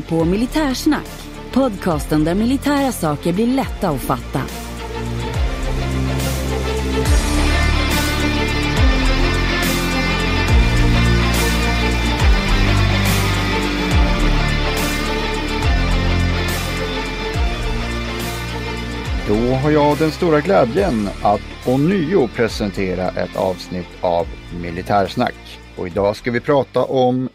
[0.00, 1.08] lyssnar på Militärsnack,
[1.52, 4.42] podcasten där militära saker blir lätta att fatta.
[19.28, 24.26] Då har jag den stora glädjen att ånyo presentera ett avsnitt av
[24.62, 25.60] Militärsnack.
[25.76, 27.28] Och idag ska vi prata om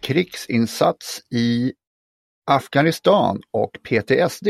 [0.00, 1.72] krigsinsats i
[2.50, 4.48] Afghanistan och PTSD.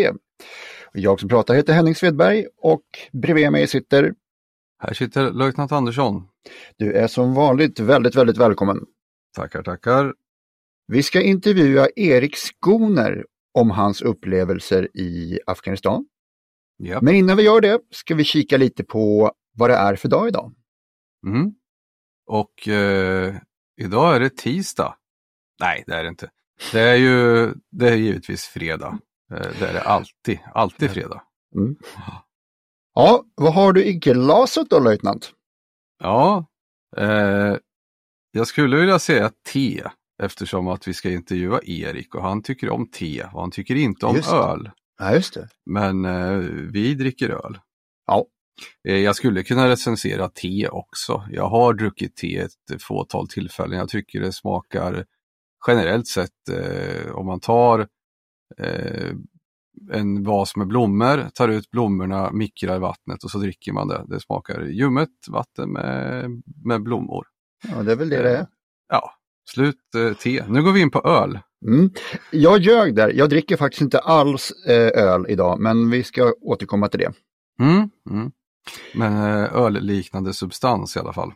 [0.92, 4.14] Jag som pratar heter Henning Svedberg och bredvid mig sitter
[4.78, 6.28] Här sitter löjtnant Andersson.
[6.76, 8.86] Du är som vanligt väldigt, väldigt välkommen.
[9.36, 10.14] Tackar, tackar.
[10.86, 16.06] Vi ska intervjua Erik Skoner om hans upplevelser i Afghanistan.
[16.76, 16.98] Ja.
[17.02, 20.28] Men innan vi gör det ska vi kika lite på vad det är för dag
[20.28, 20.54] idag.
[21.26, 21.54] Mm.
[22.26, 23.34] Och eh,
[23.80, 24.96] idag är det tisdag.
[25.60, 26.30] Nej, det är det inte.
[26.72, 28.98] Det är ju det är givetvis fredag.
[29.33, 30.39] Eh, det är det alltid.
[30.55, 31.22] Alltid fredag.
[31.56, 31.77] Mm.
[32.94, 35.33] Ja, vad har du i glaset då löjtnant?
[36.03, 36.47] Ja,
[36.97, 37.56] eh,
[38.33, 39.82] jag skulle vilja säga te
[40.22, 44.06] eftersom att vi ska intervjua Erik och han tycker om te och han tycker inte
[44.06, 44.70] om Just öl.
[44.99, 45.49] Ja, just det.
[45.66, 46.37] Men eh,
[46.72, 47.59] vi dricker öl.
[48.06, 48.26] Ja.
[48.88, 51.25] Eh, Jag skulle kunna recensera te också.
[51.31, 53.78] Jag har druckit te ett fåtal tillfällen.
[53.78, 55.04] Jag tycker det smakar
[55.66, 57.87] generellt sett eh, om man tar
[58.59, 59.10] eh,
[59.93, 64.04] en vas med blommor, tar ut blommorna, mikrar vattnet och så dricker man det.
[64.09, 66.31] Det smakar ljummet vatten med,
[66.65, 67.26] med blommor.
[67.69, 68.47] ja, det är väl det det är.
[68.88, 69.12] Ja,
[69.50, 70.44] slut eh, te.
[70.49, 71.38] Nu går vi in på öl.
[71.66, 71.91] Mm.
[72.31, 76.88] Jag ljög där, jag dricker faktiskt inte alls eh, öl idag, men vi ska återkomma
[76.88, 77.12] till det.
[77.60, 78.32] Mm, mm.
[78.94, 81.32] Men eh, ölliknande substans i alla fall.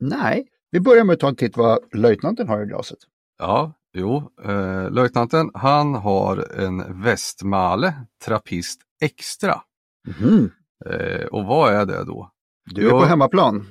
[0.00, 2.98] Nej, vi börjar med att ta en titt vad löjtnanten har i glaset.
[3.38, 9.62] Ja, jo, eh, löjtnanten han har en Westmale Trappist Extra.
[10.08, 10.50] Mhm.
[10.86, 12.30] Eh, och vad är det då?
[12.64, 13.66] Du är på hemmaplan.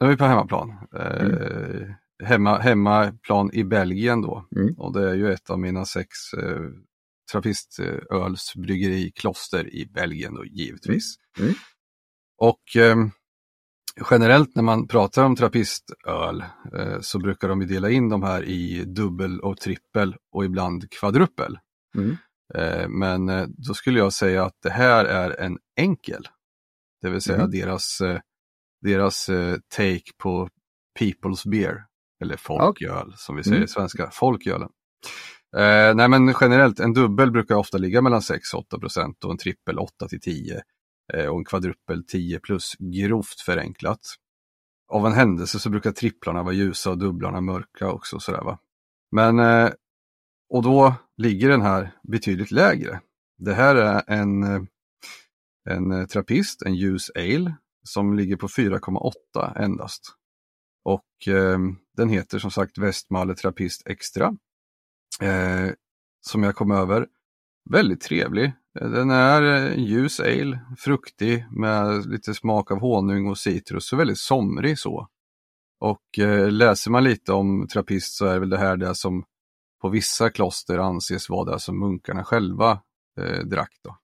[0.00, 0.78] Nu är på hemmaplan.
[0.96, 1.88] Eh,
[2.24, 4.46] hemma, hemmaplan i Belgien då.
[4.56, 4.74] Mm.
[4.78, 6.08] Och det är ju ett av mina sex
[6.38, 6.60] eh,
[7.32, 11.16] trappistölsbryggerikloster i Belgien då givetvis.
[11.38, 11.48] Mm.
[11.48, 11.58] Mm.
[12.38, 12.96] Och eh,
[14.10, 16.44] generellt när man pratar om trappistöl
[16.78, 21.58] eh, så brukar de dela in de här i dubbel och trippel och ibland kvadruppel.
[21.96, 22.16] Mm.
[22.54, 26.28] Eh, men eh, då skulle jag säga att det här är en enkel.
[27.02, 27.50] Det vill säga Mm.
[27.50, 28.02] deras,
[28.82, 29.26] deras
[29.76, 30.48] take på
[31.00, 31.84] People's Beer.
[32.22, 33.64] Eller folköl som vi säger Mm.
[33.64, 34.68] i svenska, folkölen.
[35.56, 39.78] Eh, nej men generellt, en dubbel brukar ofta ligga mellan 6-8 procent och en trippel
[39.78, 40.60] 8-10 eh,
[41.14, 44.00] Eh, och en kvadrupel 10 plus, grovt förenklat.
[44.88, 48.20] Av en händelse så brukar tripplarna vara ljusa och dubblarna mörka också.
[48.20, 48.58] Sådär, va?
[49.10, 49.70] Men, eh,
[50.48, 53.00] och då ligger den här betydligt lägre.
[53.38, 54.62] Det här är en, eh,
[55.70, 60.16] en trappist, en ljus ale, som ligger på 4,8 endast.
[60.84, 61.58] Och eh,
[61.96, 64.36] den heter som sagt Westmalle Trappist Extra.
[65.20, 65.70] Eh,
[66.20, 67.06] som jag kom över.
[67.70, 68.52] Väldigt trevlig.
[68.74, 74.18] Den är eh, ljus ale, fruktig med lite smak av honung och citrus, så väldigt
[74.18, 75.08] somrig så.
[75.80, 79.24] Och eh, läser man lite om trappist så är väl det här det som
[79.80, 82.80] på vissa kloster anses vara det som munkarna själva
[83.20, 83.72] eh, drack.
[83.84, 83.96] Då.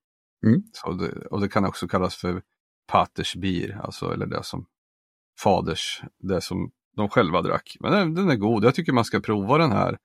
[0.47, 0.63] Mm.
[0.99, 2.43] Det, och det kan också kallas för
[2.93, 4.67] paters bier, alltså eller det som
[5.41, 7.77] faders, det som de själva drack.
[7.81, 9.99] Men den, den är god, jag tycker man ska prova den här.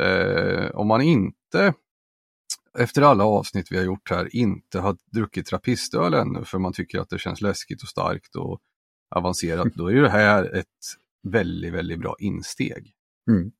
[0.00, 1.74] Eh, om man inte,
[2.78, 7.00] efter alla avsnitt vi har gjort här, inte har druckit trappistöl ännu för man tycker
[7.00, 8.60] att det känns läskigt och starkt och
[9.14, 10.66] avancerat, då är ju det här ett
[11.28, 12.92] väldigt, väldigt bra insteg.
[13.30, 13.52] Mm.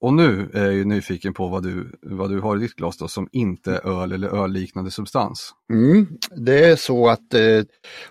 [0.00, 3.08] Och nu är jag nyfiken på vad du, vad du har i ditt glas då,
[3.08, 5.54] som inte är öl eller ölliknande substans.
[5.72, 6.06] Mm,
[6.36, 7.62] det är så att eh,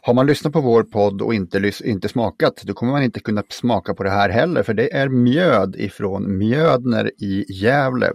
[0.01, 3.43] har man lyssnat på vår podd och inte, inte smakat, då kommer man inte kunna
[3.49, 8.11] smaka på det här heller, för det är mjöd ifrån Mjödner i Gävle.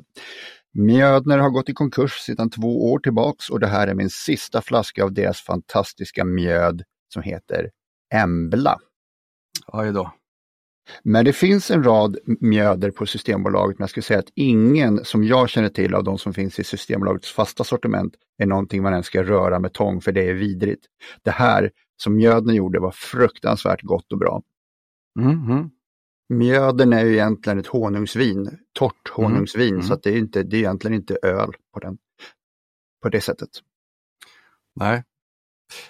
[0.78, 4.62] Mjödner har gått i konkurs sedan två år tillbaks och det här är min sista
[4.62, 6.82] flaska av deras fantastiska mjöd
[7.12, 7.70] som heter
[8.14, 8.78] Embla.
[9.66, 10.12] Aj då.
[11.02, 15.24] Men det finns en rad mjöder på Systembolaget, men jag skulle säga att ingen som
[15.24, 19.06] jag känner till av de som finns i Systembolagets fasta sortiment är någonting man ens
[19.06, 20.86] ska röra med tång, för det är vidrigt.
[21.22, 24.42] Det här som mjöden gjorde var fruktansvärt gott och bra.
[25.20, 25.70] Mm -hmm.
[26.28, 29.82] Mjöden är ju egentligen ett honungsvin, torrt honungsvin, mm.
[29.82, 31.98] så att det, är inte, det är egentligen inte öl på, den,
[33.02, 33.48] på det sättet.
[34.74, 35.04] Nej.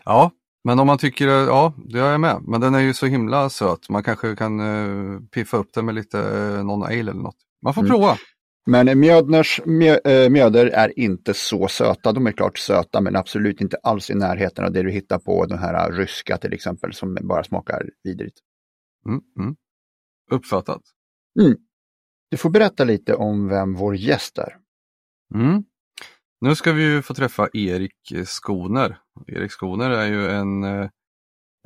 [0.05, 0.31] Ja,
[0.65, 3.51] men om man tycker, ja det är jag med, men den är ju så himla
[3.51, 3.89] söt.
[3.89, 7.37] Man kanske kan uh, piffa upp den med lite uh, någon ale eller något.
[7.63, 7.91] Man får mm.
[7.91, 8.17] prova.
[8.67, 12.13] Men Mjödners mjö, äh, mjöder är inte så söta.
[12.13, 15.47] De är klart söta men absolut inte alls i närheten av det du hittar på
[15.47, 18.39] den här ryska till exempel som bara smakar vidrigt.
[19.09, 19.57] Mm, mm.
[20.31, 20.83] Uppfattat.
[21.41, 21.57] Mm.
[22.29, 24.57] Du får berätta lite om vem vår gäst är.
[25.35, 25.65] Mm.
[26.41, 28.99] Nu ska vi ju få träffa Erik Skoner.
[29.27, 30.89] Erik Skoner är ju en, eh,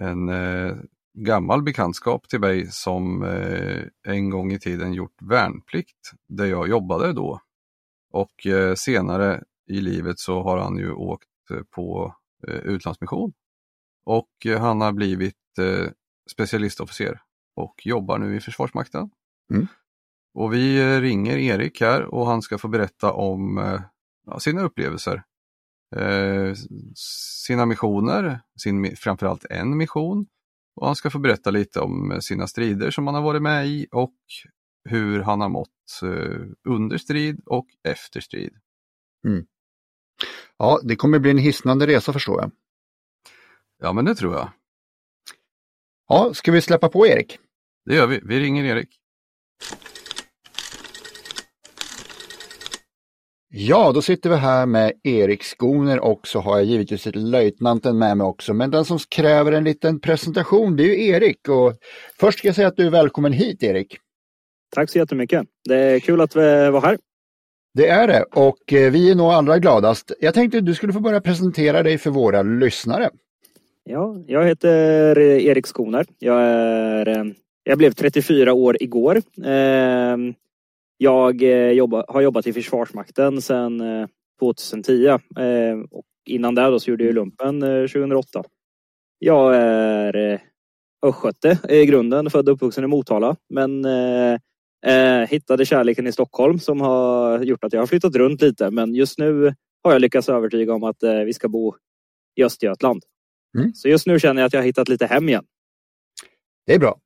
[0.02, 0.76] en eh,
[1.18, 7.12] gammal bekantskap till mig som eh, en gång i tiden gjort värnplikt där jag jobbade
[7.12, 7.40] då.
[8.12, 8.46] Och
[8.76, 11.28] senare i livet så har han ju åkt
[11.70, 12.14] på
[12.64, 13.32] utlandsmission.
[14.04, 15.36] Och han har blivit
[16.30, 17.20] specialistofficer
[17.56, 19.10] och jobbar nu i Försvarsmakten.
[19.52, 19.66] Mm.
[20.34, 23.56] Och vi ringer Erik här och han ska få berätta om
[24.26, 25.22] ja, sina upplevelser.
[25.96, 26.54] Eh,
[27.46, 30.26] sina missioner, sin, framförallt en mission.
[30.76, 33.86] Och han ska få berätta lite om sina strider som han har varit med i
[33.92, 34.16] och
[34.84, 38.54] hur han har mått eh, under strid och efter strid.
[39.26, 39.46] Mm.
[40.56, 42.50] Ja, det kommer bli en hisnande resa förstår jag.
[43.78, 44.50] Ja, men det tror jag.
[46.12, 47.38] Ja, ska vi släppa på Erik?
[47.86, 48.20] Det gör vi.
[48.24, 48.88] Vi ringer Erik.
[53.48, 58.16] Ja, då sitter vi här med Erik Skoner och så har jag givetvis löjtnanten med
[58.16, 58.54] mig också.
[58.54, 61.48] Men den som kräver en liten presentation det är ju Erik.
[61.48, 61.74] Och
[62.20, 63.98] först ska jag säga att du är välkommen hit Erik.
[64.74, 65.42] Tack så jättemycket.
[65.68, 66.98] Det är kul att vi var här.
[67.74, 70.12] Det är det och eh, vi är nog allra gladast.
[70.20, 73.10] Jag tänkte att du skulle få börja presentera dig för våra lyssnare.
[73.90, 76.06] Ja, jag heter eh, Erik Skoner.
[76.18, 77.24] Jag, är, eh,
[77.64, 79.22] jag blev 34 år igår.
[79.44, 80.34] Ehm,
[80.96, 83.82] jag eh, jobba, har jobbat i Försvarsmakten sedan
[84.40, 88.42] 2010 ehm, och innan det då så gjorde jag lumpen 2008.
[89.18, 90.40] Jag är
[91.06, 93.86] östgöte i grunden, född och uppvuxen i Motala men
[95.28, 99.18] hittade kärleken i Stockholm som har gjort att jag har flyttat runt lite men just
[99.18, 101.74] nu har jag lyckats övertyga om att vi ska bo
[102.36, 103.02] i Östergötland.
[103.58, 103.74] Mm.
[103.74, 105.44] Så just nu känner jag att jag har hittat lite hem igen.
[106.66, 106.98] Det är bra.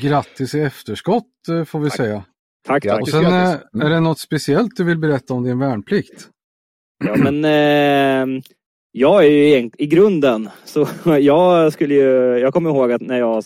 [0.00, 1.32] Grattis i efterskott
[1.66, 1.96] får vi Tack.
[1.96, 2.24] säga.
[2.66, 3.00] Tack, tack.
[3.00, 3.86] Och sen är, mm.
[3.86, 6.28] är det något speciellt du vill berätta om din värnplikt?
[7.04, 8.42] Ja men eh,
[8.92, 10.88] jag är ju i, i grunden så
[11.20, 13.44] jag skulle ju, jag kommer ihåg att när jag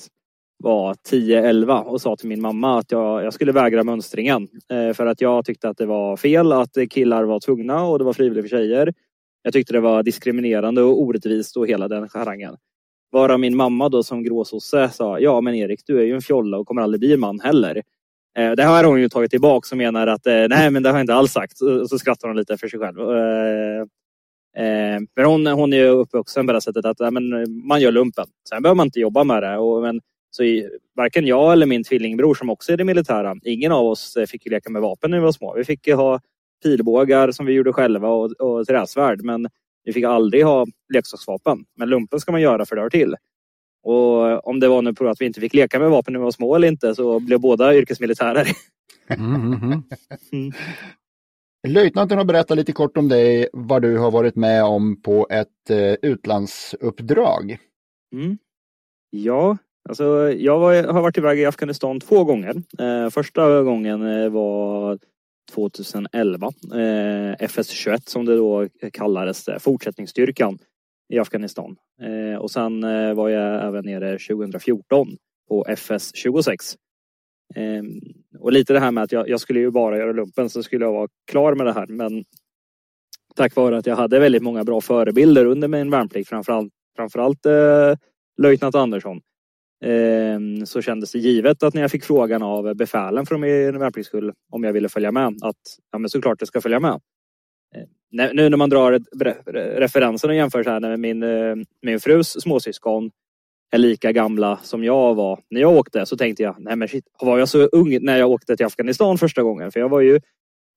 [0.64, 4.48] var 10-11 och sa till min mamma att jag, jag skulle vägra mönstringen.
[4.70, 8.04] Eh, för att jag tyckte att det var fel att killar var tvungna och det
[8.04, 8.92] var frivilligt för tjejer.
[9.46, 12.56] Jag tyckte det var diskriminerande och orättvist och hela den harangen.
[13.12, 16.58] Varav min mamma då som gråsosse sa, ja men Erik du är ju en fjolla
[16.58, 17.82] och kommer aldrig bli en man heller.
[18.38, 20.88] Eh, det här har hon ju tagit tillbaka och menar att eh, nej men det
[20.88, 21.60] har jag inte alls sagt.
[21.60, 22.98] Och så skrattar hon lite för sig själv.
[24.56, 27.24] Eh, men hon, hon är ju uppvuxen på det sättet att men,
[27.66, 28.26] man gör lumpen.
[28.48, 29.58] Sen behöver man inte jobba med det.
[29.58, 33.72] Och, men, så i, varken jag eller min tvillingbror som också är det militära, ingen
[33.72, 35.54] av oss fick leka med vapen när vi var små.
[35.56, 36.20] Vi fick ha
[36.64, 39.22] pilbågar som vi gjorde själva och, och träsvärd.
[39.22, 39.48] Men
[39.84, 41.64] vi fick aldrig ha leksaksvapen.
[41.76, 43.14] Men lumpen ska man göra för det hör till.
[43.82, 46.24] Och om det var nu på att vi inte fick leka med vapen när vi
[46.24, 48.48] var små eller inte så blev båda yrkesmilitärer.
[49.08, 49.82] Mm, mm,
[50.32, 50.52] mm.
[51.68, 55.70] Löjtnanten har berättat lite kort om dig, vad du har varit med om på ett
[55.70, 57.58] eh, utlandsuppdrag.
[58.12, 58.38] Mm.
[59.10, 59.56] Ja,
[59.88, 62.62] alltså jag var, har varit iväg i Afghanistan två gånger.
[62.78, 64.98] Eh, första gången eh, var
[65.52, 66.46] 2011.
[66.72, 66.78] Eh,
[67.38, 70.58] FS21 som det då kallades, eh, fortsättningsstyrkan
[71.12, 71.76] i Afghanistan.
[72.02, 75.16] Eh, och sen eh, var jag även nere 2014
[75.48, 76.76] på FS 26.
[77.54, 77.82] Eh,
[78.38, 80.84] och lite det här med att jag, jag, skulle ju bara göra lumpen så skulle
[80.84, 81.86] jag vara klar med det här.
[81.86, 82.24] Men
[83.36, 87.94] tack vare att jag hade väldigt många bra förebilder under min värnplikt, framförallt, framförallt eh,
[88.42, 89.20] löjtnant Andersson, eh,
[89.84, 94.32] Ehm, så kändes det givet att när jag fick frågan av befälen från min värnpliktskull
[94.52, 95.56] om jag ville följa med att
[95.92, 97.00] ja, men såklart jag ska följa med.
[97.74, 99.00] Ehm, nu när man drar
[99.78, 103.10] referensen och jämför så här med min, eh, min frus småsyskon
[103.70, 107.04] är lika gamla som jag var när jag åkte så tänkte jag, nej men shit,
[107.20, 109.72] var jag så ung när jag åkte till Afghanistan första gången?
[109.72, 110.14] För jag var ju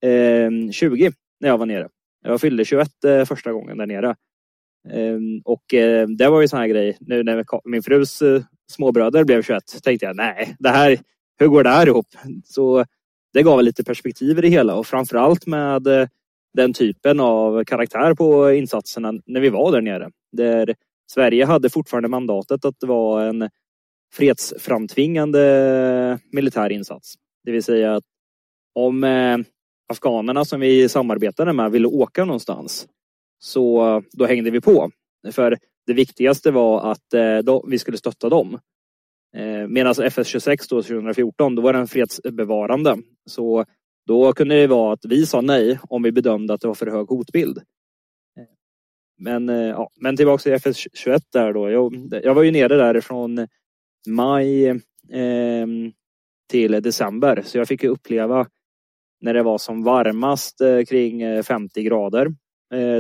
[0.02, 1.90] eh, 20 när jag var nere.
[2.24, 4.16] Jag fyllde 21 eh, första gången där nere.
[4.92, 8.42] Ehm, och ehm, det var ju sån här grej, nu när min frus eh,
[8.72, 11.00] småbröder blev 21 tänkte jag, nej, det här,
[11.40, 12.08] hur går det här ihop?
[12.44, 12.86] Så
[13.34, 16.08] det gav lite perspektiv i det hela och framförallt med eh,
[16.54, 20.10] den typen av karaktär på insatserna när vi var där nere.
[20.32, 20.76] Där
[21.12, 23.50] Sverige hade fortfarande mandatet att det var en
[24.14, 27.16] fredsframtvingande militär insats.
[27.44, 28.04] Det vill säga att
[28.76, 29.38] om eh,
[29.90, 32.88] afghanerna som vi samarbetade med ville åka någonstans
[33.40, 34.92] så eh, då hängde vi på.
[35.32, 38.60] För det viktigaste var att eh, då, vi skulle stötta dem.
[39.36, 42.98] Eh, Medan FS26 då 2014, då var den fredsbevarande.
[43.26, 43.66] Så
[44.06, 46.88] då kunde det vara att vi sa nej om vi bedömde att det var för
[46.88, 47.62] hög hotbild.
[49.20, 51.70] Men, ja, men tillbaka till FS21 där då.
[51.70, 53.48] Jag, jag var ju nere därifrån
[54.08, 55.68] maj eh,
[56.50, 58.48] till december så jag fick uppleva
[59.22, 62.28] när det var som varmast eh, kring 50 grader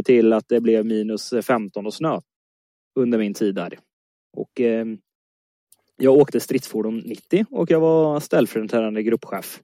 [0.05, 2.19] till att det blev minus 15 och snö
[2.99, 3.79] under min tid där.
[4.37, 4.85] Och eh,
[5.97, 9.61] jag åkte stridsfordon 90 och jag var ställföreträdande gruppchef.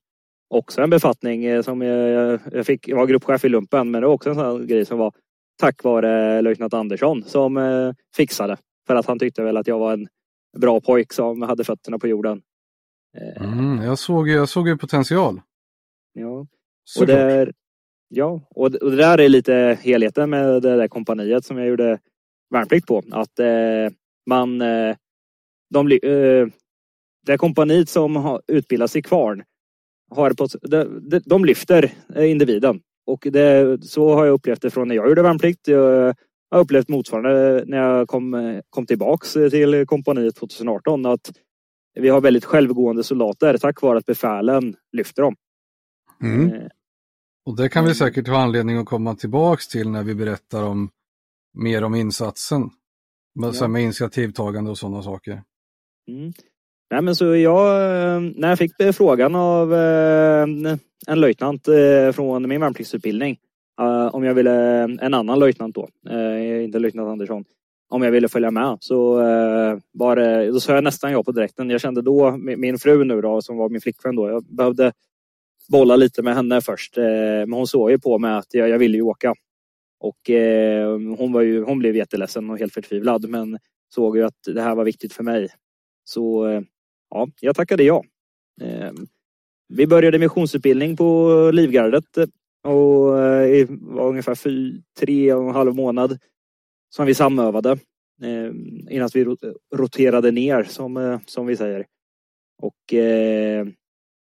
[0.50, 4.13] Också en befattning som jag, jag fick, jag var gruppchef i lumpen men det var
[4.13, 5.13] också en sån grej som var
[5.60, 8.57] tack vare löjtnant Andersson som eh, fixade.
[8.88, 10.07] För att han tyckte väl att jag var en
[10.57, 12.41] bra pojk som hade fötterna på jorden.
[13.17, 15.41] Eh, mm, jag, såg, jag såg ju potential.
[16.13, 16.48] Ja,
[17.00, 17.53] och, där,
[18.13, 22.00] ja och, och det där är lite helheten med det där kompaniet som jag gjorde
[22.53, 23.03] värnplikt på.
[23.12, 23.89] Att eh,
[24.25, 24.96] man, eh,
[25.70, 26.48] de, eh,
[27.25, 29.43] det kompaniet som har utbildats i Kvarn,
[30.12, 32.82] har på, de, de lyfter eh, individen.
[33.05, 35.67] Och det, så har jag upplevt det från när jag gjorde värnplikt.
[35.67, 36.15] Jag
[36.51, 41.05] har upplevt motsvarande när jag kom, kom tillbaks till kompaniet 2018.
[41.05, 41.32] Att
[42.00, 45.36] vi har väldigt självgående soldater tack vare att befälen lyfter dem.
[46.22, 46.70] Mm.
[47.46, 47.52] Eh.
[47.52, 50.90] Och det kan vi säkert ha anledning att komma tillbaks till när vi berättar om
[51.54, 52.70] mer om insatsen.
[53.36, 53.68] Med, ja.
[53.68, 55.42] med initiativtagande och sådana saker.
[56.08, 56.34] Mm.
[56.94, 60.48] Nej, men så jag, när jag fick frågan av eh,
[61.08, 63.38] en löjtnant eh, från min värnpliktsutbildning
[63.82, 64.54] eh, om jag ville,
[65.02, 65.88] en annan löjtnant då,
[66.64, 67.44] inte löjtnant Andersson,
[67.90, 69.16] om jag ville följa med så
[69.92, 71.70] var det, då sa jag nästan ja på direkten.
[71.70, 74.92] Jag kände då, min fru nu då, som var min flickvän då, jag behövde
[75.70, 76.98] bolla lite med henne först.
[76.98, 79.34] Eh, men hon såg ju på mig att jag, jag ville ju åka.
[80.00, 83.60] Och eh, hon, var ju, hon blev jätteledsen och helt förtvivlad men
[83.93, 85.50] såg ju att det här var viktigt för mig.
[86.03, 86.62] Så eh,
[87.10, 88.03] ja, jag tackade ja.
[89.67, 92.17] Vi började missionsutbildning på Livgardet
[92.63, 93.15] och
[93.48, 96.20] det var ungefär fy, tre och en halv månad
[96.89, 97.77] som vi samövade
[98.89, 99.25] innan vi
[99.75, 101.86] roterade ner som, som vi säger.
[102.62, 103.67] Och eh,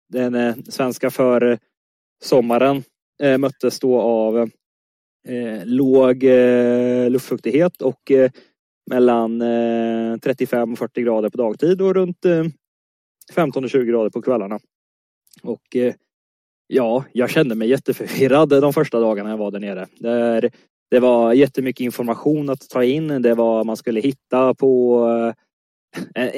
[0.10, 1.58] den eh, svenska för eh,
[2.24, 2.84] sommaren
[3.24, 4.50] eh, möttes då av
[5.64, 6.24] låg
[7.10, 8.12] luftfuktighet och
[8.90, 9.40] mellan
[10.22, 12.26] 35 och 40 grader på dagtid och runt
[13.34, 14.60] 15 och 20 grader på kvällarna.
[15.44, 15.76] Och
[16.68, 19.88] ja, jag kände mig jätteförvirrad de första dagarna jag var där nere.
[20.00, 20.52] Där
[20.92, 23.22] det var jättemycket information att ta in.
[23.22, 25.06] Det var man skulle hitta på
[26.16, 26.30] Eh,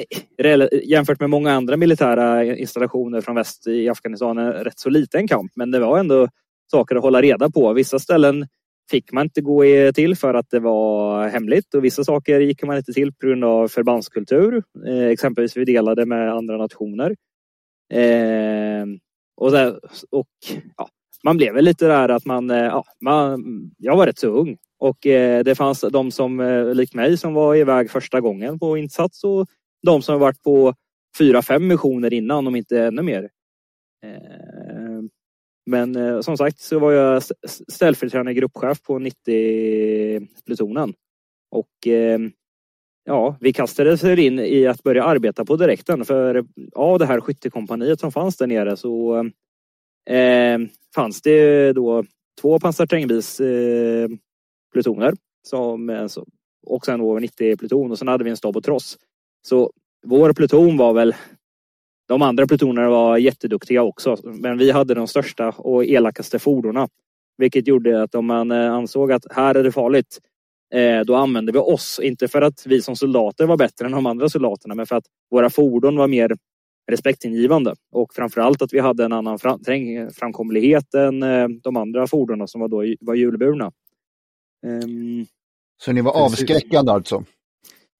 [0.46, 5.28] eh, jämfört med många andra militära installationer från väst i Afghanistan en rätt så liten
[5.28, 5.52] kamp.
[5.54, 6.28] Men det var ändå
[6.70, 7.72] saker att hålla reda på.
[7.72, 8.46] Vissa ställen
[8.90, 12.76] fick man inte gå till för att det var hemligt och vissa saker gick man
[12.76, 14.62] inte till på grund av förbandskultur.
[14.86, 17.16] Eh, exempelvis vi delade med andra nationer.
[19.36, 19.52] Och,
[20.10, 20.28] och
[20.76, 20.88] ja,
[21.22, 23.44] man blev väl lite där att man, eh, ja, man,
[23.78, 27.34] jag var rätt så ung och eh, det fanns de som eh, likt mig som
[27.34, 29.46] var iväg första gången på insats och
[29.82, 30.74] de som varit på
[31.18, 33.28] fyra, fem missioner innan, om inte ännu mer.
[35.66, 37.22] Men som sagt så var jag
[37.72, 40.94] ställföreträdande gruppchef på 90-plutonen.
[41.50, 41.86] Och
[43.04, 46.04] ja, vi kastades in i att börja arbeta på direkten.
[46.04, 49.24] För av det här skyttekompaniet som fanns där nere så
[50.10, 50.58] eh,
[50.94, 52.04] fanns det då
[52.40, 55.08] två pansarterrängbilsplutoner.
[55.08, 56.24] Eh, som, alltså,
[56.66, 58.98] och sen då 90-pluton och sen hade vi en stab och tross.
[59.42, 59.70] Så
[60.06, 61.14] vår pluton var väl
[62.08, 66.88] de andra plutonerna var jätteduktiga också, men vi hade de största och elakaste fordonen.
[67.38, 70.18] Vilket gjorde att om man eh, ansåg att här är det farligt,
[70.74, 72.00] eh, då använde vi oss.
[72.02, 75.04] Inte för att vi som soldater var bättre än de andra soldaterna, men för att
[75.30, 76.36] våra fordon var mer
[76.90, 77.74] respektingivande.
[77.92, 79.60] Och framförallt att vi hade en annan fram
[80.14, 83.72] framkomlighet än eh, de andra fordonen som var, då, var hjulburna.
[84.66, 85.26] Um,
[85.82, 87.24] Så ni var avskräckande alltså?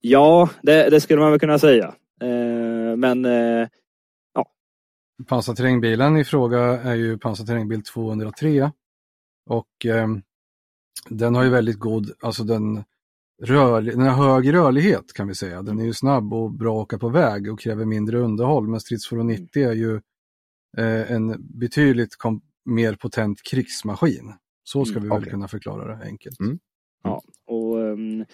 [0.00, 1.94] Ja, det, det, skulle man väl kunna säga.
[2.22, 3.68] Uh, men uh,
[4.34, 4.46] ja.
[5.26, 8.70] Pansarterrängbilen i fråga är ju pansarterrängbil 203
[9.50, 10.22] och um,
[11.08, 12.84] den har ju väldigt god, alltså den,
[13.42, 15.62] rörlig, den har hög rörlighet kan vi säga.
[15.62, 18.68] Den är ju snabb och bra att åka på väg och kräver mindre underhåll.
[18.68, 19.94] Men stridsfordon 90 är ju
[20.78, 22.16] eh, en betydligt
[22.64, 24.32] mer potent krigsmaskin.
[24.64, 25.30] Så ska mm, vi väl okay.
[25.30, 26.40] kunna förklara det enkelt.
[26.40, 26.58] Mm.
[27.04, 28.24] Ja, och um,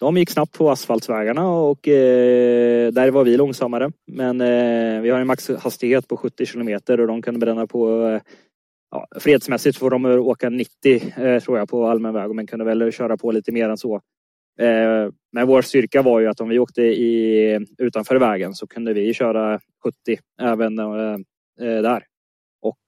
[0.00, 3.92] de gick snabbt på asfaltvägarna och eh, där var vi långsammare.
[4.06, 8.20] Men eh, vi har en maxhastighet på 70 kilometer och de kunde bränna på eh,
[8.90, 12.92] ja, fredsmässigt får de åka 90 eh, tror jag på allmän väg men kunde väl
[12.92, 14.00] köra på lite mer än så.
[14.58, 18.92] Eh, men vår styrka var ju att om vi åkte i, utanför vägen så kunde
[18.92, 21.16] vi köra 70 även eh,
[21.60, 22.04] eh, där.
[22.62, 22.78] Och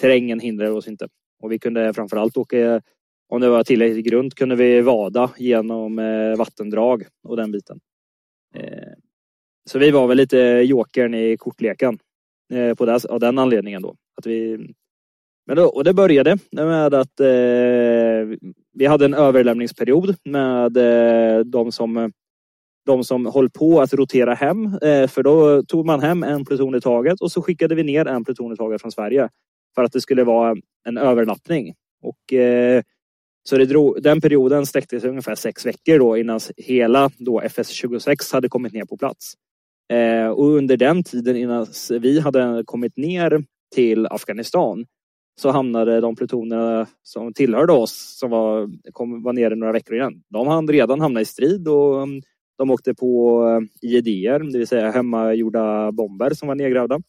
[0.00, 1.08] terrängen hindrade oss inte.
[1.42, 2.82] Och vi kunde framförallt åka,
[3.28, 5.96] om det var tillräckligt grunt, kunde vi vada genom
[6.38, 7.80] vattendrag och den biten.
[9.70, 11.98] Så vi var väl lite jokern i kortleken
[12.76, 13.96] på av den anledningen då.
[14.16, 14.68] Att vi
[15.48, 17.26] men då, och det började med att eh,
[18.72, 22.12] vi hade en överlämningsperiod med eh, de som
[22.86, 24.66] de som höll på att rotera hem.
[24.66, 28.06] Eh, för då tog man hem en pluton i taget och så skickade vi ner
[28.06, 29.28] en pluton i taget från Sverige.
[29.74, 30.56] För att det skulle vara
[30.88, 31.74] en överlappning.
[32.02, 32.82] Och, eh,
[33.48, 38.32] så det drog, den perioden sträckte sig ungefär sex veckor då innan hela då FS26
[38.32, 39.34] hade kommit ner på plats.
[39.92, 44.86] Eh, och under den tiden innan vi hade kommit ner till Afghanistan
[45.40, 50.22] så hamnade de plutonerna som tillhörde oss, som var, kom, var nere några veckor igen.
[50.28, 52.22] de hann redan hamna i strid och mm,
[52.58, 57.00] de åkte på eh, uh, IEDer, det vill säga hemmagjorda bomber som var nedgrävda.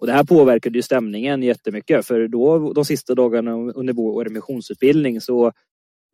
[0.00, 5.20] Och det här påverkade ju stämningen jättemycket för då de sista dagarna under vår missionsutbildning
[5.20, 5.52] så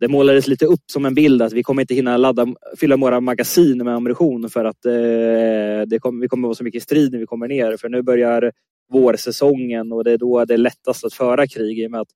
[0.00, 2.46] det målades lite upp som en bild att vi kommer inte hinna ladda,
[2.80, 6.82] fylla våra magasin med ammunition för att eh, det kom, vi kommer vara så mycket
[6.82, 7.76] strid när vi kommer ner.
[7.76, 8.52] För nu börjar
[8.92, 12.08] vårsäsongen och det är då det är lättast att föra krig i och med att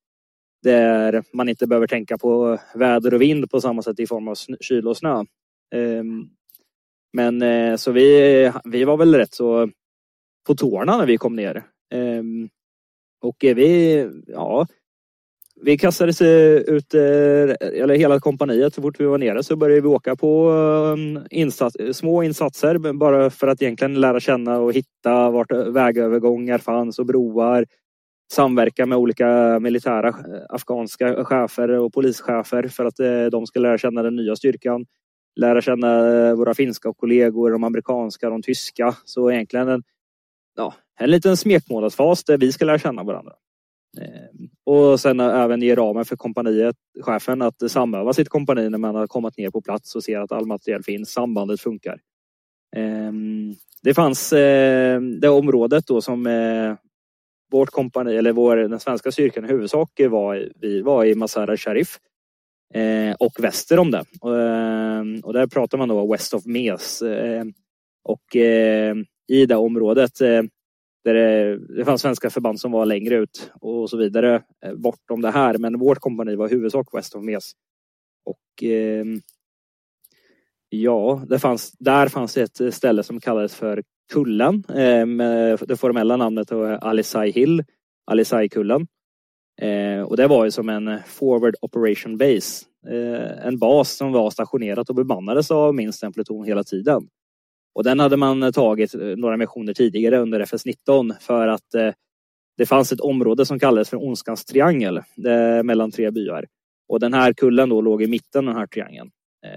[0.62, 4.34] där man inte behöver tänka på väder och vind på samma sätt i form av
[4.60, 5.24] kyla och snö.
[5.74, 6.28] Ehm,
[7.12, 9.70] men eh, så vi, vi var väl rätt så
[10.46, 11.66] på tårna när vi kom ner.
[11.94, 12.48] Ehm,
[13.20, 14.66] och vi, ja,
[15.62, 17.00] vi kastades ut, eh,
[17.82, 21.76] eller hela kompaniet, så fort vi var nere så började vi åka på um, insats,
[21.92, 27.66] små insatser bara för att egentligen lära känna och hitta vart vägövergångar fanns och broar.
[28.32, 30.14] Samverka med olika militära eh,
[30.48, 34.86] afghanska chefer och polischefer för att eh, de ska lära känna den nya styrkan.
[35.40, 38.94] Lära känna våra finska kollegor, de amerikanska, de tyska.
[39.04, 39.82] Så egentligen en,
[40.56, 43.32] ja, en liten smekmånadsfas där vi ska lära känna varandra.
[43.98, 48.94] Eh, och sen även ge ramen för kompaniet, chefen, att samöva sitt kompani när man
[48.94, 52.00] har kommit ner på plats och ser att all materiel finns, sambandet funkar.
[52.76, 56.74] Ehm, det fanns eh, det området då som eh,
[57.50, 61.98] vårt kompani, eller vår, den svenska styrkan i huvudsak var, vi var i Masara Sharif
[63.18, 64.04] och väster om det.
[64.24, 67.02] Ehm, och där pratar man då West of Mes.
[68.04, 68.36] Och
[69.28, 70.12] i det området
[71.04, 75.20] där det, det fanns svenska förband som var längre ut och så vidare eh, bortom
[75.20, 75.58] det här.
[75.58, 77.52] Men vårt kompani var i huvudsak West of Mes.
[78.24, 79.04] Och eh,
[80.68, 83.82] ja, det fanns, där fanns ett ställe som kallades för
[84.12, 87.64] Kullen eh, med det formella namnet var Alisai Hill,
[88.06, 88.86] Alisai-kullen.
[89.60, 92.66] Eh, och det var ju som en forward operation base.
[92.88, 97.08] Eh, en bas som var stationerad och bemannades av minst en pluton hela tiden.
[97.72, 101.92] Och den hade man eh, tagit eh, några missioner tidigare under FS19 för att eh,
[102.56, 105.00] det fanns ett område som kallades för Ondskans triangel
[105.64, 106.46] mellan tre byar.
[106.88, 109.10] Och den här kullen då låg i mitten av den här triangeln.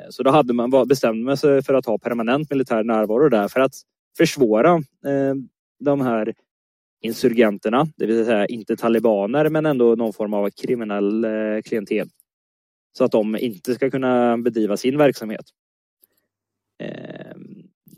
[0.10, 3.74] Så då hade man bestämt sig för att ha permanent militär närvaro där för att
[4.18, 4.84] försvåra
[5.80, 6.34] de här
[7.02, 11.26] insurgenterna, det vill säga inte talibaner men ändå någon form av kriminell
[11.66, 12.08] klientel.
[12.98, 15.46] Så att de inte ska kunna bedriva sin verksamhet.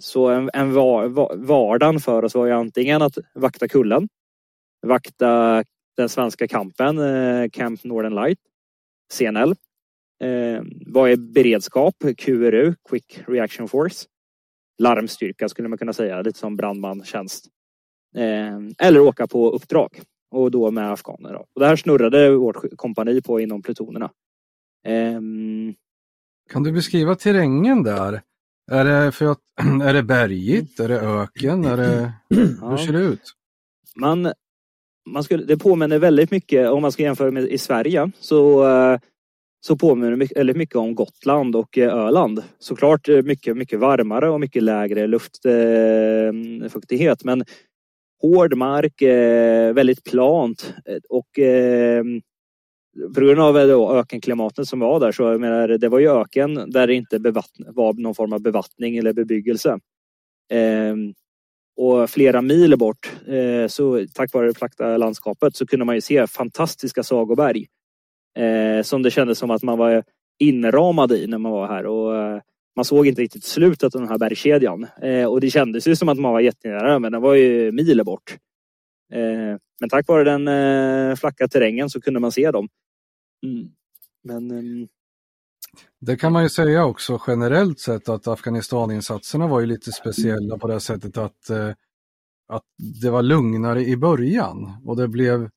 [0.06, 4.08] Så en, en var, var, vardagen för oss var ju antingen att vakta kullen,
[4.88, 5.63] vakta
[5.98, 8.39] den svenska kampen, eh, Camp Northern Light,
[9.13, 9.56] CNL,
[10.24, 14.08] eh, vad är beredskap, QRU, Quick Reaction Force,
[14.82, 17.46] larmstyrka skulle man kunna säga, lite som brandmantjänst.
[18.15, 21.34] Eh, eller åka på uppdrag och då med afghaner.
[21.34, 21.46] Då.
[21.54, 24.12] Och det här snurrade vårt kompani på inom plutonerna.
[24.84, 25.22] Eh,
[26.50, 28.22] Kan du beskriva terrängen där?
[28.71, 29.39] Är det, för att,
[29.84, 30.80] är det bergigt?
[30.80, 31.65] Är det öken?
[31.65, 32.78] Är det, hur ja.
[32.78, 33.36] ser det ut?
[33.95, 34.32] man,
[35.10, 38.99] man skulle, det påminner väldigt mycket, om man ska jämföra med i Sverige, så, eh,
[39.65, 42.43] så påminner det mycket, väldigt mycket om Gotland och eh, Öland.
[42.60, 47.23] Såklart eh, mycket, mycket varmare och mycket lägre luftfuktighet.
[47.23, 47.45] Men
[48.21, 49.01] hård mark,
[49.75, 50.73] väldigt plant
[51.10, 51.39] och
[53.16, 56.10] på grund av eh, då ökenklimatet som var där så jag menar, det var ju
[56.10, 57.20] öken där det inte
[57.68, 59.80] var någon form av bevattning eller bebyggelse.
[60.52, 60.96] Eh,
[61.78, 66.02] och flera mil bort, eh, så tack vare det flackta landskapet, så kunde man ju
[66.02, 67.68] se fantastiska sagoberg.
[68.38, 70.04] Eh, som det kändes som att man var
[70.40, 71.86] inramad i när man var här.
[71.86, 72.42] Och, eh,
[72.76, 74.88] man såg inte riktigt slutet av den här bergskedjan.
[75.02, 78.04] Eh, och det kändes ju som att man var jättenära, men den var ju mil
[78.06, 78.38] bort.
[79.14, 82.68] Eh, men tack vare den eh, flacka terrängen så kunde man se dem.
[83.43, 83.69] Mm.
[84.24, 84.88] Men ehm,
[86.00, 90.67] Det kan man ju säga också generellt sett att Afghanistaninsatserna var ju lite speciella på
[90.67, 91.69] det sättet att, eh,
[92.48, 92.63] att
[93.02, 95.50] det var lugnare i början och det blev,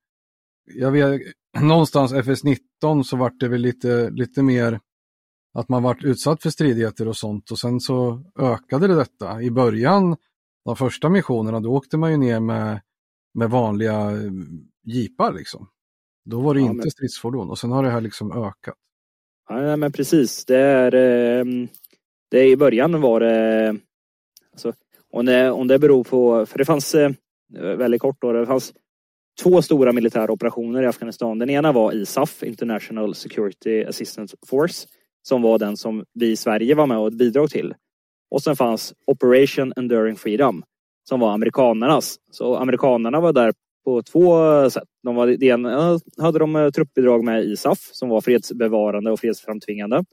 [0.75, 1.23] jag vet,
[1.61, 4.81] någonstans FS19 så vart det väl lite, lite mer
[5.55, 9.43] att man vart utsatt för stridigheter och sånt och sen så ökade det detta.
[9.43, 10.17] I början,
[10.65, 12.81] de första missionerna, då åkte man ju ner med,
[13.35, 14.33] med vanliga eh,
[14.85, 15.69] jeepar liksom.
[16.31, 18.75] Då var det Ja, inte men- stridsfordon och sen har det här liksom ökat.
[19.49, 20.45] Ja, men precis.
[20.45, 21.69] Det är, ehm,
[22.31, 23.77] det är i början var det,
[24.53, 24.73] alltså,
[25.11, 27.11] om det, om det beror på, för det fanns eh,
[27.55, 28.73] väldigt kort då, det fanns
[29.43, 31.39] två stora militära operationer i Afghanistan.
[31.39, 34.89] Den ena var ISAF, International Security Assistance Force,
[35.29, 37.75] som var den som vi i Sverige var med och bidrog till.
[38.31, 40.63] Och sen fanns Operation Enduring Freedom,
[41.09, 42.17] som var amerikanernas.
[42.31, 43.53] Så amerikanerna var där
[43.85, 44.89] på två sätt.
[45.03, 50.05] De var, det ena hade de eh, truppbidrag med ISAF som var fredsbevarande och fredsframtvingande.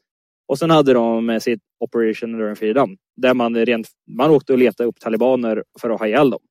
[0.48, 4.90] Och sen hade de sitt Operation Learn Freedom där man, rent, man åkte och letade
[4.90, 6.42] upp talibaner för att ha ihjäl dem.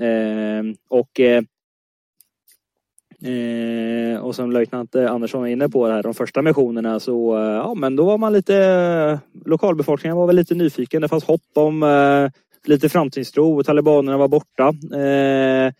[0.00, 1.42] Ehm, eh, och eh,
[4.20, 7.74] och som löjtnant eh, Andersson var inne på här, de första missionerna så eh, ja
[7.74, 11.02] men då var man lite lokalbefolkningen var väl lite nyfiken.
[11.02, 12.30] Det fanns hopp om eh,
[12.64, 13.58] lite framtidstro.
[13.58, 14.68] och Talibanerna var borta.
[14.96, 15.72] Eh,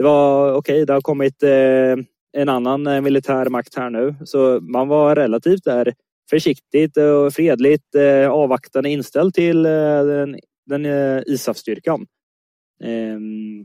[0.00, 1.96] det var okej, det har kommit eh,
[2.32, 4.14] en annan eh, militär makt här nu.
[4.24, 5.94] Så man var relativt där
[6.30, 10.86] försiktigt och fredligt eh, avvaktande inställd till den, den
[11.26, 12.06] ISAF-styrkan.
[12.84, 13.64] Ehm,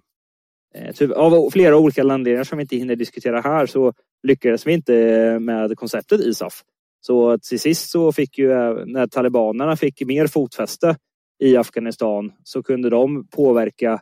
[0.95, 3.93] typ, av flera olika anledningar som vi inte hinner diskutera här så
[4.23, 4.93] lyckades vi inte
[5.39, 6.61] med konceptet ISAF.
[7.01, 8.49] Så till sist så fick ju,
[8.85, 10.95] när talibanerna fick mer fotfäste
[11.43, 14.01] i Afghanistan så kunde de påverka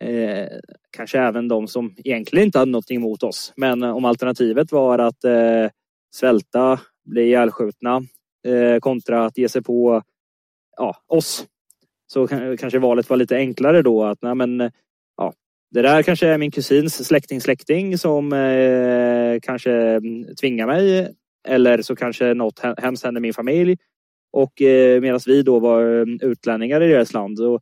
[0.00, 0.48] eh,
[0.90, 3.52] kanske även de som egentligen inte hade någonting emot oss.
[3.56, 5.66] Men eh, om alternativet var att eh,
[6.14, 8.02] svälta, bli ihjälskjutna
[8.46, 10.02] eh, kontra att ge sig på
[10.76, 11.46] ja, oss
[12.06, 12.26] så
[12.58, 14.70] kanske valet var lite enklare då att nej men
[15.16, 15.32] ja,
[15.70, 21.14] det där kanske är min kusins släkting släkting som eh, kanske mm, tvingar mig
[21.48, 23.76] eller så kanske något hemskt händer min familj
[24.32, 27.40] och eh, medan vi då var mm, utlänningar i deras land.
[27.40, 27.60] Och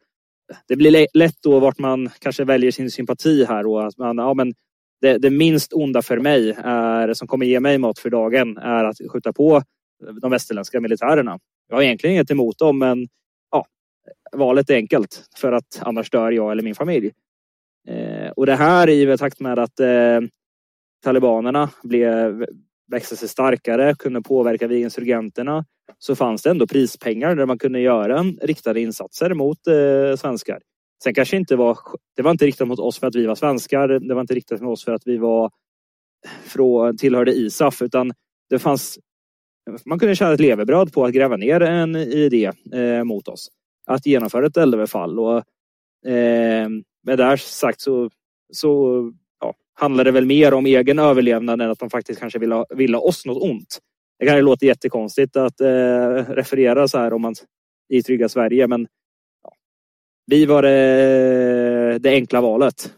[0.69, 4.35] det blir lätt då vart man kanske väljer sin sympati här och att man, ja
[4.35, 4.55] men
[5.01, 8.85] det, det minst onda för mig är, som kommer ge mig mat för dagen är
[8.85, 9.63] att skjuta på
[10.21, 11.39] de västerländska militärerna.
[11.69, 13.09] Jag har egentligen inget emot dem men
[13.51, 13.67] ja,
[14.33, 17.13] valet är enkelt för att annars dör jag eller min familj.
[17.89, 20.21] Eh, och det här i takt med att eh,
[21.05, 22.47] talibanerna blev,
[22.91, 25.65] växte sig starkare, kunde påverka vi insurgenterna
[25.99, 30.61] så fanns det ändå prispengar där man kunde göra riktade insatser mot eh, svenskar.
[31.03, 31.79] Sen kanske inte var,
[32.17, 33.89] det var inte riktat mot oss för att vi var svenskar.
[33.89, 35.51] Det var inte riktat mot oss för att vi var
[36.45, 38.13] från, tillhörde ISAF utan
[38.51, 38.99] det fanns
[39.85, 43.49] man kunde tjäna ett levebröd på att gräva ner en idé eh, mot oss.
[43.87, 45.19] Att genomföra ett eldöverfall.
[45.19, 45.37] Och,
[46.11, 46.69] eh,
[47.03, 48.11] med det här sagt så,
[48.53, 49.03] så
[49.41, 52.97] ja, handlar det väl mer om egen överlevnad än att de faktiskt kanske ville, ville
[52.97, 53.79] oss något ont.
[54.19, 57.35] Det kan ju låta jättekonstigt att eh, referera så här om man
[57.89, 58.89] i trygga Sverige men
[59.43, 59.53] ja,
[60.27, 62.95] vi var det, det enkla valet.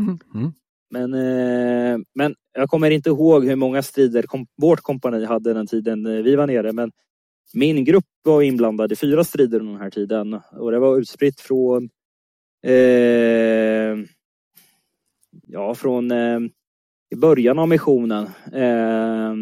[0.00, 0.18] Mm.
[0.34, 0.52] Mm.
[0.90, 5.66] Men, eh, men jag kommer inte ihåg hur många strider kom, vårt kompani hade den
[5.66, 6.72] tiden eh, vi var nere.
[6.72, 6.92] Men
[7.54, 10.40] min grupp var inblandad i fyra strider under den här tiden.
[10.52, 11.90] Och det var utspritt från
[12.66, 13.96] eh,
[15.46, 16.40] ja, från eh,
[17.10, 19.34] i början av missionen eh,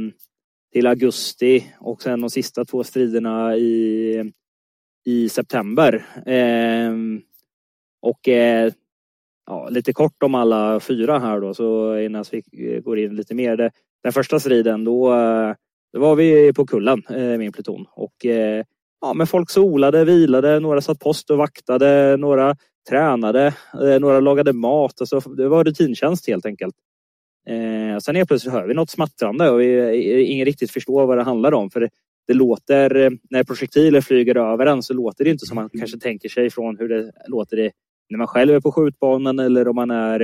[0.74, 4.32] till augusti och sen de sista två striderna i,
[5.04, 6.06] i september.
[6.26, 6.92] Eh,
[8.02, 8.72] och eh,
[9.46, 12.42] ja, lite kort om alla fyra här då, så innan vi
[12.74, 13.56] eh, går in lite mer.
[13.56, 13.70] Det,
[14.02, 15.54] den första striden, då, eh,
[15.92, 17.86] Då var vi på kullen, eh, min pluton.
[17.92, 18.64] Och eh,
[19.00, 22.56] ja, men folk solade, vilade, några satt post och vaktade, några
[22.88, 25.00] tränade, eh, några lagade mat.
[25.00, 26.74] Alltså, det var rutintjänst helt enkelt.
[27.48, 31.18] Eh, sen helt plötsligt hör vi något smattrande och vi, eh, ingen riktigt förstår vad
[31.18, 31.70] det handlar om.
[31.70, 31.90] För
[32.26, 35.98] det, låter, eh, när projektiler flyger över en så låter det inte som man kanske
[35.98, 37.72] tänker sig från hur det låter det
[38.10, 40.20] när man själv är på skjutbanan eller om man är,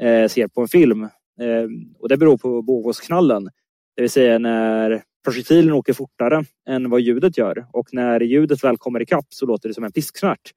[0.00, 1.02] eh, ser på en film.
[1.40, 3.44] Eh, och det beror på bågåsknallen.
[3.96, 8.78] Det vill säga när projektilen åker fortare än vad ljudet gör och när ljudet väl
[8.78, 10.52] kommer ikapp så låter det som en pisksnärt.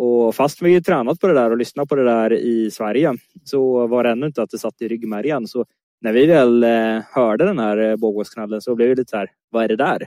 [0.00, 3.86] Och fast vi tränat på det där och lyssnat på det där i Sverige så
[3.86, 5.46] var det ännu inte att det satt i ryggmärgen.
[5.46, 5.64] Så
[6.00, 9.30] när vi väl eh, hörde den här eh, bågåsknallen så blev vi lite så här,
[9.50, 10.06] vad är det där?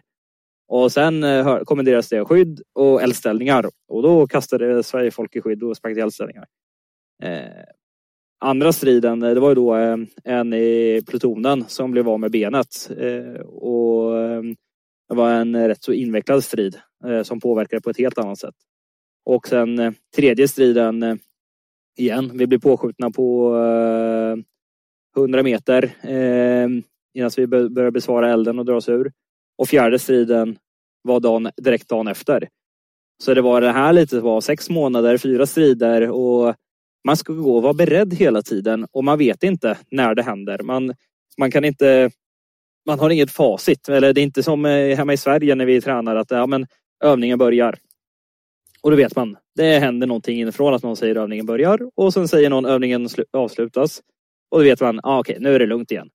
[0.68, 5.64] Och sen eh, kommenderades det skydd och eldställningar och då kastade Sverige folk i skydd
[5.64, 6.46] och sprang till eldställningar.
[7.24, 7.64] Eh,
[8.40, 9.74] andra striden, det var ju då
[10.24, 12.92] en i plutonen som blev av med benet.
[12.98, 14.12] Eh, och
[15.10, 16.78] det var en rätt så invecklad strid
[17.24, 18.56] som påverkade på ett helt annat sätt.
[19.26, 21.16] Och sen eh, tredje striden eh,
[21.98, 22.32] igen.
[22.34, 24.38] Vi blir påskjutna på eh,
[25.22, 25.92] 100 meter
[27.14, 29.12] innan vi börjar besvara elden och dra oss ur.
[29.58, 30.58] Och fjärde striden
[31.02, 32.48] var dagen, direkt dagen efter.
[33.24, 36.56] Så det var det här lite, var sex månader, fyra strider och
[37.08, 40.60] man ska gå och vara beredd hela tiden och man vet inte när det händer.
[40.64, 40.94] Man,
[41.38, 42.12] man kan inte
[42.86, 43.90] man har inget facit.
[43.90, 46.68] Eller det är inte som hemma i Sverige när vi tränar att ja, men,
[47.04, 47.78] övningen börjar.
[48.84, 49.38] Och då vet man.
[49.56, 54.02] Det händer någonting inifrån att någon säger övningen börjar och sen säger någon övningen avslutas.
[54.52, 56.10] Och då vet man, ah, okej, okay, nu är det lugnt igen.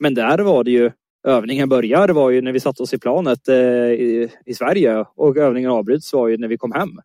[0.00, 0.90] Men där var det ju,
[1.26, 5.36] övningen börjar var ju när vi satte oss i planet eh, i, i Sverige och
[5.36, 7.00] övningen avbryts var ju när vi kom hem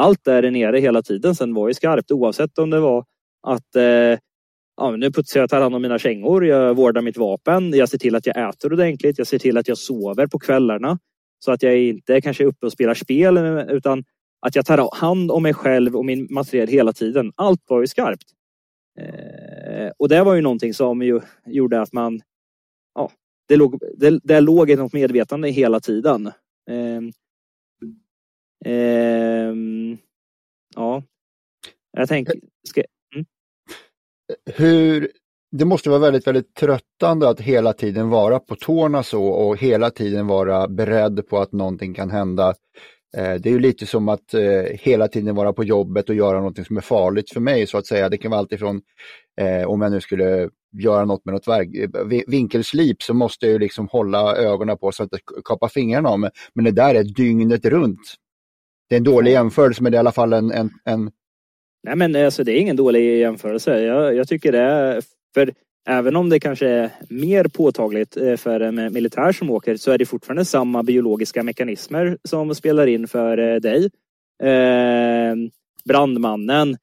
[0.00, 3.04] allt där nere hela tiden sen var ju skarpt oavsett om det var
[3.46, 4.18] att eh,
[4.76, 7.98] ja, nu putsar jag, tar hand om mina kängor, jag vårdar mitt vapen, jag ser
[7.98, 10.98] till att jag äter ordentligt, jag ser till att jag sover på kvällarna
[11.44, 14.04] så att jag inte kanske är uppe och spelar spel utan
[14.40, 17.32] att jag tar hand om mig själv och min materiel hela tiden.
[17.36, 18.26] Allt var ju skarpt.
[19.00, 22.20] Eh, och det var ju någonting som ju gjorde att man
[22.94, 23.10] ja,
[23.48, 26.26] det låg, det, det låg i något medvetande hela tiden.
[26.70, 27.00] Eh,
[28.64, 29.54] Eh,
[30.74, 31.02] ja,
[31.92, 32.34] jag tänker...
[32.68, 32.82] Ska,
[33.14, 33.26] mm.
[34.56, 35.10] Hur,
[35.50, 39.90] det måste vara väldigt, väldigt tröttande att hela tiden vara på tårna så och hela
[39.90, 42.54] tiden vara beredd på att någonting kan hända.
[43.16, 46.38] Eh, det är ju lite som att eh, hela tiden vara på jobbet och göra
[46.38, 48.08] någonting som är farligt för mig så att säga.
[48.08, 48.80] Det kan vara alltifrån
[49.40, 50.50] eh, om jag nu skulle
[50.82, 51.68] göra något med något verk,
[52.26, 56.20] vinkelslip så måste jag ju liksom hålla ögonen på så att jag kapar fingrarna av
[56.20, 56.30] mig.
[56.54, 58.00] Men det där är dygnet runt
[58.90, 60.50] det är en dålig jämförelse men det är i alla fall en...
[60.50, 61.10] en, en...
[61.82, 63.80] Nej men alltså det är ingen dålig jämförelse.
[63.80, 65.02] Jag, jag tycker det är...
[65.34, 65.52] För
[65.90, 69.90] även om det kanske är mer påtagligt eh, för en eh, militär som åker så
[69.90, 73.90] är det fortfarande samma biologiska mekanismer som spelar in för eh, dig.
[75.84, 76.76] Brandmannen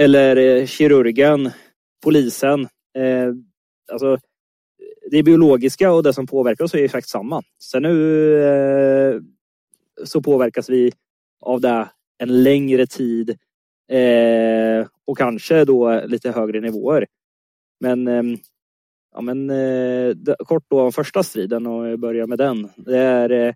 [0.00, 1.50] eller kirurgen,
[2.04, 2.68] polisen.
[3.92, 4.18] Alltså,
[5.10, 7.42] det biologiska och det som påverkar oss är exakt samma.
[7.62, 9.24] Sen nu
[10.04, 10.92] så påverkas vi
[11.40, 13.38] av det en längre tid
[15.06, 17.06] och kanske då lite högre nivåer.
[17.84, 18.36] Men, ehm,
[19.14, 22.68] ja, men eh, kort då om första striden och börja med den.
[22.76, 23.54] Det är, eh,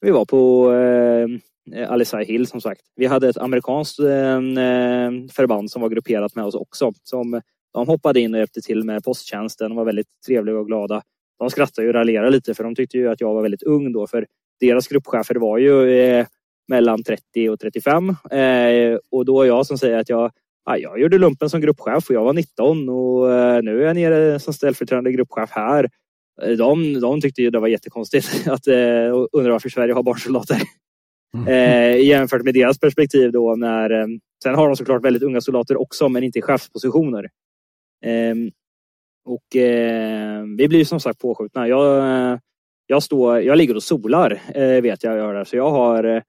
[0.00, 1.40] vi var på ehm,
[1.72, 2.80] eh, Alisai Hill som sagt.
[2.96, 6.92] Vi hade ett amerikanskt ehm, eh, förband som var grupperat med oss också.
[7.02, 7.40] Som,
[7.74, 11.02] de hoppade in och hjälpte till med posttjänsten och var väldigt trevliga och glada.
[11.38, 14.06] De skrattade och raljerade lite för de tyckte ju att jag var väldigt ung då
[14.06, 14.26] för
[14.60, 16.26] deras gruppchefer var ju eh,
[16.68, 18.08] mellan 30 och 35.
[18.30, 20.30] Eh, och då är jag som säger att jag,
[20.64, 23.96] ja, jag gjorde lumpen som gruppchef och jag var 19 och eh, nu är jag
[23.96, 25.88] nere som ställföreträdande gruppchef här.
[26.42, 30.60] Eh, de, de tyckte ju det var jättekonstigt att eh, undra varför Sverige har barnsoldater.
[31.34, 31.48] Mm.
[31.48, 34.06] Eh, jämfört med deras perspektiv då när eh,
[34.42, 37.28] Sen har de såklart väldigt unga soldater också men inte i chefspositioner.
[38.04, 38.34] Eh,
[39.24, 41.68] och eh, vi blir som sagt påskjutna.
[41.68, 42.38] Jag,
[42.86, 44.40] jag, står, jag ligger och solar
[44.80, 45.44] vet jag gör det.
[45.44, 46.22] Så jag har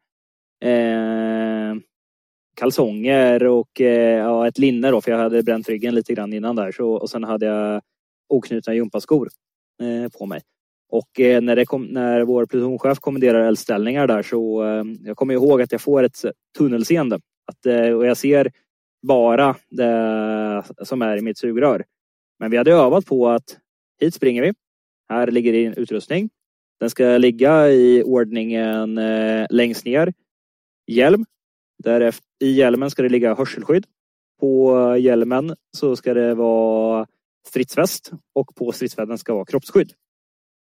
[2.55, 6.55] kalsonger och eh, ja, ett linne då, för jag hade bränt ryggen lite grann innan
[6.55, 6.71] där.
[6.71, 7.81] Så, och sen hade jag
[8.29, 9.29] oknutna gympaskor
[9.81, 10.41] eh, på mig.
[10.89, 15.33] Och eh, när, det kom, när vår plutonchef kommenderar eldställningar där så eh, jag kommer
[15.33, 16.25] ihåg att jag får ett
[16.57, 17.19] tunnelseende.
[17.45, 18.51] Att, eh, och jag ser
[19.07, 21.83] bara det som är i mitt sugrör.
[22.39, 23.57] Men vi hade övat på att
[24.01, 24.53] hit springer vi.
[25.09, 26.29] Här ligger din utrustning.
[26.79, 30.13] Den ska ligga i ordningen eh, längst ner
[30.87, 31.25] hjälm.
[31.83, 33.85] Därefter, I hjälmen ska det ligga hörselskydd.
[34.39, 37.07] På hjälmen så ska det vara
[37.47, 39.93] stridsväst och på stridsvästen ska vara kroppsskydd.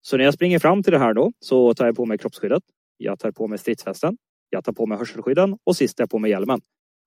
[0.02, 2.62] Så när jag springer fram till det här då så tar jag på mig kroppsskyddet.
[2.96, 4.16] Jag tar på mig stridsvästen.
[4.50, 6.60] Jag tar på mig hörselskydden och sist tar jag på mig hjälmen.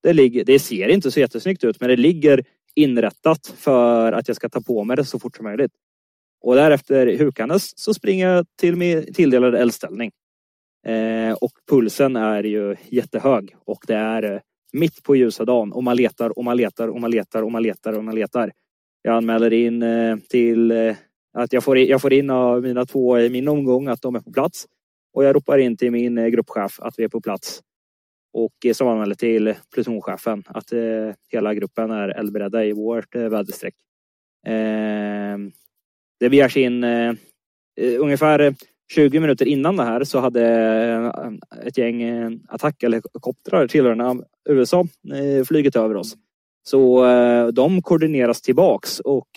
[0.04, 4.38] Det, ligger, det ser inte så jättesnyggt ut men det ligger inrättat för att jag
[4.38, 5.72] ska ta på mig det så fort som möjligt.
[6.41, 10.12] Och därefter hukandes så springer jag till min tilldelade eldställning.
[10.88, 14.39] Eh, och pulsen är ju jättehög och det är eh,
[14.73, 17.63] mitt på ljusa dagen och man letar och man letar och man letar och man
[17.63, 18.52] letar och man letar.
[19.02, 20.95] Jag anmäler in eh, till eh,
[21.34, 24.15] att jag får, in, jag får in av mina två i min omgång att de
[24.15, 24.65] är på plats.
[25.13, 27.62] Och jag ropar in till min gruppchef att vi är på plats.
[28.34, 30.73] Och som anmäler till plutonchefen att
[31.32, 33.76] hela gruppen är eldberedda i vårt eh, väderstreck.
[36.19, 36.86] Det begärs in
[38.00, 38.56] ungefär
[38.89, 45.45] 20 minuter innan det här så hade eh, ett gäng eh, attackhelikoptrar tillhörande USA eh,
[45.45, 46.15] flugit över oss.
[46.63, 47.06] Så
[47.52, 49.28] de koordineras tillbaks och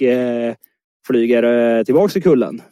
[1.07, 2.63] flyger tillbaks till kullen.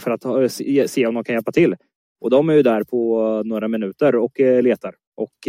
[0.00, 0.52] för att
[0.90, 1.76] se om de kan hjälpa till.
[2.20, 4.94] Och de är ju där på några minuter och letar.
[5.16, 5.48] Och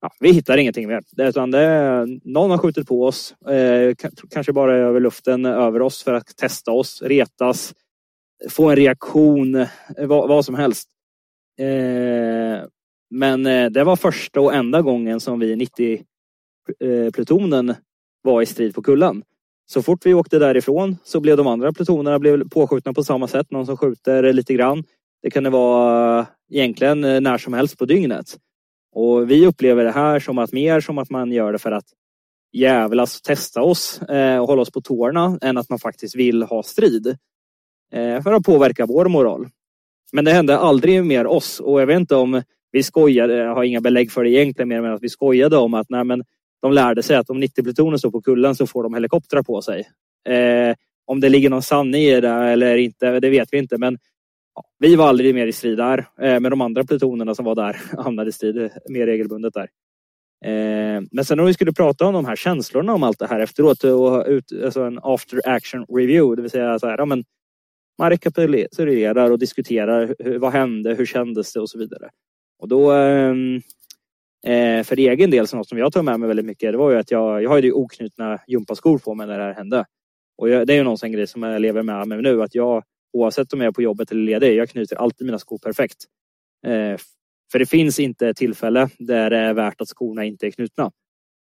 [0.00, 1.00] ja, vi hittar ingenting mer.
[1.18, 3.34] Utan det, någon har skjutit på oss,
[4.30, 7.74] kanske bara över luften över oss för att testa oss, retas,
[8.50, 9.68] få en reaktion, eh,
[9.98, 10.88] vad, vad som helst.
[11.58, 12.64] Eh,
[13.10, 15.70] men eh, det var första och enda gången som vi
[16.80, 17.76] 90-plutonen eh,
[18.22, 19.22] var i strid på kullen.
[19.66, 23.50] Så fort vi åkte därifrån så blev de andra plutonerna blev påskjutna på samma sätt.
[23.50, 24.84] Någon som skjuter lite grann.
[25.22, 28.36] Det kan det vara egentligen när som helst på dygnet.
[28.92, 31.84] Och vi upplever det här som att mer som att man gör det för att
[32.52, 34.00] jävlas testa oss
[34.40, 37.16] och hålla oss på tårna än att man faktiskt vill ha strid.
[37.92, 39.48] Eh, för att påverka vår moral.
[40.12, 42.42] Men det hände aldrig mer oss och jag vet inte om
[42.72, 45.56] vi skojade, eh, jag har inga belägg för det egentligen mer än att vi skojade
[45.56, 46.24] om att nej, men
[46.62, 49.88] de lärde sig att om 90-plutonen står på kullen så får de helikoptrar på sig.
[50.28, 53.78] Eh, om det ligger någon sanning i det eller inte, det vet vi inte.
[53.78, 53.98] Men
[54.54, 55.98] ja, vi var aldrig mer i strid där.
[55.98, 59.68] Eh, men de andra plutonerna som var där hamnade i strid mer regelbundet där.
[60.44, 63.40] Eh, men sen om vi skulle prata om de här känslorna om allt det här
[63.40, 67.24] efteråt och ut, alltså en after action review, det vill säga så här, ja, men
[67.98, 72.10] man rekapitulerar och diskuterar hur, vad hände, hur kändes det och så vidare.
[72.58, 73.56] Och då ehm,
[74.46, 76.90] eh, för egen del, så något som jag tar med mig väldigt mycket, det var
[76.90, 79.84] ju att jag, jag har ju oknutna gympaskor på mig när det här hände.
[80.38, 82.54] Och jag, det är ju någon sån grej som jag lever med mig nu, att
[82.54, 86.04] jag oavsett om jag är på jobbet eller ledig, jag knyter alltid mina skor perfekt.
[86.66, 86.96] Eh,
[87.52, 90.90] för det finns inte tillfälle där det är värt att skorna inte är knutna.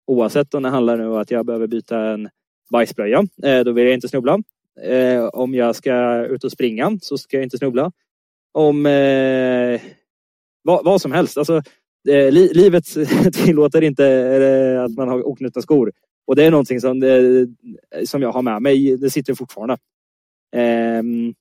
[0.06, 2.28] Oavsett om det handlar om att jag behöver byta en
[2.72, 4.38] bajsblöja, eh, då vill jag inte snubbla.
[4.80, 7.92] Eh, om jag ska ut och springa så ska jag inte snubbla.
[8.52, 9.80] Om eh,
[10.62, 11.38] vad, vad, som helst.
[11.38, 11.56] Alltså,
[12.08, 12.84] eh, li, livet
[13.32, 15.92] tillåter inte eh, att man har oknutna skor.
[16.26, 18.96] Och det är någonting som, eh, som jag har med mig.
[18.96, 19.76] Det sitter fortfarande.
[20.56, 21.34] Ehm,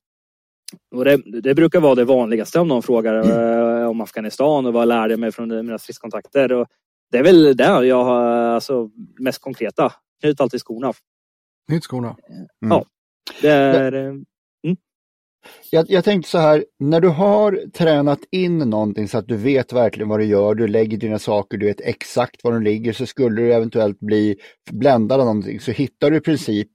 [0.94, 3.88] och det, det, brukar vara det vanligaste om någon frågar mm.
[3.88, 6.52] om Afghanistan och vad lärde jag mig från mina stridskontakter.
[6.52, 6.66] Och
[7.10, 9.92] det är väl det jag har alltså, mest konkreta.
[10.20, 10.92] Knut alltid skorna.
[11.68, 12.16] Knyt skorna.
[12.30, 12.46] Mm.
[12.70, 12.84] Ja.
[13.42, 13.92] Det är...
[13.92, 14.76] Eh, mm.
[15.70, 19.72] Jag, jag tänkte så här, när du har tränat in någonting så att du vet
[19.72, 23.06] verkligen vad du gör, du lägger dina saker, du vet exakt var de ligger, så
[23.06, 24.36] skulle du eventuellt bli
[24.70, 26.68] bländad av någonting, så hittar du i princip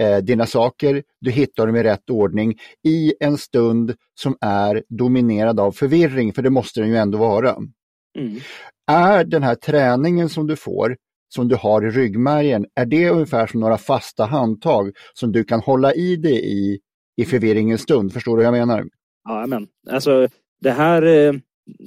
[0.00, 5.60] eh, dina saker, du hittar dem i rätt ordning i en stund som är dominerad
[5.60, 7.56] av förvirring, för det måste den ju ändå vara.
[8.18, 8.40] Mm.
[8.90, 10.96] Är den här träningen som du får
[11.34, 15.60] som du har i ryggmärgen, är det ungefär som några fasta handtag som du kan
[15.60, 16.78] hålla i dig i
[17.16, 18.12] i förvirringens stund?
[18.12, 18.84] Förstår du vad jag menar?
[19.24, 20.28] Ja, men alltså
[20.60, 21.32] det här, eh,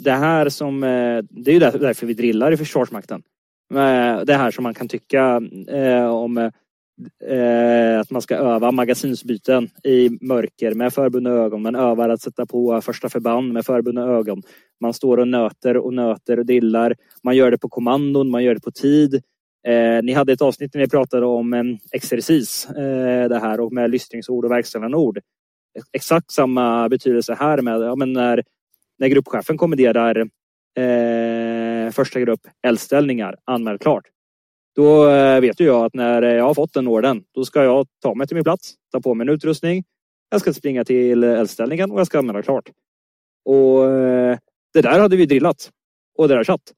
[0.03, 3.21] det här som, eh, det är ju därför vi drillar i Försvarsmakten.
[3.73, 5.41] Eh, det här som man kan tycka
[6.11, 6.51] om
[8.01, 11.61] att man ska öva magasinsbyten i mörker med förbundna ögon.
[11.61, 14.41] Man övar att sätta på första förband med förbundna ögon.
[14.81, 16.95] Man står och nöter och nöter och dillar.
[17.23, 19.21] Man gör det på kommandon, man gör det på tid.
[19.67, 23.73] Eh, ni hade ett avsnitt när ni pratade om en exercis, eh, det här och
[23.73, 25.19] med lyssningsord och verkställande ord.
[25.93, 28.43] Exakt samma betydelse här med ja, men när,
[28.99, 30.29] när gruppchefen kommenderar
[30.77, 34.03] eh, första grupp eldställningar, anmäl klart.
[34.75, 37.87] Då eh, vet ju jag att när jag har fått den orden, då ska jag
[38.01, 39.83] ta mig till min plats, ta på mig en utrustning.
[40.29, 42.69] Jag ska springa till eldställningen och jag ska anmäla klart.
[43.45, 44.37] Och eh,
[44.73, 45.71] det där hade vi drillat
[46.17, 46.73] och det där satt.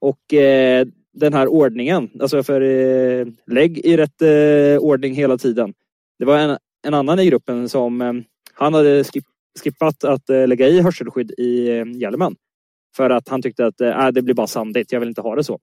[0.00, 0.86] Och eh,
[1.18, 2.10] den här ordningen.
[2.20, 5.74] Alltså för eh, lägg i rätt eh, ordning hela tiden.
[6.18, 8.12] Det var en, en annan i gruppen som eh,
[8.54, 9.24] han hade skip,
[9.64, 12.36] skippat att eh, lägga i hörselskydd i eh, hjälmen.
[12.96, 15.36] För att han tyckte att eh, äh, det blir bara sandigt, jag vill inte ha
[15.36, 15.58] det så.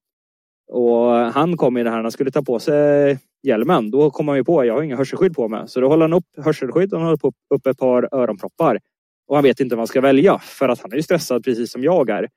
[0.71, 3.91] Och han kom i det här, när han skulle ta på sig hjälmen.
[3.91, 5.63] Då kom han ju på, jag har inga hörselskydd på mig.
[5.67, 8.79] Så då håller han upp hörselskydd och han håller upp, upp ett par öronproppar.
[9.27, 11.71] Och han vet inte vad han ska välja för att han är ju stressad precis
[11.71, 12.27] som jag är.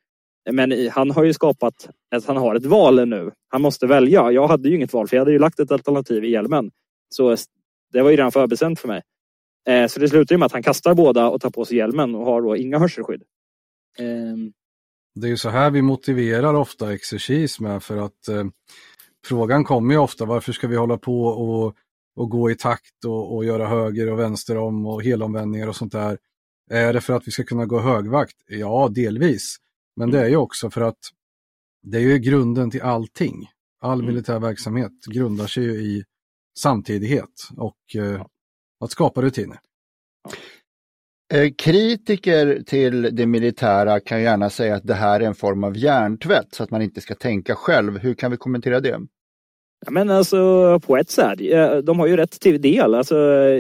[0.53, 3.31] Men han har ju skapat att han har ett val nu.
[3.49, 4.33] Han måste välja.
[4.33, 6.71] Jag hade ju inget val för jag hade ju lagt ett alternativ i hjälmen.
[7.09, 7.37] Så
[7.93, 9.03] det var ju redan förbestämt för mig.
[9.69, 12.15] Eh, så det slutar ju med att han kastar båda och tar på sig hjälmen
[12.15, 13.23] och har då inga hörselskydd.
[13.99, 14.53] Ehm.
[15.15, 18.45] Det är ju så här vi motiverar ofta exercis med för att eh,
[19.27, 21.77] frågan kommer ju ofta varför ska vi hålla på och,
[22.17, 25.93] och gå i takt och, och göra höger och vänster om och helomvändningar och sånt
[25.93, 26.19] där.
[26.71, 28.37] Är det för att vi ska kunna gå högvakt?
[28.47, 29.57] Ja, delvis.
[29.99, 30.99] Men det är ju också för att
[31.83, 33.49] det är ju grunden till allting.
[33.81, 34.07] All mm.
[34.07, 36.05] militär verksamhet grundar sig ju i
[36.59, 38.27] samtidighet och eh,
[38.85, 39.59] att skapa rutiner.
[41.35, 45.77] Eh, kritiker till det militära kan gärna säga att det här är en form av
[45.77, 47.99] hjärntvätt så att man inte ska tänka själv.
[47.99, 49.01] Hur kan vi kommentera det?
[49.87, 51.39] Ja, men alltså på ett sätt,
[51.85, 52.95] de har ju rätt till del.
[52.95, 53.15] Alltså,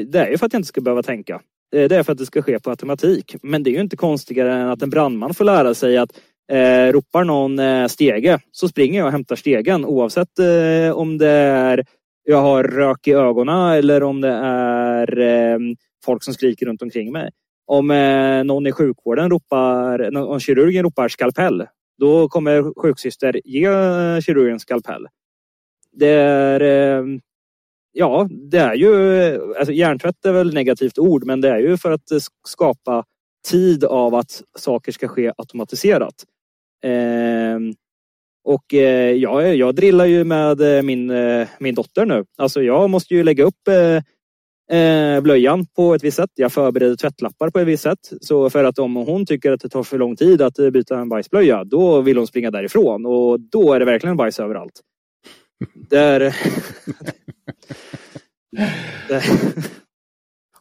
[0.06, 1.40] det är ju för att jag inte ska behöva tänka.
[1.74, 3.36] Eh, det är för att det ska ske på automatik.
[3.42, 6.20] Men det är ju inte konstigare än att en brandman får lära sig att
[6.52, 11.28] eh, ropar någon eh, stege så springer jag och hämtar stegen oavsett eh, om det
[11.28, 11.84] är
[12.24, 15.58] jag har rök i ögonen eller om det är eh,
[16.04, 17.30] folk som skriker runt omkring mig.
[17.66, 21.66] Om eh, någon i sjukvården ropar, om kirurgen ropar skalpell,
[21.98, 25.06] då kommer sjuksyster ge eh, kirurgen skalpell.
[25.92, 27.04] Det är, eh,
[27.92, 31.90] ja, det är ju, alltså hjärntvätt är väl negativt ord, men det är ju för
[31.90, 32.18] att eh,
[32.48, 33.04] skapa
[33.48, 36.14] tid av att saker ska ske automatiserat.
[36.84, 37.58] Eh,
[38.44, 42.24] och eh, jag, jag drillar ju med eh, min, eh, min dotter nu.
[42.36, 43.68] Alltså jag måste ju lägga upp
[45.22, 46.30] blöjan på ett visst sätt.
[46.34, 48.12] Jag förbereder tvättlappar på ett visst sätt.
[48.20, 51.08] Så för att om hon tycker att det tar för lång tid att byta en
[51.08, 54.80] bajsblöja, då vill hon springa därifrån och då är det verkligen bajs överallt.
[55.90, 56.36] Där...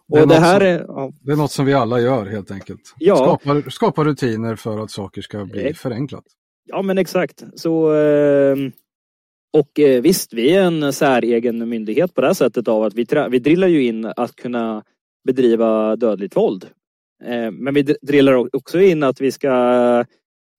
[0.08, 0.22] det...
[0.22, 1.12] Och det, här som, är, ja.
[1.22, 2.94] det är något som vi alla gör helt enkelt.
[2.98, 3.16] Ja.
[3.16, 6.24] Skapa, skapa rutiner för att saker ska bli förenklat.
[6.66, 7.44] Ja men exakt.
[7.56, 8.72] Så, ehm,
[9.54, 13.40] och eh, visst, vi är en säregen myndighet på det sättet av att vi, vi
[13.40, 14.84] drillar ju in att kunna
[15.28, 16.66] bedriva dödligt våld.
[17.24, 20.06] Eh, men vi drillar också in att vi ska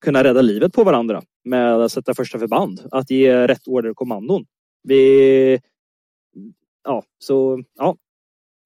[0.04, 3.96] kunna rädda livet på varandra med att sätta första förband, att ge rätt order och
[3.96, 4.46] kommandon.
[4.82, 5.60] Vi,
[6.84, 7.96] ja, så ja.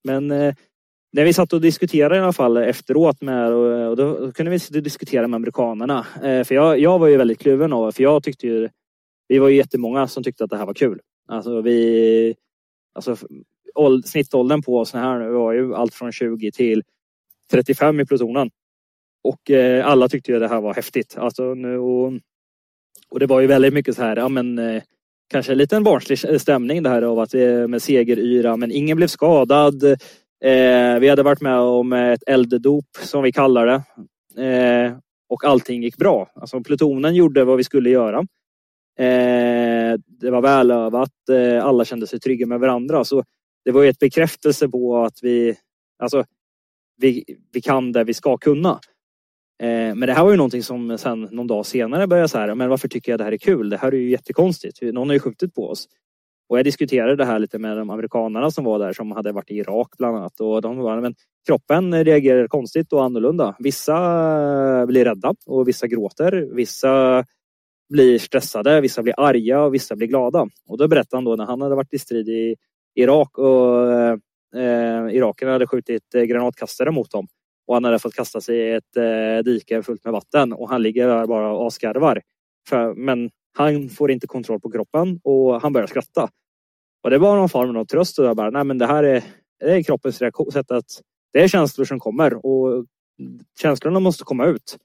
[0.05, 0.55] Men eh,
[1.13, 4.81] när vi satt och diskuterade i alla fall efteråt med och, då, då kunde vi
[4.81, 6.07] diskutera med amerikanerna.
[6.23, 8.69] Eh, för jag, jag var ju väldigt kluven av för jag tyckte ju
[9.29, 11.01] vi var ju jättemånga som tyckte att det här var kul.
[11.29, 12.35] Alltså vi
[12.95, 13.17] alltså
[13.75, 16.83] åld, snittåldern på oss här nu var ju allt från 20 till
[17.51, 18.51] 35 i plutonen.
[19.25, 21.17] Och eh, alla tyckte ju det här var häftigt.
[21.19, 22.13] Alltså, nu, och,
[23.09, 24.83] och det var ju väldigt mycket så här, ja men eh,
[25.31, 29.09] kanske en liten barnslig stämning det här av att vi med segeryra men ingen blev
[29.09, 29.85] skadad.
[30.45, 33.83] Eh, vi hade varit med om ett elddop som vi kallar det.
[34.45, 34.97] Eh,
[35.29, 36.31] och allting gick bra.
[36.35, 38.19] Alltså plutonen gjorde vad vi skulle göra.
[38.99, 41.29] Eh, det var välövat.
[41.31, 43.05] Eh, alla kände sig trygga med varandra.
[43.05, 43.25] Så
[43.65, 45.57] det var ju ett bekräftelse på att vi,
[45.99, 46.25] alltså,
[46.97, 48.81] vi, vi kan det vi ska kunna.
[49.63, 52.55] Eh, men det här var ju någonting som sen någon dag senare började så här,
[52.55, 53.71] men varför tycker jag det här är kul?
[53.71, 54.83] Det här är ju jättekonstigt.
[54.83, 55.89] Någon har ju skjutit på oss.
[56.49, 59.51] Och jag diskuterade det här lite med de amerikanerna som var där som hade varit
[59.51, 60.41] i Irak bland annat.
[60.41, 61.15] Och de bara, men
[61.47, 63.57] kroppen reagerar konstigt och annorlunda.
[63.59, 66.49] Vissa blir rädda och vissa gråter.
[66.55, 67.25] Vissa
[67.93, 70.49] blir stressade, vissa blir arga och vissa blir glada.
[70.69, 72.57] Och då berättade han då när han hade varit i strid i
[72.95, 73.91] Irak och
[74.61, 77.27] eh, irakerna hade skjutit eh, granatkastare mot dem.
[77.67, 80.83] Och han hade fått kasta sig i ett eh, dike fullt med vatten och han
[80.83, 82.23] ligger där bara och asgarvar.
[82.69, 86.29] För, men han får inte kontroll på kroppen och han börjar skratta.
[87.05, 89.25] Och det var någon form av tröst och jag bara, nej men det här är,
[89.61, 92.87] det är kroppens reaktion, sätt att det är känslor som kommer och
[93.61, 94.79] känslorna måste komma ut.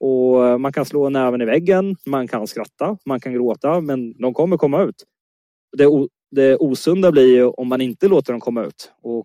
[0.00, 4.34] Och man kan slå näven i väggen, man kan skratta, man kan gråta, men de
[4.34, 5.04] kommer komma ut.
[5.76, 5.88] Det,
[6.30, 8.92] det osunda blir ju om man inte låter dem komma ut.
[9.02, 9.24] Och,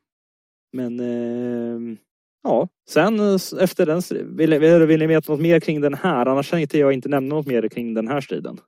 [0.74, 1.98] men eh,
[2.44, 3.20] ja, sen
[3.60, 4.02] efter den,
[4.38, 6.26] vill, vill, vill ni veta något mer kring den här?
[6.26, 8.60] Annars tänkte jag inte nämna något mer kring den här striden.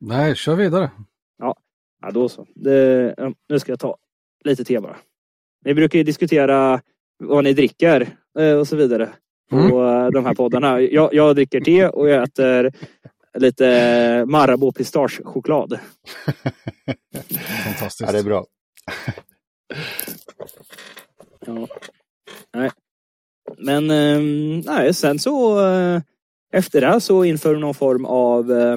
[0.00, 0.90] Nej, kör vidare.
[1.38, 1.56] Ja,
[2.02, 2.46] Ja, då så.
[2.54, 3.14] Det,
[3.48, 3.96] nu ska jag ta
[4.44, 4.96] lite te bara.
[5.64, 6.80] Ni brukar ju diskutera
[7.18, 9.08] vad ni dricker eh, och så vidare
[9.50, 10.12] på mm.
[10.12, 10.80] de här poddarna.
[10.80, 12.72] Jag, jag dricker te och jag äter
[13.38, 15.72] lite Marabou pistagechoklad.
[17.64, 18.00] Fantastiskt.
[18.00, 18.46] Ja, det är bra.
[21.46, 21.66] ja.
[22.52, 22.70] Nej.
[23.58, 26.00] Men ehm, nej, sen så eh,
[26.52, 28.76] efter det så inför någon form av eh,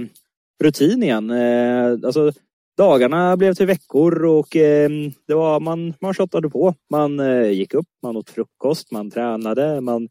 [0.63, 1.29] rutin igen.
[1.29, 2.31] Eh, alltså
[2.77, 4.89] dagarna blev till veckor och eh,
[5.27, 6.75] det var, man, man shottade på.
[6.89, 10.09] Man eh, gick upp, man åt frukost, man tränade, man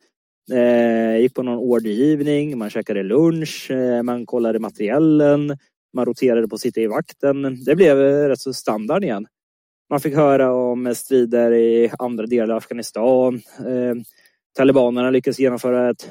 [0.53, 5.59] eh, gick på någon ordergivning, man käkade lunch, eh, man kollade materiellen,
[5.95, 7.65] man roterade på att sitta i vakten.
[7.65, 9.27] Det blev eh, rätt så standard igen.
[9.91, 13.35] Man fick höra om strider i andra delar av Afghanistan.
[13.59, 13.95] Eh,
[14.57, 16.11] talibanerna lyckades genomföra ett,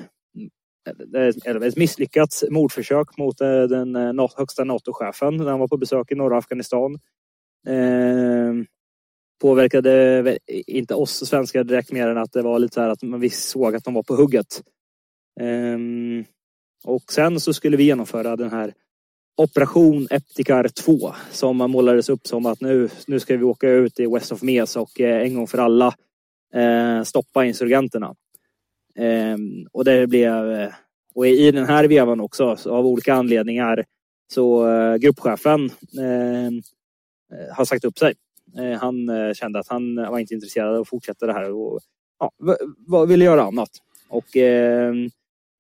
[0.88, 6.12] Eh, ett misslyckat mordförsök mot eh, den eh, högsta NATO-chefen när han var på besök
[6.12, 7.00] i norra Afghanistan.
[7.68, 8.54] Eh,
[9.42, 13.30] påverkade inte oss svenskar direkt mer än att det var lite så här att vi
[13.30, 14.62] såg att de var på hugget.
[15.40, 16.26] Ehm,
[16.84, 18.74] och sen så skulle vi genomföra den här
[19.38, 24.06] Operation Eptikar 2 som målades upp som att nu, nu ska vi åka ut i
[24.06, 25.94] West of Mes och en gång för alla
[26.54, 28.16] eh, stoppa insurgenterna.
[28.96, 30.74] Ehm, och det blev, eh,
[31.14, 33.86] och i den här vevan också av olika anledningar
[34.34, 35.70] så eh, gruppchefen
[36.02, 36.62] ehm,
[37.34, 38.14] eh, har sagt upp sig.
[38.80, 41.80] han kände att han var inte intresserad av att fortsätta det här och
[42.20, 43.70] ja, ville göra annat.
[44.10, 45.10] Och, ehm,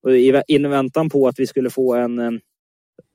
[0.03, 2.41] och i inväntan på att vi skulle få en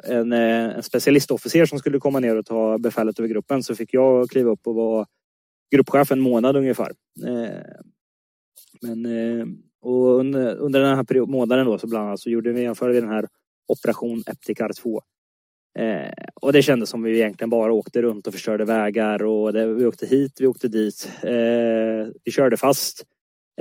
[0.05, 4.31] en, en specialistofficer som skulle komma ner och ta befälet över gruppen så fick jag
[4.31, 5.07] kliva upp och vara
[5.75, 6.93] gruppchef en månad ungefär.
[7.27, 7.61] Eh,
[8.83, 9.47] men eh,
[9.87, 12.93] och under, under den här period, månaden då så bland annat så gjorde vi, genomförde
[12.93, 13.27] vi den här
[13.69, 15.03] Operation Epticar 2.
[15.79, 19.67] Eh, och det kändes som vi egentligen bara åkte runt och förstörde vägar och det,
[19.67, 21.11] vi åkte hit, vi åkte dit.
[21.23, 23.05] Eh, vi körde fast.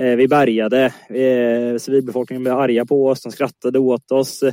[0.00, 0.84] Eh, vi bärgade.
[1.08, 4.44] Eh, civilbefolkningen blev arga på oss, de skrattade åt oss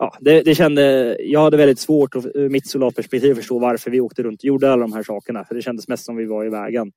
[0.00, 4.00] ja, det, det kände, jag hade väldigt svårt att, ur mitt soldatperspektiv förstå varför vi
[4.00, 5.44] åkte runt och gjorde alla de här sakerna.
[5.44, 6.92] För det kändes mest som vi var i vägen.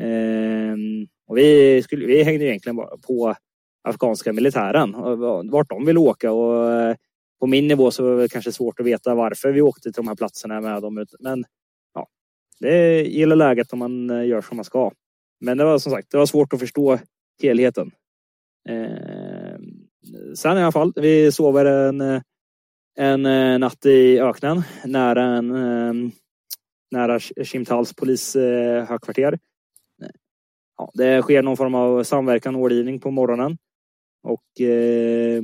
[0.00, 3.34] Ehm, och vi, skulle, vi hängde egentligen bara på
[3.88, 4.92] afghanska militären.
[5.50, 6.32] Vart de ville åka.
[6.32, 6.96] Och eh,
[7.40, 10.08] på min nivå så var det kanske svårt att veta varför vi åkte till de
[10.08, 11.06] här platserna med dem.
[11.20, 11.44] Men
[11.94, 12.08] ja,
[12.60, 14.90] det gillar läget om man eh, gör som man ska.
[15.40, 16.98] Men det var som sagt, det var svårt att förstå
[17.42, 17.90] helheten.
[18.68, 19.58] Eh,
[20.34, 22.20] sen i alla fall, vi sover en,
[22.98, 26.12] en eh, natt i öknen nära en
[26.90, 29.38] nära Chimtals polishögkvarter.
[30.78, 33.58] Ja, det sker någon form av samverkan och ordgivning på morgonen.
[34.22, 35.42] Och eh,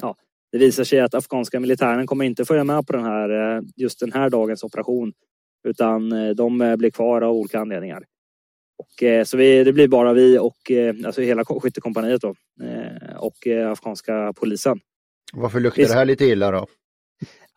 [0.00, 0.16] ja,
[0.52, 4.00] det visar sig att afghanska militären kommer inte följa med på den här, eh, just
[4.00, 5.12] den här dagens operation.
[5.68, 8.04] Utan eh, de blir kvar av olika anledningar.
[8.80, 13.16] Och, eh, så vi, det blir bara vi och eh, alltså hela skyttekompaniet då, eh,
[13.16, 14.80] och afghanska polisen.
[15.32, 16.66] Varför luktar det här lite illa då?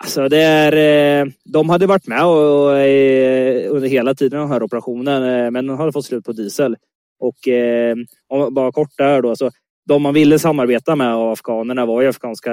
[0.04, 4.50] Alltså det är, eh, de hade varit med och, och, eh, under hela tiden den
[4.50, 6.76] här operationen eh, men de hade fått slut på diesel.
[7.20, 7.36] Och
[8.28, 9.52] om, bara kort där då, så
[9.86, 12.52] de man ville samarbeta med av afghanerna var ju afghanska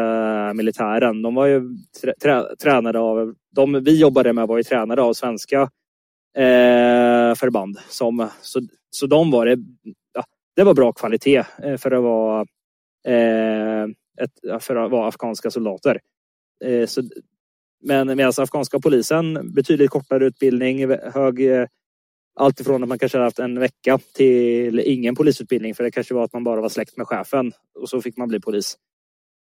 [0.54, 1.22] militären.
[1.22, 1.62] De var ju
[2.22, 5.60] trä, tränade av, de vi jobbade med var ju tränade av svenska
[6.36, 7.78] eh, förband.
[7.88, 9.58] Som, så, så de var det,
[10.14, 10.24] ja,
[10.56, 11.44] det var bra kvalitet
[11.78, 12.40] för att vara,
[13.06, 13.84] eh,
[14.22, 16.00] ett, för att vara afghanska soldater.
[16.64, 17.02] Eh, så,
[17.82, 21.66] men medan afghanska polisen betydligt kortare utbildning, hög eh,
[22.40, 26.24] allt ifrån att man kanske haft en vecka till ingen polisutbildning för det kanske var
[26.24, 28.76] att man bara var släkt med chefen och så fick man bli polis.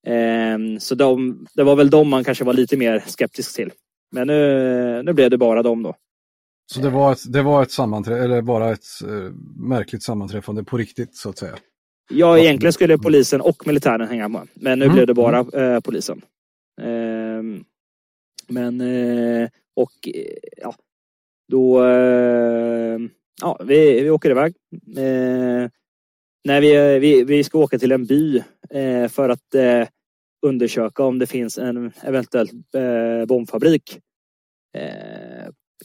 [0.07, 3.71] Ehm, så de, det var väl de man kanske var lite mer skeptisk till.
[4.11, 5.95] Men nu, nu blev det bara dem då.
[6.73, 10.77] Så det var ett, det var ett sammanträffande, eller bara ett uh, märkligt sammanträffande på
[10.77, 11.55] riktigt så att säga?
[12.09, 14.47] Ja, egentligen skulle polisen och militären hänga med.
[14.53, 14.95] Men nu mm.
[14.95, 16.21] blev det bara uh, polisen.
[16.81, 17.61] Uh,
[18.48, 20.76] men, eh, och eh, ja,
[21.48, 23.00] då, eh,
[23.41, 24.54] ja, vi, vi åker iväg.
[24.98, 25.70] Eh,
[26.43, 28.43] när vi, vi, vi ska åka till en by
[29.10, 29.56] för att
[30.45, 32.50] undersöka om det finns en eventuell
[33.28, 34.00] bombfabrik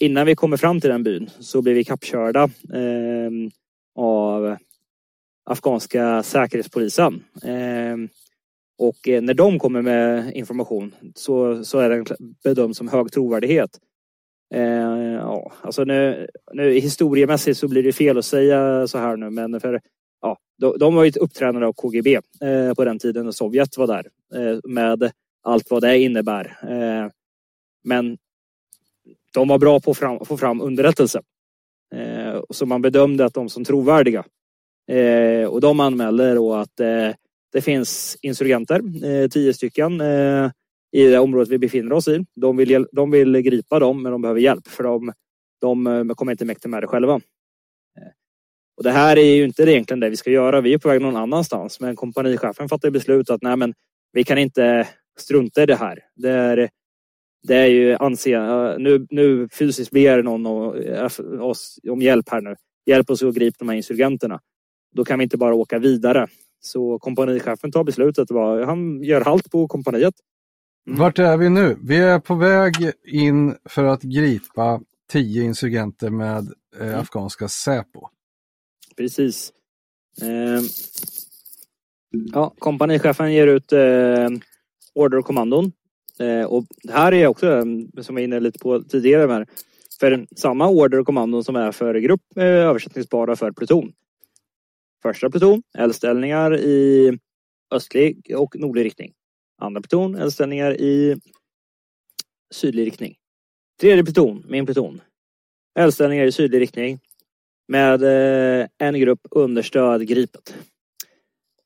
[0.01, 2.43] innan vi kommer fram till den byn så blir vi kappkörda
[2.73, 3.31] eh,
[3.95, 4.57] av
[5.45, 7.25] afghanska säkerhetspolisen.
[8.83, 12.07] Och eh, när de kommer med information så, så är den
[12.45, 13.78] bedömd som hög trovärdighet.
[14.55, 19.30] Eh, ja, alltså nu, nu, historiemässigt så blir det fel att säga så här nu,
[19.30, 19.80] men för
[20.20, 23.87] ja, de, de var ju upptränade av KGB eh, på den tiden när Sovjet var
[23.87, 25.12] där eh, med
[25.43, 26.59] allt vad det innebär.
[26.62, 27.11] Eh,
[27.85, 28.18] men
[29.35, 31.20] de var bra på att fram, få fram underrättelse.
[31.95, 34.24] Eh, så man bedömde att de som trovärdiga.
[34.89, 37.11] Eh, och de anmälde då att eh,
[37.53, 40.50] det finns insurgenter, eh, tio stycken, eh,
[40.92, 42.26] i det området vi befinner oss i.
[42.34, 45.12] De vill, de vill gripa dem, men de behöver hjälp för de,
[45.61, 47.14] de eh, kommer inte mäkta med det själva.
[47.14, 48.12] Eh,
[48.76, 50.61] och det här är ju inte egentligen det vi ska göra.
[50.61, 53.74] Vi är på väg någon annanstans, men kompanichefen fattar beslut att nej, men
[54.12, 54.88] vi kan inte
[55.18, 55.98] strunta i det här.
[56.16, 56.68] Det är
[57.42, 60.46] det är ju anse, eh, nu, nu fysiskt ber någon
[61.40, 62.55] oss om hjälp här nu.
[62.86, 64.40] Hjälp oss att gripa de här insurgenterna.
[64.94, 66.28] Då kan vi inte bara åka vidare.
[66.65, 68.29] Så kompanichefen tar beslutet.
[68.67, 70.15] Han gör halt på kompaniet.
[70.87, 70.99] Mm.
[70.99, 71.77] Vart är vi nu?
[71.83, 72.75] Vi är på väg
[73.07, 74.81] in för att gripa
[75.13, 77.01] tio insurgenter med eh, mm.
[77.01, 78.09] afghanska Säpo.
[78.97, 79.53] Precis.
[80.23, 80.63] Eh,
[82.33, 84.29] ja, kompanichefen ger ut eh,
[84.95, 85.73] order och kommandon.
[86.19, 89.47] Eh, och det här är också, eh, som jag var inne lite på tidigare, här,
[90.01, 93.93] för samma order och kommandon som är för grupp är översättningsbara för pluton.
[95.03, 97.18] Första pluton, eldställningar i
[97.70, 99.12] östlig och nordlig riktning.
[99.59, 101.20] Andra pluton, eldställningar i
[102.50, 103.16] sydlig riktning.
[103.80, 105.00] Tredje pluton, min pluton.
[105.78, 107.00] Eldställningar i sydlig riktning
[107.68, 110.55] med eh, en grupp understöd gripet.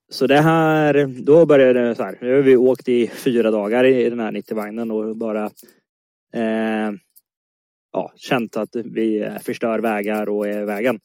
[0.09, 2.19] Så det här, då började det så här.
[2.21, 5.45] Nu har vi åkt i fyra dagar i den här 90-vagnen och bara
[6.33, 6.93] eh,
[7.93, 11.01] ja, känt att vi förstör vägar och är vägen.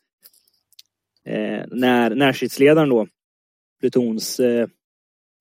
[1.26, 3.07] Eh, när närstridsledaren då,
[3.80, 4.67] plutons, eh,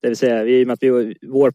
[0.03, 1.53] det vill säga i och med att vi, vår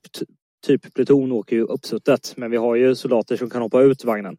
[0.65, 4.37] typ pluton åker ju uppsuttet men vi har ju soldater som kan hoppa ut vagnen.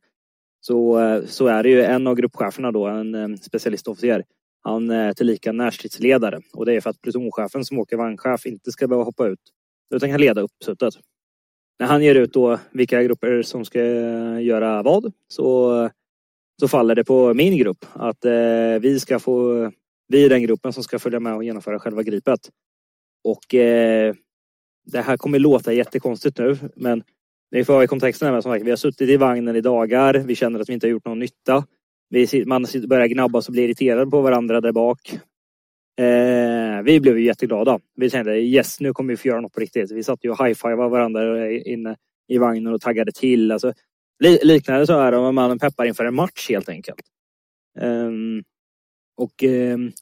[0.61, 4.25] Så, eh, så är det ju en av gruppcheferna då, en eh, specialistofficer.
[4.63, 8.89] Han är tillika närstridsledare och det är för att plutonchefen som åker vagnchef inte ska
[8.89, 9.41] behöva hoppa ut
[9.95, 10.95] utan kan leda uppsuttet.
[11.79, 13.85] När han ger ut då vilka grupper som ska
[14.41, 15.91] göra vad så,
[16.61, 19.71] så faller det på min grupp att eh, vi ska få,
[20.09, 22.41] vi är den gruppen som ska följa med och genomföra själva gripet.
[23.25, 24.15] Och eh,
[24.87, 27.03] det här kommer låta jättekonstigt nu men
[27.51, 30.15] ni får ha i kontexten här som sagt, vi har suttit i vagnen i dagar,
[30.15, 31.65] vi känner att vi inte har gjort någon nytta.
[32.09, 35.19] Vi, man börjar gnabba och bli irriterad på varandra där bak.
[35.99, 37.81] Eh, vi blev jätteglada.
[37.95, 39.91] Vi kände yes, nu kommer vi få göra något på riktigt.
[39.91, 41.97] Vi satt ju och high-fivade varandra inne
[42.29, 43.53] i vagnen och taggade till.
[43.53, 43.73] Alltså,
[44.21, 47.01] liknande så är det om man peppar inför en match helt enkelt.
[47.81, 48.43] Ehm,
[49.17, 49.93] och ehm,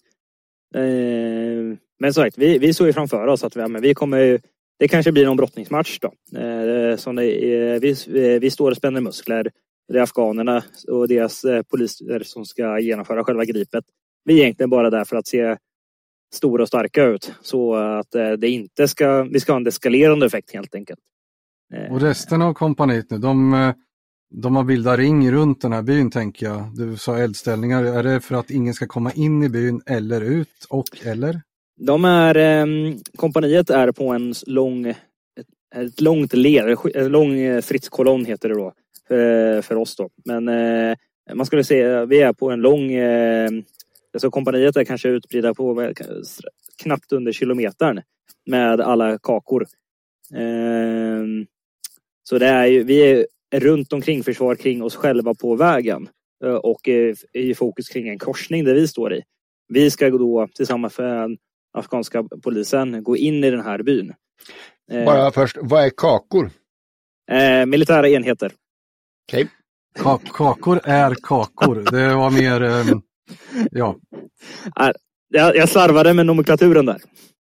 [0.74, 4.40] ehm, Men som sagt, vi, vi såg ju framför oss att vi, men vi kommer
[4.78, 6.38] det kanske blir någon brottningsmatch då.
[6.38, 9.50] Eh, som det, eh, vi, eh, vi står och spänner muskler.
[9.92, 13.84] Det är afghanerna och deras eh, poliser som ska genomföra själva gripet.
[14.24, 15.56] Vi är egentligen bara där för att se
[16.34, 17.34] stora och starka ut.
[17.42, 21.00] Så att det inte ska, vi ska ha en deskalerande effekt helt enkelt.
[21.90, 23.52] Och resten av kompaniet nu, de,
[24.36, 26.76] de har bildat ring runt den här byn tänker jag.
[26.76, 30.66] Du sa eldställningar, är det för att ingen ska komma in i byn eller ut
[30.68, 31.40] och eller?
[31.80, 34.86] De är, ehm, kompaniet är på en lång,
[35.74, 38.72] ett, långt led, en lång eh, fritt fritzkolonn heter det då
[39.08, 40.08] för, för oss då.
[40.24, 40.96] Men eh,
[41.34, 42.90] man skulle säga vi är på en lång,
[44.14, 45.92] alltså kompaniet är kanske utspridda på
[46.82, 48.00] knappt under kilometern
[48.46, 49.66] med alla kakor.
[50.34, 51.46] Ehm,
[52.28, 53.26] så det är ju, vi är
[53.60, 56.08] runt omkring försvar kring oss själva på vägen
[56.44, 56.88] eh, och
[57.32, 59.22] i fokus kring en korsning där vi står i.
[59.68, 61.38] Vi ska då tillsammans med
[61.78, 64.14] afghanska polisen gå in i den här byn.
[64.92, 66.50] Eh, Bara först, vad är kakor?
[67.30, 68.52] Eh, militära enheter.
[69.28, 69.46] Okay.
[69.98, 71.74] Ka kakor är kakor.
[71.90, 72.98] Det var mer, eh,
[73.70, 73.96] ja.
[75.28, 77.00] Jag, jag slarvade med nomenklaturen där.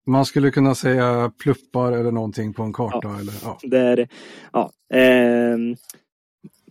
[0.09, 3.01] Man skulle kunna säga pluppar eller någonting på en karta.
[3.03, 3.21] Ja.
[3.21, 3.59] Eller, ja.
[3.63, 4.09] Det är,
[4.53, 4.71] ja.
[4.95, 5.59] Eh,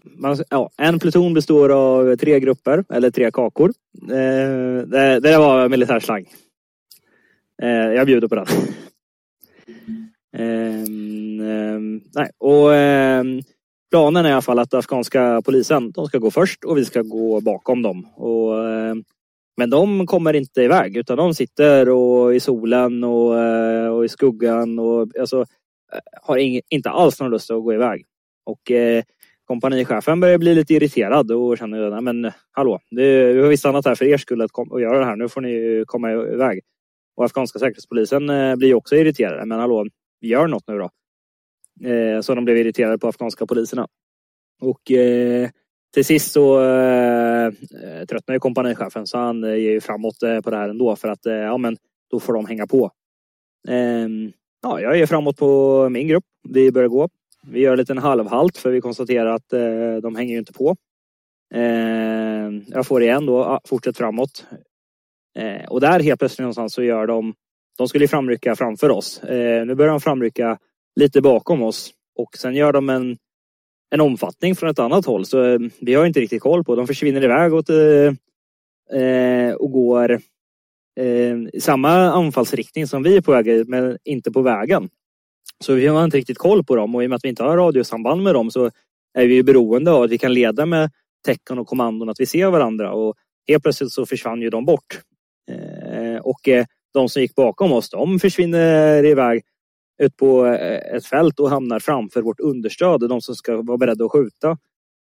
[0.04, 3.74] man, ja, en pluton består av tre grupper, eller tre kakor.
[4.02, 6.26] Eh, det, det var militärslang.
[7.62, 8.46] Eh, jag bjuder på den.
[10.38, 13.42] Ehm, ehm, nej, och ehm,
[13.92, 17.02] planen är i alla fall att afghanska polisen, de ska gå först och vi ska
[17.02, 18.06] gå bakom dem.
[18.16, 18.54] Och,
[19.58, 24.10] men de kommer inte iväg utan de sitter och i solen och, eh, och i
[24.10, 25.42] skuggan och alltså,
[25.94, 28.06] eh, har ing, inte alls någon lust att gå iväg.
[28.46, 29.04] Och eh,
[29.46, 33.96] kompanichefen börjar bli lite irriterad och känner, men hallå, det, vi har visst stannat här
[33.96, 35.16] för er skull att kom, och göra det här.
[35.16, 36.62] Nu får ni komma iväg.
[37.16, 39.46] Och afghanska säkerhetspolisen eh, blir också irriterade.
[39.46, 39.86] Men hallå,
[40.22, 40.90] gör något nu då.
[41.90, 43.88] Eh, så de blev irriterade på afghanska poliserna.
[44.62, 45.50] Och eh,
[45.94, 47.52] till sist så eh,
[48.10, 51.08] tröttnar ju kompanichefen så han eh, ger ju framåt eh, på det här ändå för
[51.08, 51.78] att eh, ja men
[52.12, 52.92] då får de hänga på.
[53.68, 54.32] Ehm,
[54.64, 56.26] ja, jag ger framåt på min grupp.
[56.50, 57.10] Vi börjar gå.
[57.48, 59.50] Vi gör en liten halvhalt för vi konstaterar att
[60.02, 60.76] de hänger ju inte på.
[61.54, 64.46] Ehm, jag får igen då, fortsätt framåt.
[65.38, 67.34] Eh, och där helt plötsligt någonstans så gör de,
[67.78, 69.24] de skulle framrycka framför oss.
[69.24, 70.58] Eh, nu börjar de framrycka
[70.96, 73.18] lite bakom oss och sen gör de en,
[73.90, 75.26] en omfattning från ett annat håll.
[75.26, 76.76] Så eh, vi har inte riktigt koll på.
[76.76, 80.20] De försvinner iväg åt, eh, eh, och går
[81.00, 84.90] eh, i samma anfallsriktning som vi är på väg men inte på vägen.
[85.64, 87.44] Så vi har inte riktigt koll på dem och i och med att vi inte
[87.44, 88.72] har radiosamband med dem så
[89.14, 90.92] är vi ju beroende av att vi kan leda med
[91.26, 93.16] tecken och kommandon, att vi ser varandra och
[93.48, 95.02] helt plötsligt så försvann ju de bort.
[95.52, 99.44] Eh, och eh, de som gick bakom oss, de försvinner iväg
[99.98, 104.06] ut på eh, ett fält och hamnar framför vårt understöd, de som ska vara beredda
[104.06, 104.58] att skjuta.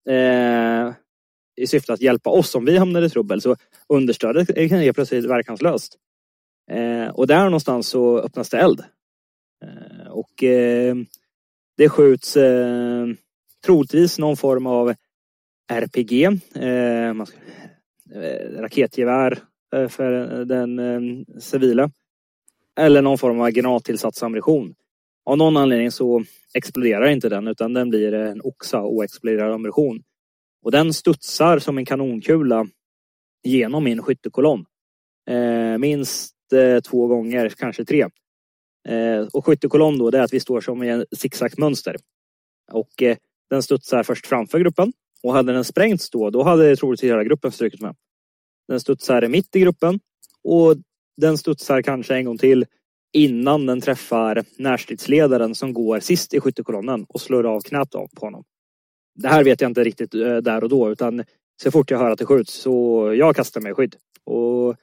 [0.10, 0.94] Eh,
[1.56, 3.42] I syfte att hjälpa oss om vi hamnar i trubbel.
[3.42, 3.56] Så
[3.90, 5.98] understödet är helt plötsligt verkanslöst.
[6.72, 8.84] Eh, och där någonstans så öppnas det eld.
[9.66, 10.96] Eh, och eh,
[11.78, 13.08] det skjuts eh,
[13.66, 14.94] troligtvis någon form av
[15.72, 16.24] RPG,
[16.56, 17.14] eh, eh,
[18.60, 19.40] raketgevär
[19.76, 20.12] eh, för
[20.46, 21.92] den civila.
[22.82, 24.76] Eller någon form av granattillsatsammunition.
[25.26, 26.24] Av någon anledning så
[26.54, 30.04] exploderar inte den utan den blir en oxa oexploderad ammunition.
[30.64, 32.68] Och den studsar som en kanonkula
[33.44, 34.66] genom min skyttekolonn.
[35.30, 38.08] Eh, minst eh, två gånger, kanske tre.
[38.88, 41.96] Eh, och skyttekolonn då, det är att vi står som i en zigzagmönster.
[42.72, 43.18] Och eh,
[43.50, 44.94] den studsar först framför gruppen.
[45.24, 47.96] Och hade den sprängts då, då hade troligtvis hela gruppen strukit med.
[48.68, 50.00] Den studsar mitt i gruppen
[50.44, 50.76] och
[51.18, 52.66] den studsar kanske en gång till
[53.14, 58.26] innan den träffar närstridsledaren som går sist i skyttekolonnen och slår av knät av på
[58.26, 58.44] honom.
[59.16, 61.24] Det här vet jag inte riktigt eh, där och då utan
[61.64, 63.96] så fort jag hör att det skjuts så jag kastar mig i skydd.
[64.24, 64.76] Och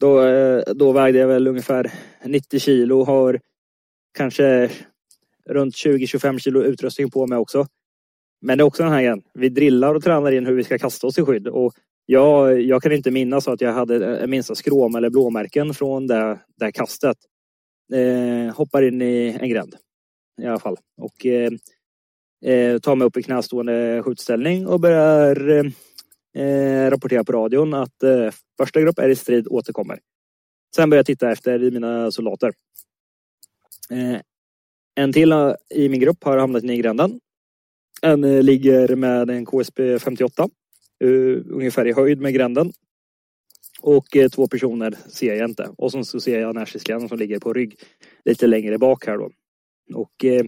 [0.00, 1.92] då, eh, då vägde jag väl ungefär
[2.24, 3.40] 90 kilo och har
[4.14, 4.70] kanske
[5.48, 7.66] runt 20-25 kilo utrustning på mig också.
[8.40, 10.78] Men det är också den här grejen, Vi drillar och tränar in hur vi ska
[10.78, 11.74] kasta oss i skydd och
[12.06, 16.38] jag, jag kan inte minnas att jag hade eh, minsta skråm eller blåmärken från det,
[16.56, 17.16] det kastet.
[17.92, 19.76] Eh, hoppar in i en gränd
[20.42, 21.50] i alla fall och eh,
[22.44, 25.64] eh, tar mig upp i knästående skjutställning och börjar eh,
[26.42, 29.98] eh rapportera på radion att eh, första grupp är i strid återkommer.
[30.76, 32.52] Sen börjar jag titta efter mina soldater.
[33.90, 34.20] Eh,
[34.94, 37.20] en till eh, i min grupp har hamnat i gränden.
[38.02, 40.48] En ligger med en KSP 58
[41.04, 42.72] uh, ungefär i höjd med gränden.
[43.80, 45.70] Och uh, två personer ser jag inte.
[45.78, 47.78] Och så, så ser jag närstridsledaren som ligger på rygg
[48.24, 49.30] lite längre bak här då.
[49.94, 50.44] Och eh,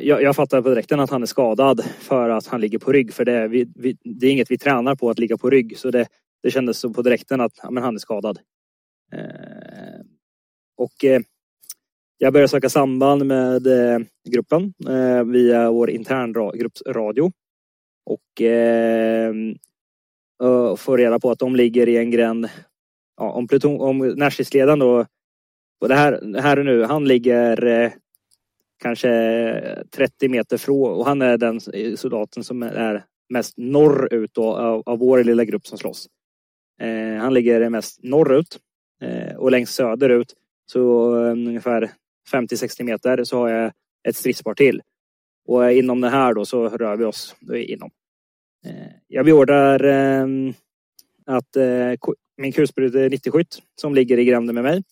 [0.00, 3.14] jag, jag fattar på direkten att han är skadad för att han ligger på rygg.
[3.14, 5.78] För det, vi, vi, det är inget vi tränar på att ligga på rygg.
[5.78, 6.06] Så det,
[6.42, 8.38] det kändes så på direkten att ja, men han är skadad.
[10.76, 11.04] och
[12.18, 13.62] jag började söka samband med
[14.28, 14.74] gruppen
[15.26, 17.32] via vår internradio
[18.10, 19.34] och eh,
[20.76, 22.48] få reda på att de ligger i en gränd.
[23.16, 25.06] Ja, om, pluton, om närstridsledaren då,
[25.80, 27.90] och det här, här och nu, han ligger eh,
[28.82, 31.60] kanske 30 meter från och han är den
[31.96, 36.08] soldaten som är mest norrut då, av, av vår lilla grupp som slåss.
[36.80, 38.58] Eh, han ligger mest norrut
[39.02, 40.34] eh, och längst söderut
[40.66, 41.90] så um, ungefär
[42.32, 43.72] 50-60 meter så har jag
[44.08, 44.82] ett stridspar till.
[45.46, 47.90] Och eh, inom det här då så rör vi oss inom.
[48.64, 50.52] Eh, jag beordrar ehm,
[51.26, 54.82] att eh, min kulsprute 90-skytt som ligger i gränden med mig,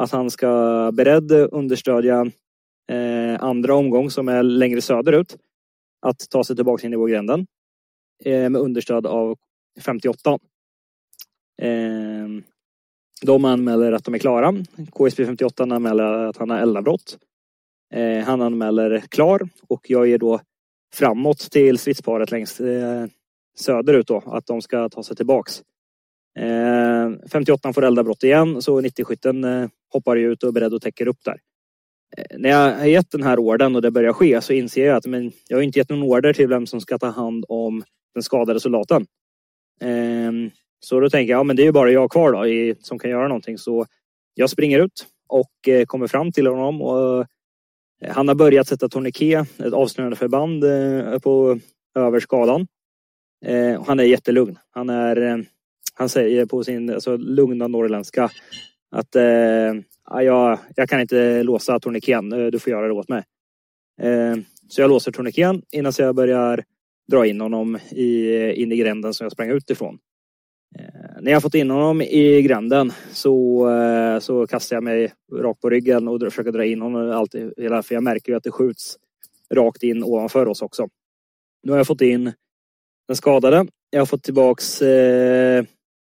[0.00, 2.30] att han ska beredd understödja
[2.92, 5.36] eh, andra omgång som är längre söderut
[6.06, 6.96] att ta sig tillbaka in i
[8.24, 9.36] med understöd av
[9.80, 10.38] 58.
[11.62, 12.42] Ehm,
[13.22, 14.54] de anmäler att de är klara.
[14.92, 17.18] KSB 58 anmäler att han har eldavbrott.
[18.24, 20.40] Han anmäler klar och jag ger då
[20.96, 23.06] framåt till stridsparet längst eh,
[23.58, 25.62] söderut då, att de ska ta sig tillbaks.
[26.38, 31.08] Eh, 58 får eldavbrott igen så 90-skytten eh, hoppar ut och är beredd och täcker
[31.08, 31.38] upp där.
[32.16, 34.96] Eh, när jag har gett den här orden och det börjar ske så inser jag
[34.96, 37.84] att men, jag har inte gett någon order till vem som ska ta hand om
[38.14, 39.06] den skadade soldaten.
[39.80, 40.32] Eh,
[40.80, 42.98] så då tänker jag, ja men det är ju bara jag kvar då i, som
[42.98, 43.58] kan göra någonting.
[43.58, 43.86] Så
[44.34, 47.26] jag springer ut och eh, kommer fram till honom och
[48.02, 51.58] Eh, han har börjat sätta tourniquet, ett avsnörande förband eh, på
[51.94, 52.66] över skadan.
[53.44, 54.58] Eh, han är jättelugn.
[54.70, 55.46] Han, är,
[55.94, 58.30] han säger på sin alltså, lugna norrländska
[58.90, 59.16] att
[60.04, 63.22] ah, jag, jag kan inte låsa tourniqueten, du får göra det åt mig.
[64.68, 66.64] Så jag låser tourniqueten innan jag börjar
[67.10, 69.98] dra in honom i, in i gränden som jag sprang ut ifrån.
[70.78, 75.60] Eh, när jag fått in honom i gränden så, eh, så kastar jag mig rakt
[75.60, 77.10] på ryggen och försöker dra in honom.
[77.10, 78.98] Alltid, för jag märker ju att det skjuts
[79.54, 80.88] rakt in ovanför oss också.
[81.62, 82.32] Nu har jag fått in
[83.08, 83.66] den skadade.
[83.90, 85.64] Jag har fått tillbaks eh,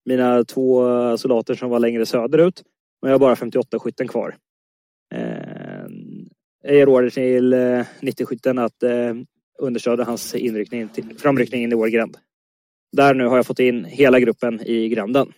[0.04, 0.82] mina två
[1.18, 2.62] soldater som var längre söderut.
[3.02, 4.36] Men jag har bara 58 skytten kvar.
[5.14, 5.86] Eh,
[6.62, 7.58] jag ger order till eh,
[8.00, 9.14] 90-skytten att eh,
[9.58, 12.16] understödja hans inryckning till, framryckning in i vår gränd.
[12.96, 15.32] Där nu har jag fått in hela gruppen i gränden.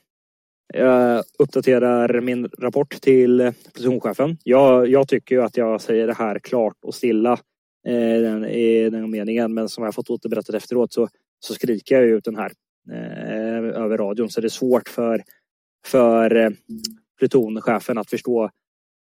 [0.75, 4.39] Jag uppdaterar min rapport till plutonchefen.
[4.45, 7.33] Jag, jag tycker ju att jag säger det här klart och stilla
[7.87, 9.55] eh, den, i den meningen.
[9.55, 11.09] Men som jag fått återberättat efteråt så,
[11.41, 12.53] så skriker jag ut den här
[12.93, 14.31] eh, över radion.
[14.31, 15.23] Så det är svårt för,
[15.87, 16.51] för eh,
[17.19, 18.51] plutonchefen att förstå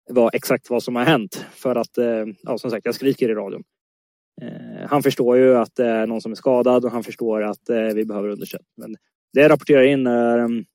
[0.09, 1.45] vad, exakt vad som har hänt.
[1.51, 3.63] För att, eh, ja, som sagt, jag skriker i radion.
[4.41, 7.69] Eh, han förstår ju att det är någon som är skadad och han förstår att
[7.69, 8.61] eh, vi behöver understöd.
[8.77, 8.95] Men
[9.33, 10.65] det jag rapporterar in eh, mm, är um,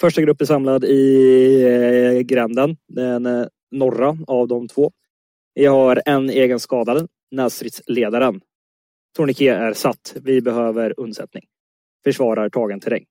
[0.00, 2.76] första gruppen samlad i eh, gränden.
[2.88, 4.92] Den eh, norra av de två.
[5.54, 8.40] Vi har en egen skadad, nässtridsledaren.
[9.16, 10.16] Tornike är satt.
[10.22, 11.44] Vi behöver undsättning.
[12.04, 13.04] Försvarar tagen terräng.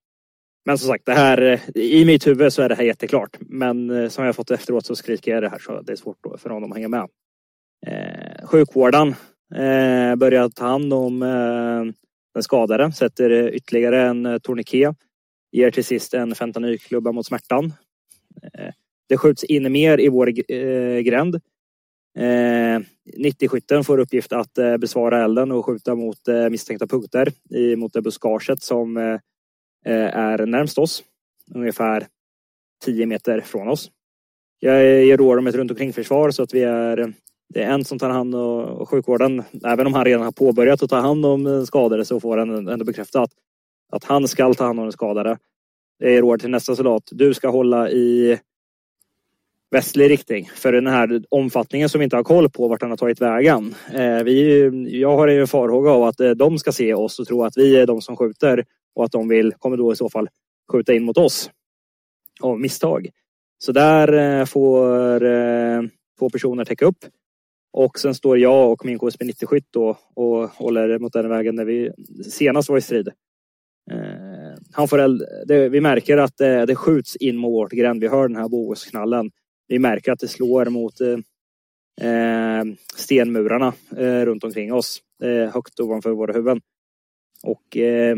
[0.66, 3.38] Men som sagt, det här, eh, i mitt huvud så är det här jätteklart.
[3.40, 6.18] Men eh, som jag fått efteråt så skriker jag det här så det är svårt
[6.38, 7.08] för honom att hänga med.
[7.88, 9.16] Eh, sjukvården
[9.56, 11.94] eh, börjar ta hand om eh,
[12.34, 14.96] den skadade, sätter ytterligare en eh, tourniquet.
[15.52, 17.74] Ger till sist en fentanylklubba mot smärtan.
[18.54, 18.74] Eh,
[19.10, 21.36] det skjuts in mer i vår eh, gränd.
[22.18, 22.80] Eh,
[23.18, 27.94] 90-skytten får uppgift att eh, besvara elden och skjuta mot eh, misstänkta punkter i, mot
[27.94, 29.20] det buskaget som eh,
[29.86, 31.04] eh är närmst oss.
[31.56, 32.08] Ungefär
[32.86, 33.92] 10 meter från oss.
[34.60, 37.14] Jag eh, ger råd om ett runt omkring försvar så att vi är
[37.54, 39.44] det är en som tar hand om sjukvården.
[39.66, 42.68] Även om han redan har påbörjat att ta hand om den skadade så får han
[42.68, 43.32] ändå bekräftat
[43.92, 45.38] att han ska ta hand om den skadade.
[46.00, 47.04] Det är råd till nästa soldat.
[47.12, 48.40] Du ska hålla i
[49.72, 52.98] västlig riktning för den här omfattningen som vi inte har koll på vart han har
[52.98, 53.76] tagit vägen.
[53.94, 57.44] Eh, vi, jag har en farhåga av att eh, de ska se oss och tro
[57.44, 60.30] att vi är de som skjuter och att de vill, kommer då i så fall
[60.72, 61.50] skjuta in mot oss
[62.42, 63.10] av misstag.
[63.58, 65.82] Så där eh, får eh,
[66.20, 67.06] två personer täcka upp
[67.74, 71.66] och sen står jag och min KSB 90-skytt då och håller mot den vägen när
[71.66, 71.92] vi
[72.24, 73.08] senast var i strid.
[73.92, 78.02] Eh, han får eld, det, vi märker att det, det skjuts in mot vårt gränd.
[78.02, 79.32] Vi hör den här bohusknallen.
[79.68, 82.64] Vi märker att det slår mot eh, eh,
[82.96, 85.02] stenmurarna eh, runt omkring oss.
[85.24, 86.62] Eh, högt ovanför våra huvuden.
[87.44, 88.18] Och eh,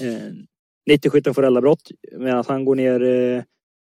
[0.00, 0.32] eh
[0.90, 3.42] 90-skytten får eldavbrott medan han går ner eh,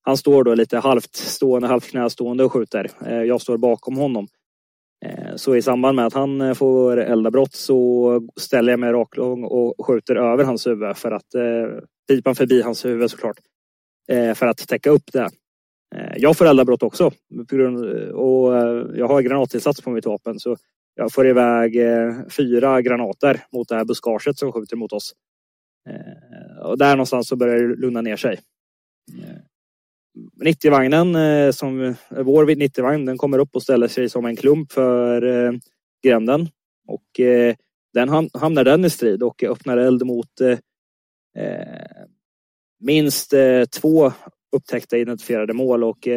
[0.06, 2.90] han står då lite halvt stående, halvt knästående och skjuter.
[3.06, 4.28] Eh, jag står bakom honom.
[5.04, 9.44] Eh, så i samband med att han får får eldavbrott så ställer jag mig raklång
[9.44, 11.34] och skjuter över hans huvud för att
[12.08, 13.36] pipan förbi hans huvud såklart.
[14.34, 15.30] För att täcka upp det.
[16.16, 17.06] Jag får eldavbrott också
[18.14, 18.54] och
[18.96, 20.56] jag har granatinsats på mitt vapen så
[20.94, 21.76] jag får iväg
[22.30, 25.12] fyra granater mot det här buskaget som skjuter mot oss.
[26.62, 28.40] Och där någonstans så börjar det lugna ner sig.
[30.44, 35.22] 90-vagnen, eh, som vår 90-vagn, den kommer upp och ställer sig som en klump för
[35.22, 35.52] eh,
[36.04, 36.48] gränden.
[36.86, 37.54] Och eh,
[37.92, 40.58] den hamnar den i strid och öppnar eld mot eh,
[41.44, 42.04] eh,
[42.80, 43.34] minst
[43.80, 44.12] två
[44.56, 46.08] upptäckta identifierade mål och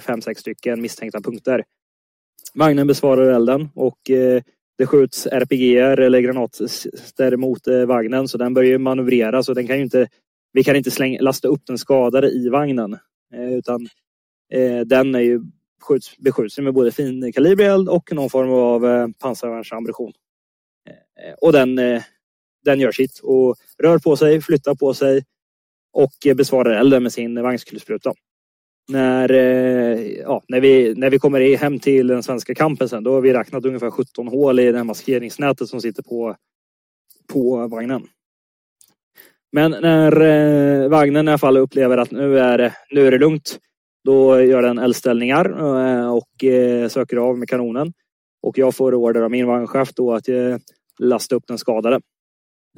[0.00, 1.64] fem, sex stycken misstänkta punkter.
[2.54, 3.98] Vagnen besvarar elden och
[4.78, 9.82] det skjuts RPG eller granater mot vagnen så den börjar manövrera så den kan ju
[9.82, 10.08] inte
[10.52, 12.98] vi kan inte slänga, lasta upp den skadade i vagnen.
[13.34, 13.88] Eh, utan
[14.52, 15.40] eh, den är ju
[15.82, 19.08] skjuts, beskjuts med både finkalibrig eld och någon form av eh.
[21.28, 22.02] eh och den, eh,
[22.64, 25.24] den gör sitt och rör på sig, flyttar på sig
[25.92, 28.12] och besvarar elden med sin vagnskulspruta.
[28.88, 29.28] När,
[30.20, 33.32] ja, när, vi, när vi kommer hem till den svenska kampen sen, då har vi
[33.32, 36.36] räknat ungefär 17 hål i det här maskeringsnätet som sitter på,
[37.32, 38.08] på vagnen.
[39.56, 43.18] Men när eh, vagnen i alla fall upplever att nu är, det, nu är det
[43.18, 43.58] lugnt,
[44.04, 47.92] då gör den eldställningar eh, och eh, söker av med kanonen.
[48.42, 50.56] Och jag får order av min vagnchef då att eh,
[50.98, 52.00] lasta upp den skadade.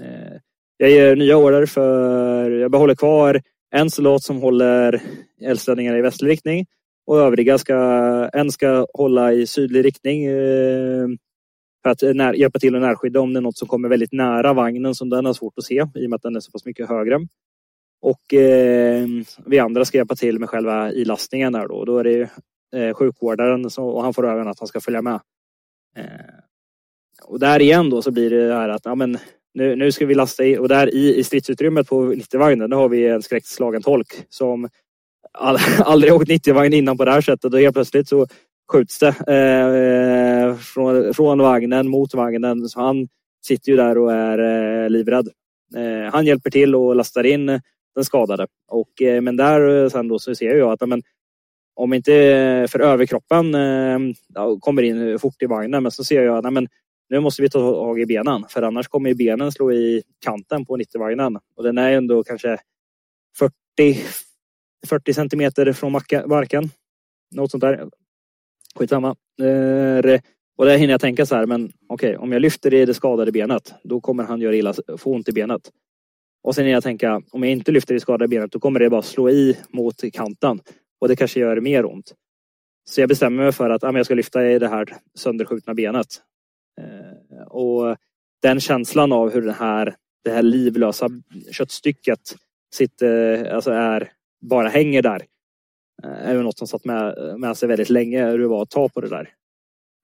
[0.03, 0.37] Eh,
[0.77, 3.41] jag ger nya order för, jag behåller kvar
[3.75, 5.03] en soldat som håller
[5.43, 6.67] eldställningar i västlig riktning
[7.07, 7.75] och övriga ska,
[8.33, 11.09] en ska hålla i sydlig riktning eh,
[11.83, 14.13] för att eh, när, hjälpa till att närskydda om det är något som kommer väldigt
[14.13, 16.51] nära vagnen som den har svårt att se i och med att den är så
[16.51, 17.27] pass mycket högre.
[18.01, 19.07] Och eh,
[19.47, 21.85] vi andra ska hjälpa till med själva ilastningen där då.
[21.85, 22.31] Då är det
[22.77, 25.21] eh, sjukvårdaren som, och han får ögonen att han ska följa med.
[25.97, 26.05] Eh,
[27.25, 29.19] och där igen då så blir det här att ja, men,
[29.55, 33.07] nu, nu ska vi lasta i och där i, i stridsutrymmet på 90-vagnen, har vi
[33.09, 34.69] en skräckslagen tolk som
[35.33, 38.27] all, aldrig åkt 90-vagn innan på det här sättet och helt plötsligt så
[38.73, 40.38] skjuts det eh,
[41.19, 42.69] från, vagnen mot vagnen.
[42.69, 43.09] Så han
[43.47, 45.29] sitter ju där och är eh, livrädd.
[45.77, 47.47] Eh, han hjälper till och lastar in
[47.95, 48.47] den skadade.
[48.69, 51.03] Och, eh, men där eh, sen då så ser jag att men,
[51.75, 53.99] om inte för överkroppen eh,
[54.61, 56.69] kommer in fort i vagnen, men så ser jag att men,
[57.09, 60.77] nu måste vi ta tag i benen för annars kommer benen slå i kanten på
[60.77, 61.39] 90-vagnen.
[61.57, 62.59] Och den är ändå kanske
[63.39, 64.05] 40,
[64.87, 65.93] 40 centimeter från
[66.27, 66.71] marken.
[67.35, 67.89] Något sånt där.
[68.75, 69.17] Skitsamma.
[69.41, 70.21] Eh,
[70.59, 72.95] och där hinner jag tänka så här, men okej, okay, om jag lyfter i det
[72.95, 75.71] skadade benet, då kommer han göra illa, få ont i benet.
[76.43, 78.81] Och sen hinner jag tänka, om jag inte lyfter i det skadade benet, då kommer
[78.81, 80.61] det bara slå i mot kanten.
[81.01, 82.15] Och det kanske gör mer ont.
[82.91, 86.07] Så jag bestämmer mig för att ja, jag ska lyfta i det här sönderskjutna benet.
[86.81, 87.97] Eh, och
[88.43, 89.95] den känslan av hur det här,
[90.25, 91.09] det här livlösa
[91.53, 92.21] köttstycket
[92.75, 95.23] sitter, alltså är, bara hänger där.
[96.05, 98.89] Eh, är något som satt med, med sig väldigt länge, hur det var att ta
[98.89, 99.35] på det där.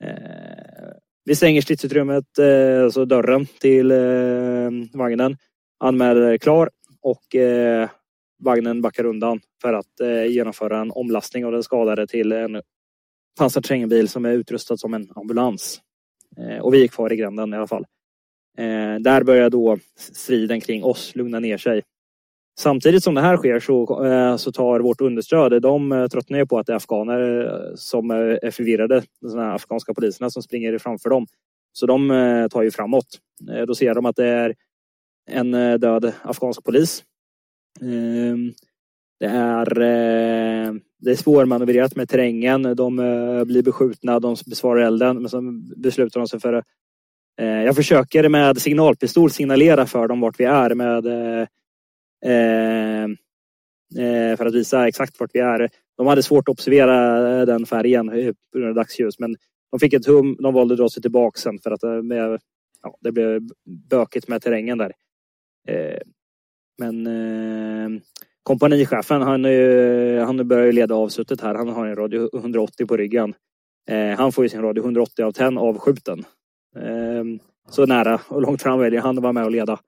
[0.05, 0.93] Eh,
[1.25, 5.37] vi stänger stridsutrymmet, eh, alltså dörren till eh, vagnen.
[5.81, 7.89] Anmäler klar och eh,
[8.43, 12.63] vagnen backar undan för att eh, genomföra en omlastning av den skadade till en
[13.39, 15.81] pansarterrängbil som är utrustad som en ambulans.
[16.37, 17.87] Eh, och vi är kvar i gränden i alla fall.
[18.59, 21.83] Eh, där börjar då striden kring oss lugna ner sig.
[22.59, 26.47] Samtidigt som det här sker så, eh, så tar vårt understöd, de eh, tröttnar ju
[26.47, 30.79] på att det är afghaner eh, som är förvirrade, de här afghanska poliserna som springer
[30.79, 31.27] framför dem.
[31.73, 33.07] Så de tar ju framåt.
[33.67, 34.55] Då ser de att det är
[35.31, 35.51] en
[35.81, 37.05] död afghansk polis.
[37.81, 38.53] Ehm,
[39.21, 39.75] det är,
[40.99, 42.63] det är svårmanövrerat med terrängen.
[42.63, 42.97] De
[43.47, 46.63] blir beskjutna, de besvarar elden, men sen beslutar de sig för
[47.37, 51.05] jag försöker med signalpistol signalera för dem vart vi är med
[52.25, 53.17] Ehm,
[53.99, 55.71] eh, för att visa exakt vart vi är.
[55.97, 59.37] De hade svårt att observera eh, den färgen eh, på grund av dagsljus men
[59.71, 62.41] de fick ett hum, de valde att dra sig tillbaka sen för att med,
[62.83, 63.43] ja, det blev
[63.91, 64.93] bökigt med terrängen där.
[66.79, 68.01] Men eh,
[68.43, 69.45] kompanichefen han,
[70.27, 71.55] han börjar leda avslutet här.
[71.55, 73.35] Han har en radio 180 på ryggen.
[73.89, 76.25] Eh, han får ju sin radio 180 av 10 avskjuten.
[76.77, 77.25] Eh,
[77.71, 79.79] så nära och långt fram väljer han att vara med och leda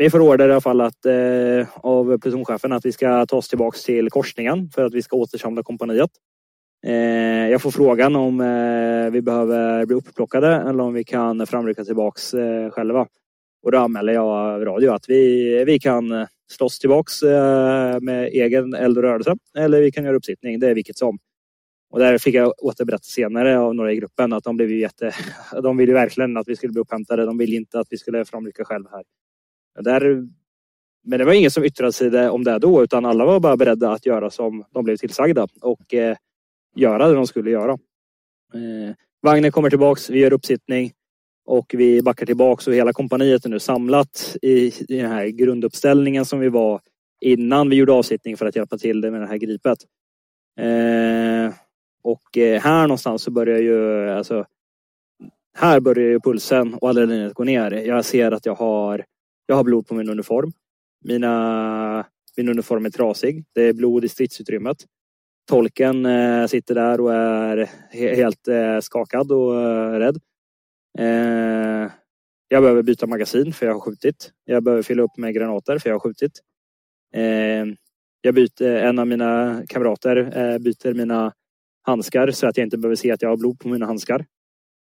[0.00, 3.48] vi får order i alla fall att, eh, av plutonchefen att vi ska ta oss
[3.48, 6.10] tillbaks till korsningen för att vi ska återsamla kompaniet.
[6.86, 11.84] Eh, jag får frågan om eh, vi behöver bli upplockade eller om vi kan framrycka
[11.84, 13.06] tillbaks eh, själva.
[13.62, 18.96] Och då anmäler jag radio att vi, vi kan slåss tillbaks eh, med egen eld
[18.96, 20.60] och rörelse eller vi kan göra uppsittning.
[20.60, 21.18] Det är vilket som.
[21.90, 25.12] Och där fick jag återberätta senare av några i gruppen att de blev jätte...
[25.62, 27.24] De ville verkligen att vi skulle bli upphämtade.
[27.24, 29.04] De ville inte att vi skulle framrycka själva här.
[29.82, 30.28] Där,
[31.04, 33.92] men det var ingen som yttrade sig om det då utan alla var bara beredda
[33.92, 36.16] att göra som de blev tillsagda och eh,
[36.76, 37.72] göra det de skulle göra.
[38.54, 40.92] Eh, vagnen kommer tillbaks, vi gör uppsittning
[41.46, 46.24] och vi backar tillbaks och hela kompaniet är nu samlat i, i den här grunduppställningen
[46.24, 46.80] som vi var
[47.20, 49.78] innan vi gjorde avsittning för att hjälpa till det med det här gripet.
[50.60, 51.54] Eh,
[52.02, 54.44] och eh, här någonstans så börjar ju alltså
[55.54, 57.70] här börjar ju pulsen och adrenalinet gå ner.
[57.70, 59.04] Jag ser att jag har
[59.50, 60.52] jag har blod på min uniform.
[61.04, 63.44] Mina, min uniform är trasig.
[63.54, 64.76] Det är blod i stridsutrymmet.
[65.48, 70.16] Tolken eh, sitter där och är he helt eh, skakad och eh, rädd.
[70.98, 71.90] Eh,
[72.48, 74.32] jag behöver byta magasin för jag har skjutit.
[74.44, 76.32] Jag behöver fylla upp med granater för jag har skjutit.
[77.14, 77.66] Eh,
[78.20, 81.32] jag byter, en av mina kamrater eh, byter mina
[81.82, 84.26] handskar så att jag inte behöver se att jag har blod på mina handskar.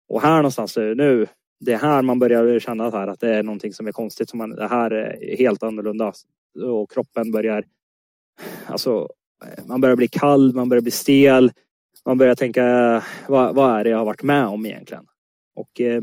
[0.08, 1.26] Och här någonstans eh, nu,
[1.60, 4.30] det är här man börjar känna här att det är någonting som är konstigt.
[4.30, 6.12] Som man, det här är helt annorlunda.
[6.64, 7.64] Och kroppen börjar...
[8.66, 9.08] Alltså,
[9.66, 11.52] man börjar bli kall, man börjar bli stel.
[12.06, 12.64] Man börjar tänka,
[13.28, 15.04] vad, vad är det jag har varit med om egentligen?
[15.54, 15.80] Och...
[15.80, 16.02] Eh...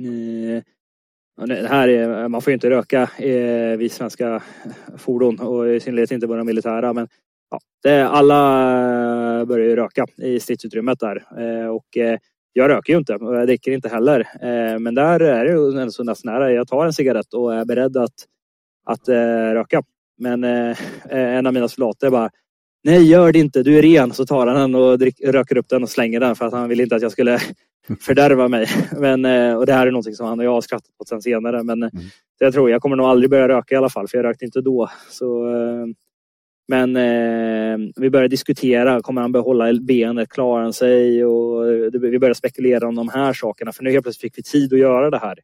[0.00, 0.62] Eh,
[1.46, 4.42] det här är, man får ju inte röka eh, vid svenska
[4.96, 6.92] fordon och i synnerhet inte våra militära.
[6.92, 7.08] Men
[7.50, 11.24] ja, det, alla börjar ju röka i stridsutrymmet där.
[11.38, 12.18] Eh, och eh,
[12.52, 14.20] jag röker ju inte och jag dricker inte heller.
[14.20, 16.52] Eh, men där är det ju så nästan nära.
[16.52, 18.14] Jag tar en cigarett och är beredd att,
[18.86, 19.82] att eh, röka.
[20.18, 20.78] Men eh,
[21.10, 22.30] en av mina soldater bara
[22.82, 23.62] Nej, gör det inte.
[23.62, 24.12] Du är ren.
[24.12, 26.68] Så tar han den och drick, röker upp den och slänger den för att han
[26.68, 27.38] ville inte att jag skulle
[28.00, 28.66] fördärva mig.
[28.98, 31.22] Men, eh, och det här är någonting som han och jag har skrattat åt sen
[31.22, 31.62] senare.
[31.62, 32.04] Men mm.
[32.38, 34.60] jag tror jag kommer nog aldrig börja röka i alla fall, för jag rökte inte
[34.60, 34.90] då.
[35.10, 35.86] Så, eh,
[36.68, 41.24] men eh, vi började diskutera, kommer han behålla benet, klarar han sig?
[41.24, 44.72] Och vi började spekulera om de här sakerna, för nu helt plötsligt fick vi tid
[44.72, 45.38] att göra det här.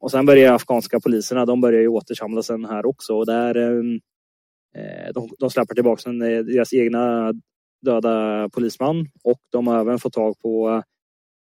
[0.00, 3.14] Och sen började afghanska poliserna, de började ju återsamla sen här också.
[3.14, 3.82] Och där,
[4.78, 7.32] Eh, de, de släpper tillbaka eh, deras egna
[7.82, 10.82] döda polisman och de har även fått tag på eh,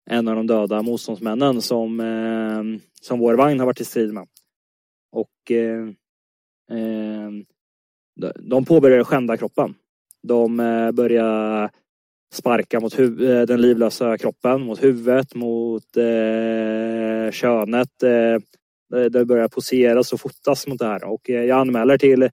[0.10, 4.28] en av de döda motståndsmännen som, eh, som vår vagn har varit i strid med.
[5.12, 5.88] Och eh,
[6.78, 7.32] eh,
[8.36, 9.76] de påbörjar skända kroppen.
[10.24, 11.70] De eh, börjar
[12.34, 12.98] sparka mot
[13.48, 18.04] den livlösa kroppen, mot huvudet, mot eh, könet.
[18.04, 18.42] Eh,
[19.10, 22.30] det börjar poseras och fotas mot det här och jag anmäler till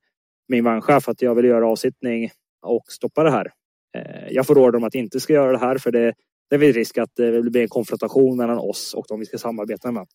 [0.48, 2.30] min vagnchef att jag vill göra avsittning
[2.62, 3.52] och stoppa det här.
[3.96, 6.14] Eh, jag får order om att inte ska göra det här för det,
[6.50, 9.92] det finns risk att det blir en konfrontation mellan oss och de vi ska samarbeta
[9.92, 10.06] med.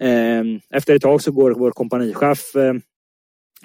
[0.00, 2.74] Ehm, efter ett tag så går vår kompanichef eh,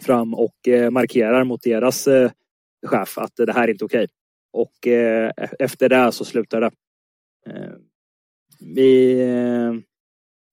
[0.01, 2.07] fram och eh, markerar mot deras
[2.87, 4.07] chef att det här är inte okej.
[4.51, 4.87] Och
[5.59, 6.71] efter det så slutar det.
[7.49, 7.81] Ehm,
[8.59, 9.19] vi,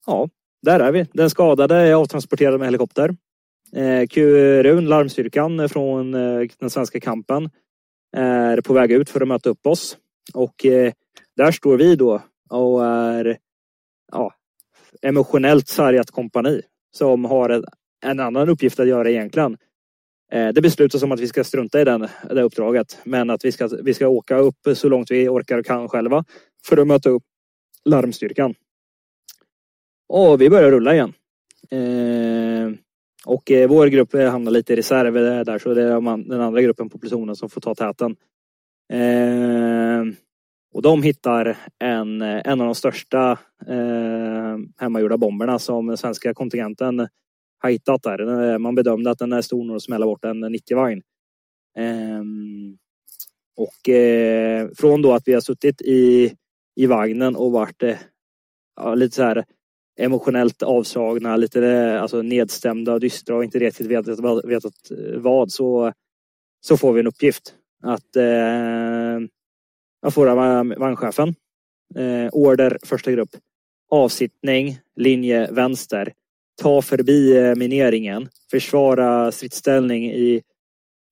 [0.06, 0.28] ja,
[0.62, 1.06] där är vi.
[1.12, 3.16] Den skadade är avtransporterad med helikopter.
[3.76, 7.50] Eh, QRUN, larmstyrkan från eh, den svenska kampen,
[8.16, 9.98] är på väg ut för att möta upp oss.
[10.34, 10.92] Och eh,
[11.36, 13.38] där står vi då och är
[14.12, 14.34] ja,
[15.02, 16.62] emotionellt sargat kompani
[16.96, 17.64] som har en,
[18.04, 19.56] en annan uppgift att göra egentligen.
[20.32, 23.52] Eh, det beslutas om att vi ska strunta i den, det uppdraget, men att vi
[23.52, 26.24] ska, vi ska åka upp så långt vi orkar och kan själva
[26.64, 27.24] för att möta upp
[27.84, 28.54] larmstyrkan.
[30.08, 31.12] Och vi börjar rulla igen.
[31.70, 32.85] Eh,
[33.26, 35.14] och eh, vår grupp eh, hamnar lite i reserv
[35.44, 38.16] där så det är man, den andra gruppen på plutonen som får ta täten.
[38.92, 40.04] Eh,
[40.74, 46.34] och de hittar en, eh, en av de största eh, hemmagjorda bomberna som den svenska
[46.34, 47.08] kontingenten
[47.58, 48.58] har hittat där.
[48.58, 51.02] Man bedömde att den är stor nog att smälla bort en 90-vagn.
[51.78, 52.22] Eh,
[53.56, 56.32] och eh, från då att vi har suttit i,
[56.76, 57.96] i vagnen och varit eh,
[58.76, 59.44] ja, lite så här
[59.96, 65.52] emotionellt avslagna, lite eh, alltså nedstämda och dystra och inte riktigt vetat, vetat eh, vad
[65.52, 65.92] så,
[66.60, 67.54] så får vi en uppgift.
[67.82, 69.20] Att eh,
[70.02, 71.34] jag får vagnchefen.
[71.94, 73.30] Eh, order första grupp.
[73.90, 76.12] Avsittning, linje vänster.
[76.62, 78.28] Ta förbi eh, mineringen.
[78.50, 80.42] Försvara stridsställning i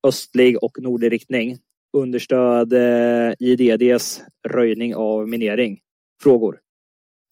[0.07, 1.59] östlig och nordlig riktning.
[1.93, 5.81] Understöd eh, IDDs röjning av minering.
[6.23, 6.61] Frågor.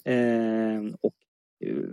[0.05, 1.15] Eh, och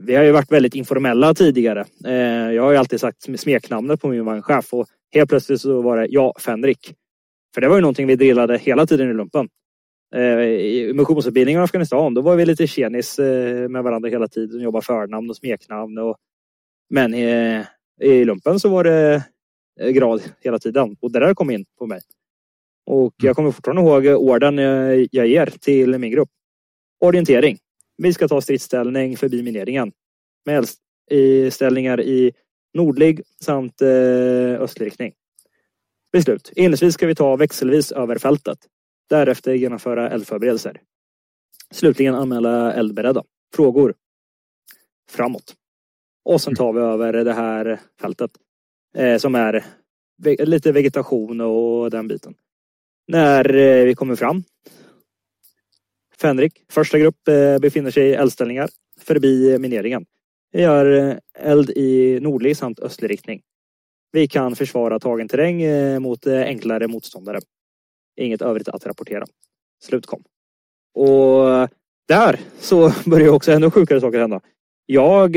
[0.06, 1.86] vi har ju varit väldigt informella tidigare.
[2.06, 5.98] Eh, jag har ju alltid sagt smeknamnet på min vagnchef och helt plötsligt så var
[5.98, 6.94] det ja, Fenrik.
[7.54, 9.50] För det var ju någonting vi drillade hela tiden i lumpen.
[10.16, 14.62] Eh, I missionsutbildningen i Afghanistan, då var vi lite tjenis eh, med varandra hela tiden,
[14.62, 15.98] jobba förnamn och smeknamn.
[15.98, 16.18] Och,
[16.90, 17.64] men i,
[18.02, 19.24] i lumpen så var det
[19.92, 22.02] grad hela tiden och det där kom in på mig.
[22.86, 24.58] Och jag kommer fortfarande ihåg orden
[25.12, 26.30] jag ger till min grupp.
[27.00, 27.58] Orientering.
[28.02, 29.92] Vi ska ta stridsställning förbi mineringen
[30.46, 30.68] med
[31.54, 32.34] ställningar i
[32.74, 35.14] nordlig samt eh, östlig riktning.
[36.12, 36.52] Beslut.
[36.56, 38.58] Inledningsvis ska vi ta växelvis över fältet.
[39.10, 40.82] Därefter genomföra eldförberedelser.
[41.72, 43.24] Slutligen anmäla eldberedda.
[43.56, 43.94] Frågor.
[45.12, 45.56] Framåt.
[46.26, 48.32] Och sen tar vi över det här fältet
[48.96, 49.66] eh, som är
[50.40, 52.34] lite vegetation och den biten.
[53.08, 54.44] När eh, vi kommer fram
[56.22, 58.70] Fenrik, första grupp, eh, befinner sig i eldställningar
[59.02, 60.06] förbi eh, mineringen.
[60.52, 63.42] Vi gör eh, eld i nordlig samt östlig riktning.
[64.12, 65.62] Vi kan försvara tagen terräng
[66.02, 67.40] mot enklare motståndare.
[68.18, 69.26] Inget övrigt att rapportera.
[69.84, 70.24] Slut, kom.
[70.94, 71.70] Och
[72.08, 74.42] där så börjar också ännu sjukare saker hända.
[74.86, 75.32] Jag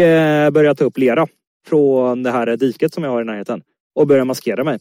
[0.52, 1.26] börjar ta upp lera
[1.66, 3.62] från det här diket som jag har i närheten
[3.94, 4.78] och börjar maskera mig.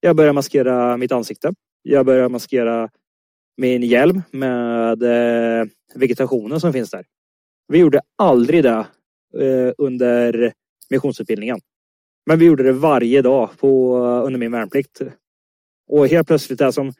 [0.00, 1.52] Jag börjar maskera mitt ansikte.
[1.82, 2.90] Jag börjar maskera
[3.60, 7.04] min hjälm med eh, vegetationen som finns där.
[7.68, 8.86] Vi gjorde aldrig det
[9.38, 10.52] eh, under
[10.90, 11.60] missionsutbildningen.
[12.26, 15.00] Men vi gjorde det varje dag på, eh, under min värnplikt.
[15.88, 16.92] Och helt plötsligt det som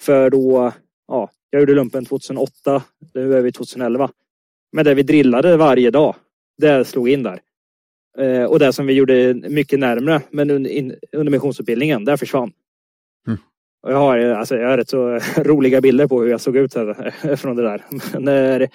[0.00, 0.72] för då,
[1.08, 2.82] ja, jag gjorde lumpen 2008,
[3.14, 4.10] nu är vi 2011.
[4.72, 6.14] Men det vi drillade varje dag,
[6.58, 7.40] det slog in där.
[8.48, 12.52] Och det som vi gjorde mycket närmre, men under, under missionsutbildningen, där försvann.
[13.88, 17.36] Jag har, alltså, jag har rätt så roliga bilder på hur jag såg ut här,
[17.36, 17.84] från det där.
[18.18, 18.68] När,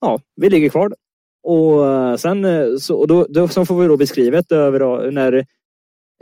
[0.00, 0.94] ja, vi ligger kvar
[1.42, 5.32] Och eh, sen eh, så, och då, då, så får vi då beskrivet över när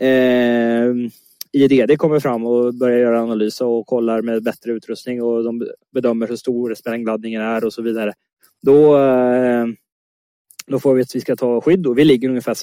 [0.01, 1.11] eh,
[1.53, 6.28] IDD kommer fram och börjar göra analys och kollar med bättre utrustning och de bedömer
[6.28, 8.12] hur stor sprängladdningen är och så vidare.
[8.62, 9.66] Då, eh,
[10.66, 12.55] då får vi att vi ska ta skydd och vi ligger ungefär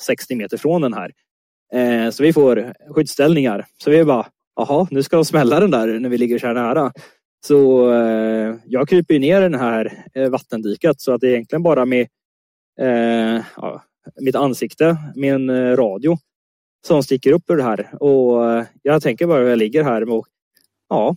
[0.00, 1.12] 60 meter från den här.
[2.10, 3.66] Så vi får skyddsställningar.
[3.84, 4.26] Så vi bara,
[4.58, 6.92] jaha, nu ska de smälla den där när vi ligger så här nära.
[7.46, 11.62] Så eh, jag kryper ner i det här eh, vattendiket så att det är egentligen
[11.62, 12.08] bara med
[12.80, 13.84] eh, ja,
[14.20, 16.18] mitt ansikte, min eh, radio
[16.86, 18.02] som sticker upp ur det här.
[18.02, 20.26] Och eh, jag tänker bara hur jag ligger här och
[20.88, 21.16] ja,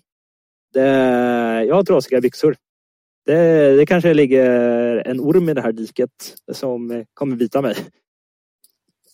[0.73, 0.87] det,
[1.67, 2.55] jag har trasiga byxor.
[3.25, 4.47] Det, det kanske ligger
[5.07, 7.75] en orm i det här diket som eh, kommer bita mig.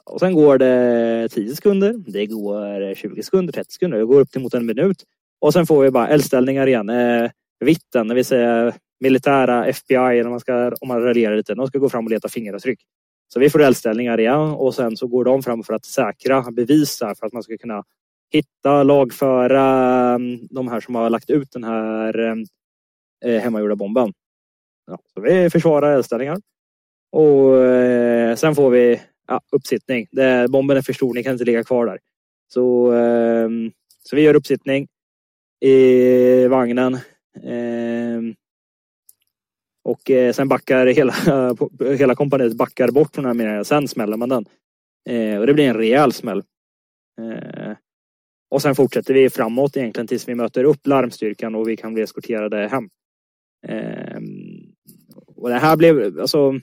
[0.09, 4.19] Och sen går det 10 sekunder, det går eh, 20 sekunder, 30 sekunder, det går
[4.19, 5.03] upp till mot en minut.
[5.41, 6.89] Och sen får vi bara eldställningar igen.
[6.89, 11.67] Eh, vitten, det vill säga militära FBI, eller man ska, om man raljerar lite, de
[11.67, 12.79] ska gå fram och leta fingeravtryck.
[13.34, 17.15] Så vi får eldställningar igen och sen så går de fram för att säkra, bevisa
[17.15, 17.84] för att man ska kunna
[18.31, 19.65] hitta, lagföra
[20.15, 22.45] mm, de här som har lagt ut den här mm,
[23.25, 24.13] eh, hemmagjorda bomben.
[24.88, 26.38] Ja, så vi försvarar eldställningar.
[27.11, 30.08] Och eh, sen får vi ja, uppsittning.
[30.12, 31.99] Det, bomben är för stor, ni kan inte ligga kvar där.
[32.54, 33.49] Så, eh,
[34.04, 34.88] så vi gör uppsittning
[35.60, 36.94] i vagnen.
[37.44, 38.22] Eh,
[39.84, 41.14] och eh, sen backar hela,
[41.98, 43.66] hela kompaniet backar bort från den här minan.
[43.66, 44.45] Sen smäller man den.
[45.10, 46.44] Eh, och det blir en rejäl smäll.
[47.22, 47.74] Eh,
[48.49, 52.04] och sen fortsätter vi framåt egentligen tills vi möter upp larmstyrkan och vi kan bli
[52.04, 52.90] eskorterade hem.
[53.68, 54.74] Ehm,
[55.36, 56.60] och det här blev alltså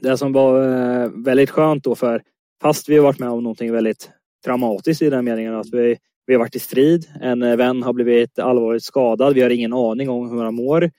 [0.00, 2.22] det som var eh, väldigt skönt då för
[2.62, 4.10] fast vi har varit med om någonting väldigt
[4.44, 5.96] traumatiskt i den meningen att vi
[6.26, 7.06] vi har varit i strid.
[7.20, 9.34] En eh, vän har blivit allvarligt skadad.
[9.34, 10.90] Vi har ingen aning om hur han mår.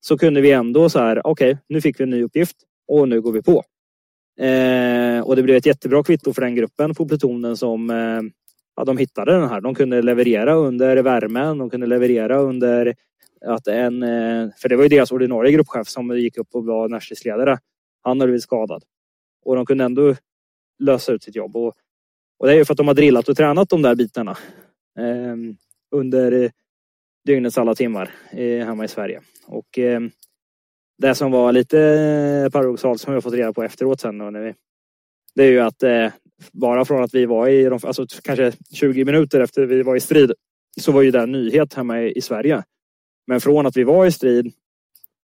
[0.00, 2.56] Så kunde vi ändå så här, okej, okay, nu fick vi en ny uppgift
[2.88, 3.64] och nu går vi på.
[4.40, 8.20] Eh, och det blev ett jättebra kvitto för den gruppen på plutonen som eh,
[8.76, 9.60] ja, de hittade den här.
[9.60, 11.58] De kunde leverera under värmen.
[11.58, 12.94] De kunde leverera under
[13.46, 16.88] att en, eh, för det var ju deras ordinarie gruppchef som gick upp och var
[16.88, 17.58] närstridsledare.
[18.04, 18.84] Han hade blivit skadad
[19.44, 20.14] och de kunde ändå
[20.78, 21.56] lösa ut sitt jobb.
[21.56, 21.74] Och
[22.38, 24.36] och det är ju för att de har drillat och tränat de där bitarna
[24.98, 25.54] ehm, eh,
[25.90, 26.52] under
[27.26, 29.20] dygnets alla timmar eh, hemma i Sverige.
[29.46, 30.00] Och eh,
[30.98, 34.40] det som var lite paradoxalt som vi har fått reda på efteråt sen då, när
[34.40, 34.54] vi,
[35.34, 36.12] det är ju att eh,
[36.52, 40.32] bara från att vi var i, alltså kanske 20 minuter efter vi var i strid
[40.80, 42.62] så var ju det en nyhet hemma i, i Sverige.
[43.26, 44.52] Men från att vi var i strid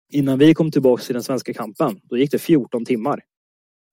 [0.10, 3.22] innan vi kom tillbaka till den svenska kampen, då gick det 14 timmar.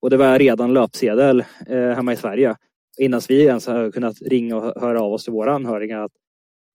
[0.03, 2.57] Och det var redan löpsedel eh, hemma i Sverige
[2.99, 6.13] innan vi ens har kunnat ringa och höra av oss till våra anhöriga att,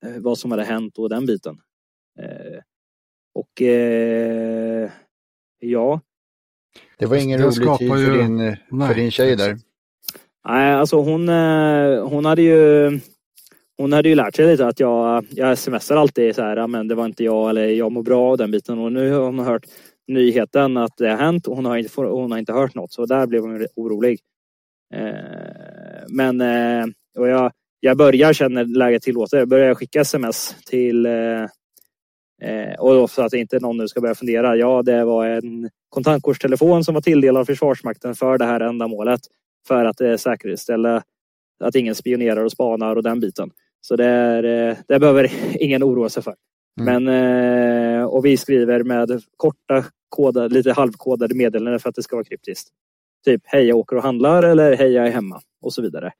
[0.05, 1.57] eh, vad som hade hänt och den biten.
[2.19, 2.59] Eh,
[3.33, 4.89] och eh,
[5.59, 6.01] ja.
[6.97, 8.57] Det var ingen rolig tid för, din,
[8.87, 9.57] för din tjej där.
[10.45, 11.29] Nej, alltså hon,
[11.99, 12.99] hon hade ju
[13.81, 16.95] hon hade ju lärt sig lite att jag, jag smsar alltid så här, men det
[16.95, 18.79] var inte jag eller jag mår bra och den biten.
[18.79, 19.65] Och nu har hon hört
[20.07, 22.93] nyheten att det har hänt och hon har inte, hon har inte hört något.
[22.93, 24.19] Så där blev hon orolig.
[24.93, 26.85] Eh, men eh,
[27.17, 29.37] och jag, jag börjar känna läget tillåter.
[29.37, 31.43] Jag börjar skicka sms till eh,
[32.41, 34.55] eh, och då så att inte någon nu ska börja fundera.
[34.55, 39.21] Ja, det var en kontantkortstelefon som var tilldelad Försvarsmakten för det här ändamålet.
[39.67, 41.03] För att eh, säkerställa
[41.63, 43.51] att ingen spionerar och spanar och den biten.
[43.81, 45.31] Så det, är, det behöver
[45.63, 46.35] ingen oroa sig för.
[46.81, 47.03] Mm.
[47.03, 52.23] Men, och vi skriver med korta, kodade, lite halvkodade meddelanden för att det ska vara
[52.23, 52.69] kryptiskt.
[53.25, 56.13] Typ hej jag åker och handlar eller hej jag är hemma och så vidare.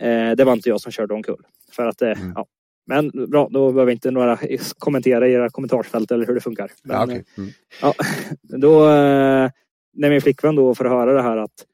[0.00, 1.46] Eh, det var inte jag som körde omkull.
[1.72, 2.32] För att, eh, mm.
[2.34, 2.46] ja.
[2.86, 4.38] Men bra, då behöver inte några
[4.78, 6.70] kommentera i era kommentarsfält eller hur det funkar.
[6.82, 7.16] Men, ja, okay.
[7.16, 7.50] Eh, mm.
[7.82, 7.94] ja,
[8.42, 9.50] då, eh,
[9.92, 11.66] när min flickvän då får höra det här att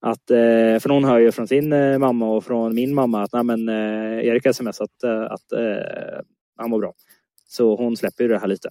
[0.00, 3.32] att, eh, för hon hör ju från sin eh, mamma och från min mamma att
[3.32, 6.22] nej, men, eh, Erik har smsat eh, att, att
[6.56, 6.92] han mår bra.
[7.46, 8.70] Så hon släpper ju det här lite.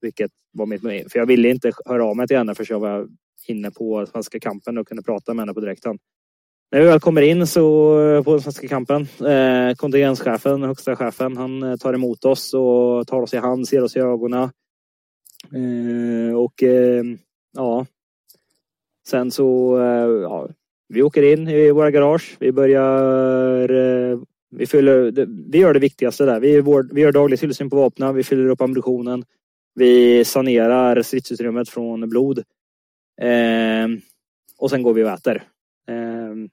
[0.00, 3.08] vilket var mitt För jag ville inte höra av mig till henne förrän jag var
[3.46, 5.98] inne på Svenska kampen och kunde prata med henne på direkten.
[6.72, 7.62] När vi väl kommer in så
[8.24, 13.34] på den svenska kampen, eh, kontingenschefen, högsta chefen, han tar emot oss och tar oss
[13.34, 14.50] i hand, ser oss i ögonen.
[15.54, 17.04] Eh, och eh,
[17.56, 17.86] ja,
[19.10, 20.48] sen så, eh, ja,
[20.88, 22.36] vi åker in i våra garage.
[22.40, 24.18] Vi börjar, eh,
[24.50, 26.40] vi fyller, vi gör det viktigaste där.
[26.40, 29.24] Vi, vår, vi gör daglig tillsyn på vapnen, vi fyller upp ammunitionen.
[29.74, 32.42] Vi sanerar stridsutrymmet från blod.
[33.20, 34.00] Ehm,
[34.58, 35.42] och sen går vi och äter
[35.88, 36.48] ehm,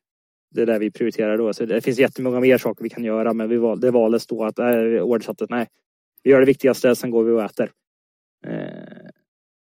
[0.51, 1.53] det är det vi prioriterar då.
[1.53, 4.43] Så det finns jättemånga mer saker vi kan göra men vi val, det valdes då
[4.43, 5.67] att äh, ordet nej,
[6.23, 7.71] vi gör det viktigaste, sen går vi och äter.
[8.47, 9.09] Eh,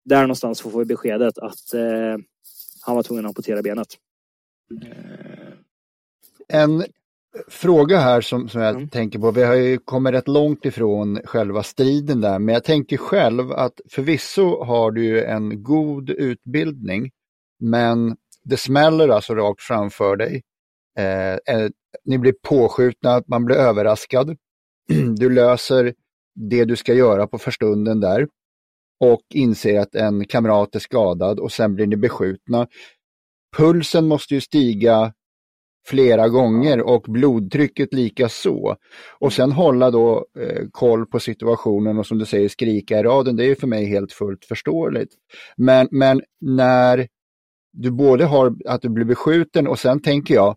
[0.06, 2.18] där någonstans får vi beskedet att eh,
[2.88, 3.88] han var tvungen att amputera benet.
[4.86, 6.84] Eh, En
[7.48, 8.90] fråga här som, som jag Mm.
[8.90, 9.32] tänker på.
[9.32, 13.82] Vi har ju kommit rätt långt ifrån själva striden där, men jag tänker själv att
[13.92, 17.12] förvisso har du ju en god utbildning,
[17.60, 20.42] men det smäller alltså rakt framför dig.
[21.00, 21.70] Eh, eh,
[22.06, 24.38] ni blir påskjutna, man blir överraskad.
[25.18, 25.94] Du löser
[26.36, 28.28] det du ska göra på förstunden där
[29.00, 32.68] och inser att en kamrat är skadad och sen blir ni beskjutna.
[33.58, 35.14] Pulsen måste ju stiga
[35.88, 38.76] flera gånger och blodtrycket lika så.
[39.20, 43.36] Och sen hålla då eh, koll på situationen och som du säger skrika i raden,
[43.36, 45.14] det är ju för mig helt fullt förståeligt.
[45.58, 47.08] Men, men när
[47.74, 50.56] du både har att du blir beskjuten och sen tänker jag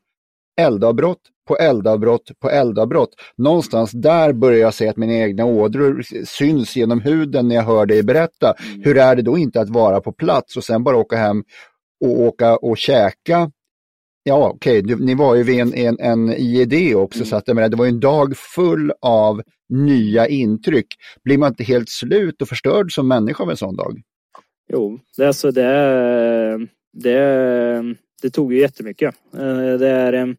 [0.60, 1.20] eldavbrott
[1.50, 3.10] på eldavbrott på eldavbrott.
[3.36, 7.86] Någonstans där börjar jag se att mina egna ådror syns genom huden när jag hör
[7.86, 8.54] dig berätta.
[8.84, 11.42] Hur är det då inte att vara på plats och sen bara åka hem
[12.04, 13.50] och åka och käka
[14.22, 14.96] Ja, okej, okay.
[14.96, 17.26] ni var ju vid en, en, en IED också, Mm.
[17.26, 20.86] så att menar, det var ju en dag full av nya intryck.
[21.24, 24.00] Blir man inte helt slut och förstörd som människa av en sån dag?
[24.72, 27.82] Jo, det, alltså det, det,
[28.22, 29.14] det tog ju jättemycket.
[29.34, 30.36] Eh, Det är,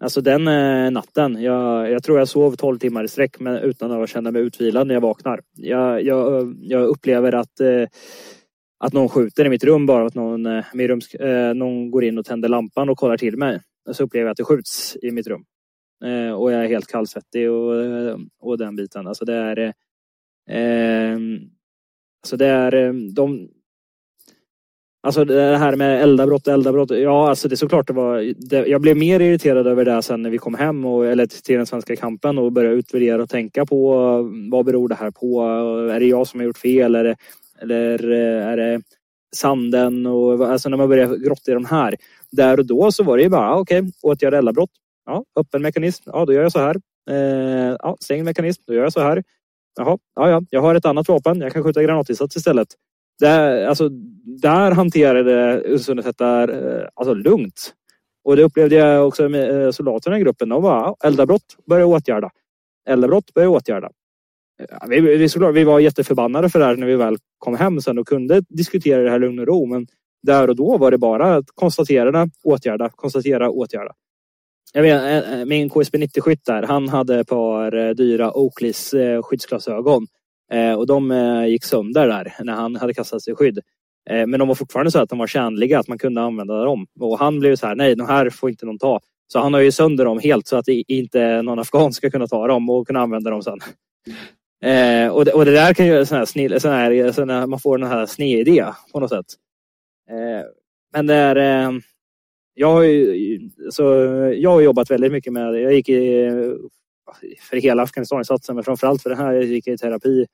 [0.00, 4.02] alltså den eh, natten, jag, jag tror jag sov 12 timmar i sträck men utan
[4.02, 5.40] att känna mig utvilad när jag vaknar.
[5.56, 7.88] Jag, jag, jag upplever att, eh,
[8.78, 12.04] att någon skjuter i mitt rum bara att någon, eh, min rums, eh, någon går
[12.04, 13.60] in och tänder lampan och kollar till mig.
[13.92, 15.44] Så upplever jag att det skjuts i mitt rum.
[16.04, 19.06] Eh, och jag är helt kallsvettig och, eh, och den biten.
[19.06, 19.58] Alltså det är
[20.50, 21.18] eh,
[22.22, 23.48] Alltså det är de
[25.02, 26.90] Alltså det här med eldabrott, eldabrott.
[26.90, 28.34] Ja, alltså det är såklart det var.
[28.36, 31.56] Det, jag blev mer irriterad över det sen när vi kom hem och, eller till
[31.56, 33.94] den svenska kampen och började utvärdera och tänka på
[34.50, 35.42] vad beror det här på?
[35.92, 36.94] Är det jag som har gjort fel?
[36.94, 37.16] Eller,
[37.62, 38.82] eller är det
[39.36, 40.06] sanden?
[40.06, 41.96] Och, alltså när man börjar grotta i de här.
[42.32, 44.70] Där och då så var det ju bara, ah, okej, okay, åtgärda eldabrott.
[45.06, 46.02] Ja, öppen mekanism.
[46.06, 46.76] Ja, då gör jag så här.
[47.10, 48.62] Eh, ja, stängd mekanism.
[48.66, 49.22] Då gör jag så här.
[49.78, 51.40] Jaha, ja, ja, jag har ett annat vapen.
[51.40, 52.68] Jag kan skjuta granatinsats istället.
[53.20, 53.88] Där, alltså,
[54.42, 57.74] där hanterade Sundsvall eh, alltså lugnt.
[58.24, 60.48] Och det upplevde jag också med eh, soldaterna i gruppen.
[60.48, 62.30] De var eldabrott, börja åtgärda.
[62.88, 63.90] Eldabrott, börja åtgärda.
[64.70, 67.80] Ja, Vi, vi, såklart, vi var jätteförbannade för det här när vi väl kom hem
[67.80, 69.66] sen och kunde diskutera det här i lugn och ro.
[69.66, 69.86] Men
[70.22, 73.92] där och då var det bara att konstatera, åtgärda, konstatera, åtgärda.
[74.72, 80.06] Jag vet, eh, eh, min KSB 90-skytt där, han hade ett par dyra Oakleys skyddsglasögon.
[80.52, 83.58] Eh, och de eh, gick sönder där när han hade kastat sig i skydd.
[84.10, 86.86] Eh, men de var fortfarande så att de var tjänliga, att man kunde använda dem.
[87.00, 89.00] Och han blev så här, nej de här får inte någon ta.
[89.32, 92.46] Så han har ju sönder dem helt så att inte någon afghan ska kunna ta
[92.46, 93.58] dem och kunna använda dem sen.
[94.64, 97.46] Eh, och, det, och det där kan ju sån här, snill, sån här, sån här,
[97.46, 99.26] man får den här snedidé på något sätt.
[100.10, 100.46] Eh,
[100.92, 101.72] men det är, eh,
[102.54, 103.82] jag har ju så
[104.36, 105.60] jag har jobbat väldigt mycket med det.
[105.60, 106.30] Jag gick i,
[107.50, 110.26] för hela Afghanistaninsatsen, men framförallt för det här jag gick i terapi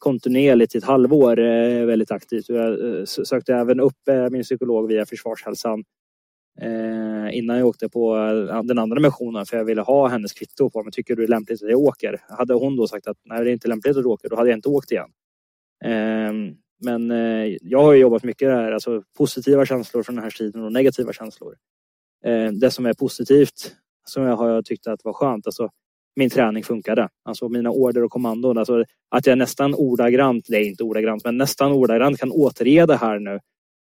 [0.00, 2.48] kontinuerligt i ett halvår eh, väldigt aktivt.
[2.48, 5.84] Jag eh, sökte även upp eh, min psykolog via Försvarshälsan
[7.32, 8.16] innan jag åkte på
[8.64, 10.92] den andra missionen för jag ville ha hennes kvitto på mig.
[10.92, 12.20] Tycker du det är lämpligt att jag åker?
[12.28, 14.48] Hade hon då sagt att nej, det är inte lämpligt att du åker, då hade
[14.48, 15.08] jag inte åkt igen.
[15.84, 16.54] Ehm,
[16.84, 17.10] men
[17.60, 21.12] jag har ju jobbat mycket där, alltså positiva känslor från den här tiden och negativa
[21.12, 21.54] känslor.
[22.24, 23.74] Ehm, det som är positivt,
[24.04, 25.70] som jag har tyckt att var skönt, alltså
[26.16, 27.08] min träning funkade.
[27.24, 28.58] Alltså mina order och kommandon.
[28.58, 32.96] Alltså att jag nästan ordagrant, det är inte ordagrant, men nästan ordagrant kan återge det
[32.96, 33.38] här nu.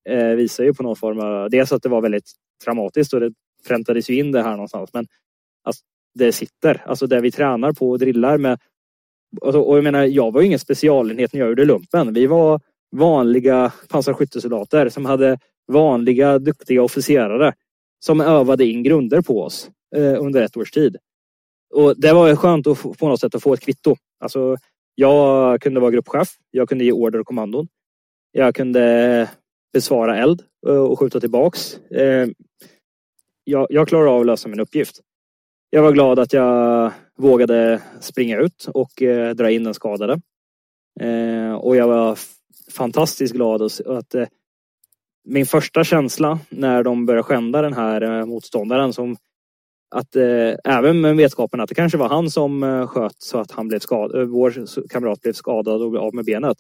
[0.10, 2.32] Eh, visar ju på någon form av, dels att det var väldigt
[2.64, 3.34] traumatiskt och det
[3.68, 4.90] präntades ju in det här någonstans.
[4.94, 5.08] Men
[5.64, 5.84] alltså,
[6.14, 8.60] det sitter, alltså det vi tränar på och drillar med.
[9.42, 12.14] Alltså, och jag menar, jag var ju ingen specialenhet när jag gjorde lumpen.
[12.14, 12.62] Vi var
[12.92, 17.54] vanliga pansarskyttesoldater som hade vanliga duktiga officerare
[18.00, 20.98] som övade in grunder på oss eh, under ett års tid.
[21.72, 23.96] Och det var skönt att få, på något sätt att få ett kvitto.
[24.20, 24.58] Alltså,
[24.96, 26.30] jag kunde vara gruppchef.
[26.52, 27.68] Jag kunde ge order och kommandon.
[28.32, 29.30] Jag kunde
[29.74, 31.78] besvara eld eh, och skjuta tillbaks.
[31.78, 32.28] Eh,
[33.44, 35.00] jag, jag klarade av att lösa min uppgift.
[35.70, 40.22] Jag var glad att jag vågade springa ut och eh, dra in den skadade.
[41.60, 42.18] Och jag var
[42.72, 44.16] fantastiskt glad att,
[45.24, 49.18] min första känsla när de började skända den här motståndaren som
[49.92, 53.52] att eh, även med vetskapen att det kanske var han som eh, sköt så att
[53.52, 54.54] han blev skadad, eh, vår
[54.90, 56.58] kamrat blev skadad och blev av med benet.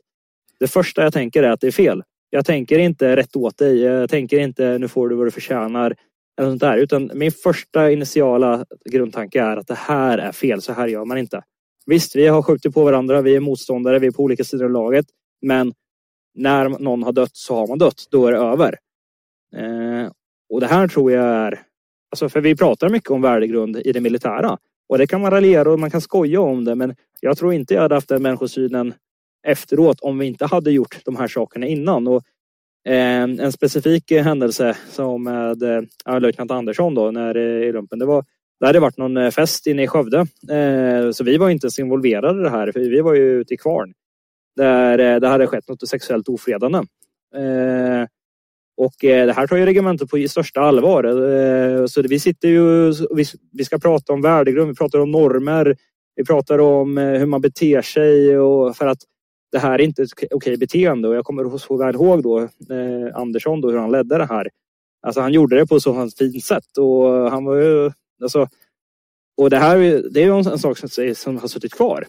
[0.59, 2.03] Det första jag tänker är att det är fel.
[2.29, 3.81] Jag tänker inte rätt åt dig.
[3.81, 5.95] Jag tänker inte nu får du vad du förtjänar.
[6.39, 6.77] Eller sånt där.
[6.77, 10.61] Utan min första initiala grundtanke är att det här är fel.
[10.61, 11.43] Så här gör man inte.
[11.85, 13.21] Visst, vi har skjutit på varandra.
[13.21, 13.99] Vi är motståndare.
[13.99, 15.05] Vi är på olika sidor av laget.
[15.41, 15.73] Men
[16.35, 18.07] när någon har dött så har man dött.
[18.11, 18.77] Då är det över.
[19.55, 20.11] Eh,
[20.49, 21.59] och det här tror jag är,
[22.11, 24.57] alltså för vi pratar mycket om värdegrund i det militära.
[24.89, 26.75] Och det kan man raljera och man kan skoja om det.
[26.75, 28.93] Men jag tror inte jag hade haft den människosynen
[29.47, 32.07] efteråt om vi inte hade gjort de här sakerna innan.
[32.07, 32.23] Och,
[32.87, 37.99] eh, en specifik händelse som med eh, ja, löjtnant Andersson då när eh, i lumpen.
[37.99, 38.25] Det var
[38.59, 40.27] det hade varit någon fest inne i Skövde.
[41.13, 42.71] Så vi var inte ens involverade i det här.
[42.71, 43.93] För vi var ju ute i Kvarn.
[44.55, 46.79] Där det hade skett något sexuellt ofredande.
[48.83, 51.03] Och eh, det här tar ju regementet på största allvar.
[51.03, 52.93] Eh, så vi sitter ju,
[53.51, 55.75] vi, ska prata om värdegrund, vi pratar om normer,
[56.15, 58.97] vi pratar om eh, hur man beter sig och för att
[59.51, 61.07] det här är inte ett okej beteende.
[61.07, 64.49] Och jag kommer så väl ihåg då eh, Andersson då hur han ledde det här.
[65.01, 67.91] Alltså han gjorde det på så fint sätt och han var ju
[68.23, 68.47] alltså,
[69.37, 69.77] och det här
[70.11, 72.05] det är ju en, sak som, som har suttit kvar.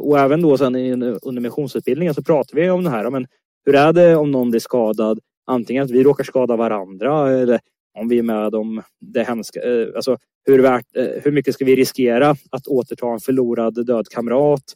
[0.00, 0.74] Och även då sen
[1.22, 3.10] under missionsutbildningen så pratar vi om det här.
[3.10, 3.26] Men
[3.64, 5.20] hur är det om någon blir skadad?
[5.46, 7.60] Antingen att vi råkar skada varandra eller
[7.98, 9.60] om vi är med om det hemska.
[9.60, 14.08] Eh, alltså hur, värt, eh, hur mycket ska vi riskera att återta en förlorad död
[14.08, 14.74] kamrat?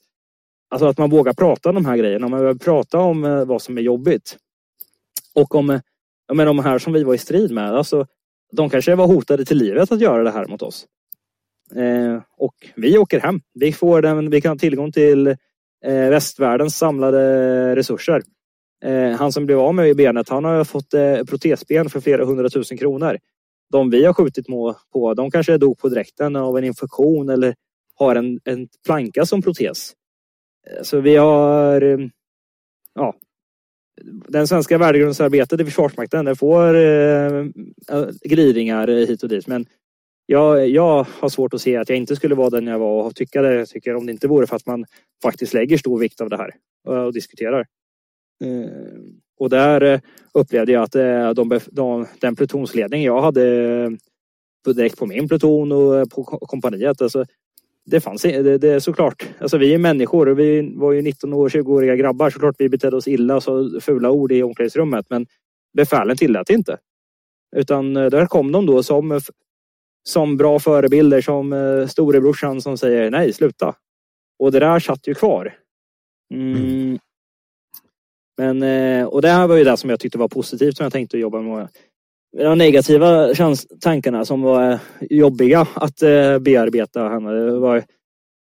[0.70, 2.28] Alltså att man vågar prata om de här grejerna.
[2.28, 4.36] Man vågar prata om eh, vad som är jobbigt.
[5.34, 5.80] Och om,
[6.32, 7.74] men de här som vi var i strid med.
[7.74, 8.06] Alltså,
[8.52, 10.86] de kanske var hotade till livet att göra det här mot oss.
[11.74, 13.40] Eh, och vi åker hem.
[13.54, 15.34] Vi, får den, vi kan ha tillgång till eh,
[16.10, 18.22] västvärldens samlade resurser.
[18.84, 22.78] Eh, han som blev av med benet, han har fått eh, protesben för flera hundratusen
[22.78, 23.18] kronor.
[23.72, 27.55] De vi har skjutit på, de kanske dog på dräkten av en infektion eller
[27.94, 29.92] har en, en planka som protes.
[30.70, 32.10] Eh, så vi har
[32.94, 33.14] ja,
[34.28, 37.44] den svenska värdegrundsarbetet i Försvarsmakten det får eh,
[38.22, 39.46] glidningar hit och dit.
[39.46, 39.66] Men
[40.26, 43.14] jag, jag har svårt att se att jag inte skulle vara den jag var och
[43.14, 44.84] tycka det jag tycker om det inte vore för att man
[45.22, 46.50] faktiskt lägger stor vikt av det här
[46.86, 47.66] och, och diskuterar.
[48.44, 48.70] Eh,
[49.39, 50.01] och där eh,
[50.35, 53.98] upplevde jag att eh, de, de, den plutonsledning jag hade
[54.74, 57.02] direkt på min pluton och på kompaniet.
[57.02, 57.24] Alltså,
[57.86, 59.28] det fanns det, det såklart.
[59.39, 62.31] Alltså vi är människor och vi var ju 19 och 20-åriga grabbar.
[62.31, 65.06] Såklart vi betedde oss illa och sa fula ord i omklädningsrummet.
[65.10, 65.27] Men
[65.77, 66.78] befälen tillät inte.
[67.56, 69.20] Utan där kom de då som
[70.09, 73.74] som bra förebilder som storebrorsan som säger nej, sluta.
[74.39, 75.55] Och det där satt ju kvar.
[76.35, 76.98] Mm.
[78.39, 80.93] Men, eh, och det här var ju det som jag tyckte var positivt som jag
[80.93, 81.69] tänkte jobba med.
[82.36, 83.35] De negativa
[83.81, 87.31] tankarna som var jobbiga att eh, bearbeta henne.
[87.31, 87.85] Det var,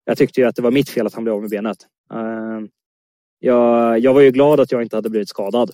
[0.06, 1.78] jag tyckte ju att det var mitt fel att han blev av med benet.
[2.14, 2.60] Eh,
[3.40, 5.72] jag, jag var ju glad att jag inte hade blivit skadad.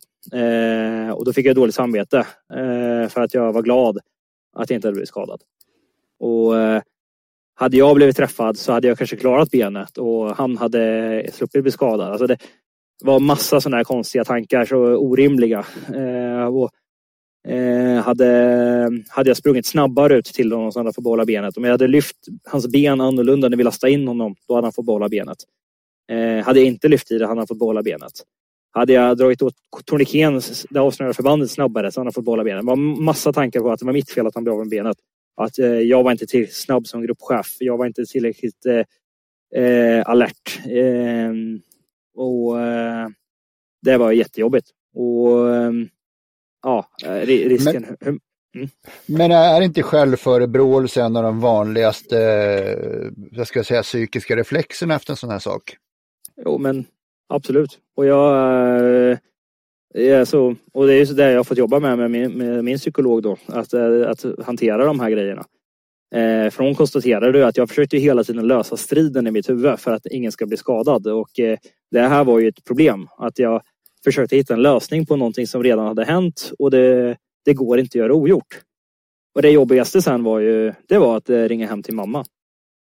[1.13, 2.27] Och då fick jag dåligt samvete.
[3.09, 3.97] För att jag var glad
[4.55, 5.41] att jag inte hade blivit skadad.
[6.19, 6.53] Och
[7.55, 11.71] hade jag blivit träffad så hade jag kanske klarat benet och han hade sluppit bli
[11.71, 12.11] skadad.
[12.11, 12.37] Alltså det
[13.01, 15.65] var massa sådana här konstiga tankar, så orimliga.
[15.95, 16.69] Eh, och,
[17.51, 21.57] eh, hade, hade jag sprungit snabbare ut till honom så hade han fått behålla benet.
[21.57, 24.73] Om jag hade lyft hans ben annorlunda när vi lastade in honom, då hade han
[24.73, 25.37] fått behålla benet.
[26.11, 28.11] Eh, hade jag inte lyft i det hade han fått behålla benet.
[28.73, 29.55] Hade jag dragit åt
[29.85, 32.61] tourniqueten, det avsnörade förbandet snabbare, så hade han fått behålla benet.
[32.61, 34.69] Det var massa tankar på att det var mitt fel att han blev av med
[34.69, 34.97] benet.
[35.37, 37.57] Att eh, jag var inte tillräckligt snabb som gruppchef.
[37.59, 40.59] Jag var inte tillräckligt eh, eh alert.
[40.65, 41.33] Eh,
[42.15, 43.07] och eh,
[43.81, 44.67] det var jättejobbigt.
[44.95, 45.89] Och ehm,
[46.63, 46.89] ja,
[47.25, 47.85] risken.
[47.99, 48.19] Men,
[48.55, 48.69] mm.
[49.05, 52.15] men är inte självförebråelse en av de vanligaste,
[53.31, 55.77] jag ska säga, psykiska reflexerna efter en sån här sak?
[56.45, 56.85] Jo, men
[57.29, 57.79] absolut.
[57.95, 59.17] Och jag
[59.93, 62.63] Ja, så, och det är så det jag har fått jobba med med min, med
[62.63, 63.37] min psykolog då.
[63.47, 65.45] Att, eh, att hantera de här grejerna.
[66.15, 69.91] Eh, för hon konstaterade att jag försökte hela tiden lösa striden i mitt huvud för
[69.91, 71.07] att ingen ska bli skadad.
[71.07, 71.57] Och eh,
[71.91, 73.07] det här var ju ett problem.
[73.17, 73.61] Att jag
[74.03, 77.87] försökte hitta en lösning på någonting som redan hade hänt och det, det går inte
[77.87, 78.61] att göra ogjort.
[79.35, 82.25] Och det jobbigaste sen var ju det var att eh, ringa hem till mamma.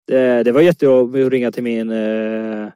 [0.07, 2.69] Det, det var jättejobbigt att ringa till min, eh,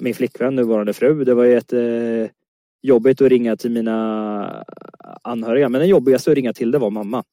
[0.00, 1.24] min flickvän, nuvarande fru.
[1.24, 4.64] Det var jättejobbigt eh, att ringa till mina
[5.22, 5.68] anhöriga.
[5.68, 7.24] Men det jobbigaste att ringa till det var mamma.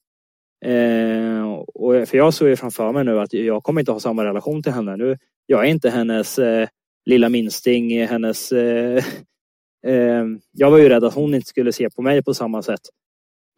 [0.66, 4.26] Eh, och för jag såg ju framför mig nu att jag kommer inte ha samma
[4.26, 4.98] relation till henne.
[4.98, 6.68] Nu, jag är inte hennes eh,
[7.06, 8.52] lilla minsting, hennes...
[8.52, 9.04] Eh,
[9.88, 12.82] eh, jag var ju rädd att hon inte skulle se på mig på samma sätt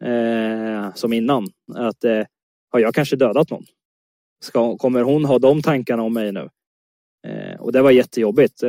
[0.04, 1.46] eh, som innan.
[1.74, 2.24] Att eh,
[2.70, 3.64] har jag kanske dödat någon?
[4.44, 6.48] Ska, kommer hon ha de tankarna om mig nu?
[7.58, 8.62] Och det var jättejobbigt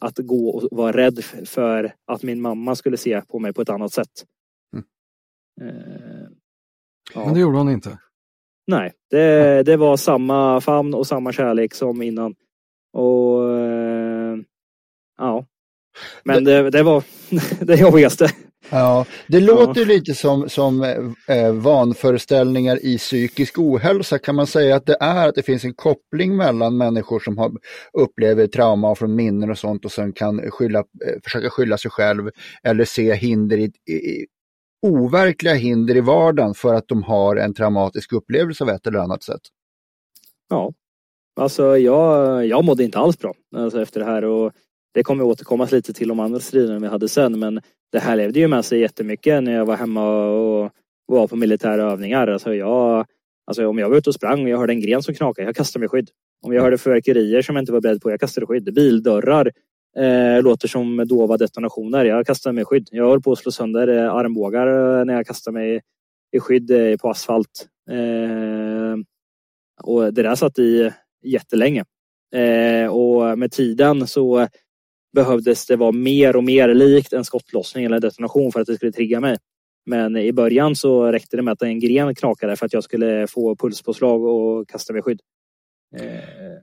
[0.00, 3.68] att gå och vara rädd för att min mamma skulle se på mig på ett
[3.68, 4.24] annat sätt.
[4.72, 6.11] Mm.
[7.10, 7.24] Eh, ja.
[7.24, 7.98] Men det gjorde hon inte?
[8.66, 12.34] Nej, det, det var samma famn och samma kärlek som innan.
[12.92, 13.42] Och
[15.18, 15.46] ja,
[16.24, 17.04] Men det, det var
[17.64, 18.28] det jobbigaste.
[18.70, 19.86] Ja, det låter ja.
[19.86, 20.82] lite som, som
[21.28, 24.18] eh, vanföreställningar i psykisk ohälsa.
[24.18, 27.52] Kan man säga att det är att det finns en koppling mellan människor som har,
[27.92, 32.30] upplever trauma från minnen och sånt och sen kan skylla, eh, försöka skylla sig själv
[32.62, 34.26] eller se hinder i, i,
[34.82, 39.22] overkliga hinder i vardagen för att de har en traumatisk upplevelse av ett eller annat
[39.22, 39.40] sätt?
[40.48, 40.72] Ja,
[41.40, 44.52] alltså jag, jag mådde inte alls bra alltså efter det här och
[44.94, 47.60] det kommer återkomma lite till de andra striderna vi hade sen men
[47.92, 50.70] det här levde ju med sig jättemycket när jag var hemma och
[51.06, 52.26] var på militära övningar.
[52.26, 53.06] Alltså jag,
[53.46, 55.56] alltså om jag var ute och sprang och jag hörde en gren som knakade, jag
[55.56, 56.10] kastade mig skydd.
[56.42, 58.74] Om jag hörde fyrverkerier som jag inte var beredd på, jag kastade skydd.
[58.74, 59.52] Bildörrar
[59.96, 62.88] eh, låter som dova detonationer, jag kastar mig i skydd.
[62.90, 65.80] Jag höll på att slå sönder eh, armbågar eh, när jag kastar mig
[66.32, 67.68] i skydd eh, på asfalt.
[67.90, 68.96] Eh,
[69.82, 70.90] och det där satt i
[71.22, 71.84] jättelänge.
[72.34, 74.48] Eh, och med tiden så
[75.12, 78.92] behövdes det vara mer och mer likt en skottlossning eller detonation för att det skulle
[78.92, 79.36] trigga mig.
[79.86, 83.26] Men i början så räckte det med att en gren knakade för att jag skulle
[83.26, 85.20] få pulspåslag och kasta mig i skydd.
[85.96, 86.58] Eh.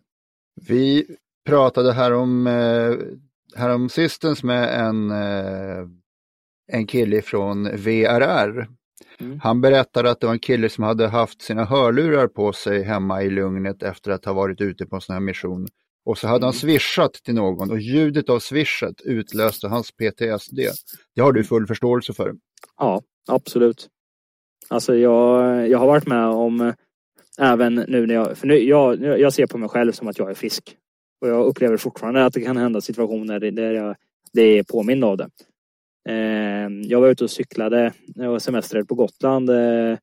[0.67, 1.05] Vi
[1.49, 2.95] pratade här om, eh,
[3.55, 5.87] här om sistens med en, eh,
[6.71, 8.67] en kille från VRR.
[9.19, 9.39] Mm.
[9.39, 13.23] Han berättade att det var en kille som hade haft sina hörlurar på sig hemma
[13.23, 15.67] i lugnet efter att ha varit ute på en sån här mission.
[16.05, 16.59] Och så hade han mm.
[16.59, 20.59] swishat till någon och ljudet av swishat utlöste hans PTSD.
[21.15, 22.33] Det har du full förståelse för.
[22.77, 23.89] Ja, absolut.
[24.67, 26.73] Alltså jag, jag har varit med om eh,
[27.39, 30.29] även nu när jag, för nu, jag, jag ser på mig själv som att jag
[30.29, 30.75] är frisk.
[31.21, 33.95] Och jag upplever fortfarande att det kan hända situationer där jag
[34.33, 35.29] det är påmind av det.
[36.09, 39.97] Eh, jag var ute och cyklade, jag semestrade på Gotland eh,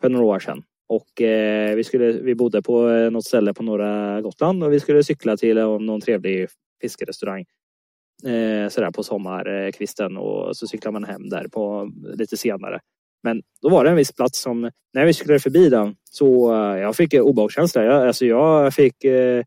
[0.00, 0.62] för några år sedan.
[0.88, 4.80] Och eh, vi, skulle, vi bodde på eh, något ställe på norra Gotland och vi
[4.80, 6.48] skulle cykla till någon trevlig
[6.80, 7.44] fiskerestaurang.
[8.24, 12.80] Eh, sådär på sommarkvisten och så cyklar man hem där på lite senare.
[13.22, 16.78] Men då var det en viss plats som, när vi cyklade förbi den, så eh,
[16.80, 17.84] jag fick obehagskänsla.
[17.84, 19.44] Jag, alltså jag fick eh,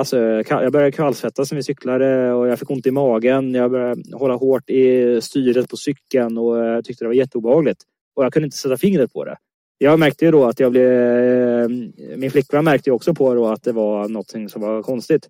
[0.00, 0.18] Alltså,
[0.48, 3.54] jag började kallsvettas när vi cyklade och jag fick ont i magen.
[3.54, 7.82] Jag började hålla hårt i styret på cykeln och jag tyckte det var jätteobehagligt.
[8.16, 9.36] Och jag kunde inte sätta fingret på det
[9.82, 10.92] jag märkte ju då att jag blev...
[10.92, 11.68] Eh,
[12.16, 15.28] min flickvän märkte ju också på då att det var någonting som var konstigt.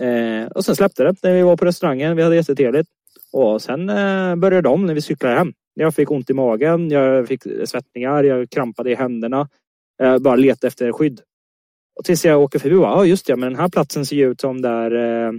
[0.00, 2.16] Eh, och sen släppte det när vi var på restaurangen.
[2.16, 2.88] Vi hade jättetrevligt.
[3.32, 3.86] Och sen
[4.40, 5.52] började de när vi cyklade hem.
[5.74, 9.48] Jag fick ont i magen, jag fick svettningar, jag krampade i händerna.
[9.98, 11.20] Jag bara letade efter skydd.
[11.98, 14.40] Och tills jag åker förbi ja just det, men den här platsen ser ju ut
[14.40, 14.90] som där
[15.26, 15.32] eh,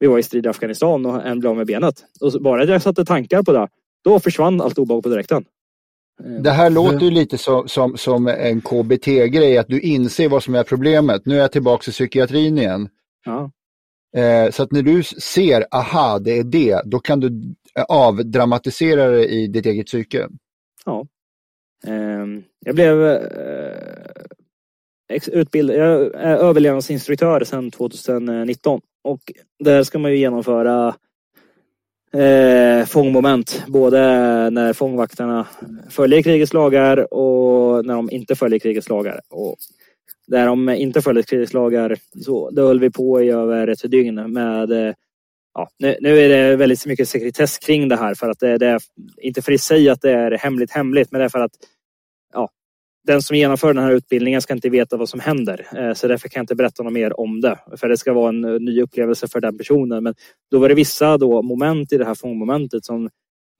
[0.00, 2.04] vi var i strid i Afghanistan och en blev av med benet.
[2.20, 3.68] Och bara jag satte tankar på det,
[4.04, 5.44] då försvann allt obehag på direkten.
[6.42, 10.54] Det här låter ju lite som, som, som en KBT-grej, att du inser vad som
[10.54, 11.26] är problemet.
[11.26, 12.88] Nu är jag tillbaka i psykiatrin igen.
[13.24, 13.50] Ja.
[14.16, 17.54] Eh, så att när du ser, aha, det är det, då kan du
[17.88, 20.28] avdramatisera det i ditt eget psyke.
[20.84, 21.06] Ja.
[21.86, 22.26] Eh,
[22.64, 23.20] jag blev eh,
[25.28, 29.20] utbildad, jag är överlevnadsinstruktör sedan 2019 och
[29.64, 30.94] där ska man ju genomföra
[32.12, 33.64] eh, fångmoment.
[33.66, 33.98] Både
[34.50, 35.46] när fångvaktarna
[35.90, 39.20] följer krigets lagar och när de inte följer krigets lagar.
[39.30, 39.56] Och
[40.26, 44.32] där de inte följer krigets lagar så då höll vi på i över ett dygn
[44.32, 44.94] med eh,
[45.54, 48.66] Ja, nu, nu, är det väldigt mycket sekretess kring det här för att det, det
[48.66, 48.80] är
[49.22, 51.52] inte för i sig att det är hemligt hemligt men det är för att
[53.04, 55.66] den som genomför den här utbildningen ska inte veta vad som händer.
[55.76, 57.58] Eh, så därför kan jag inte berätta något mer om det.
[57.76, 60.04] För det ska vara en eh, ny upplevelse för den personen.
[60.04, 60.14] Men
[60.50, 63.10] då var det vissa då moment i det här fångmomentet som,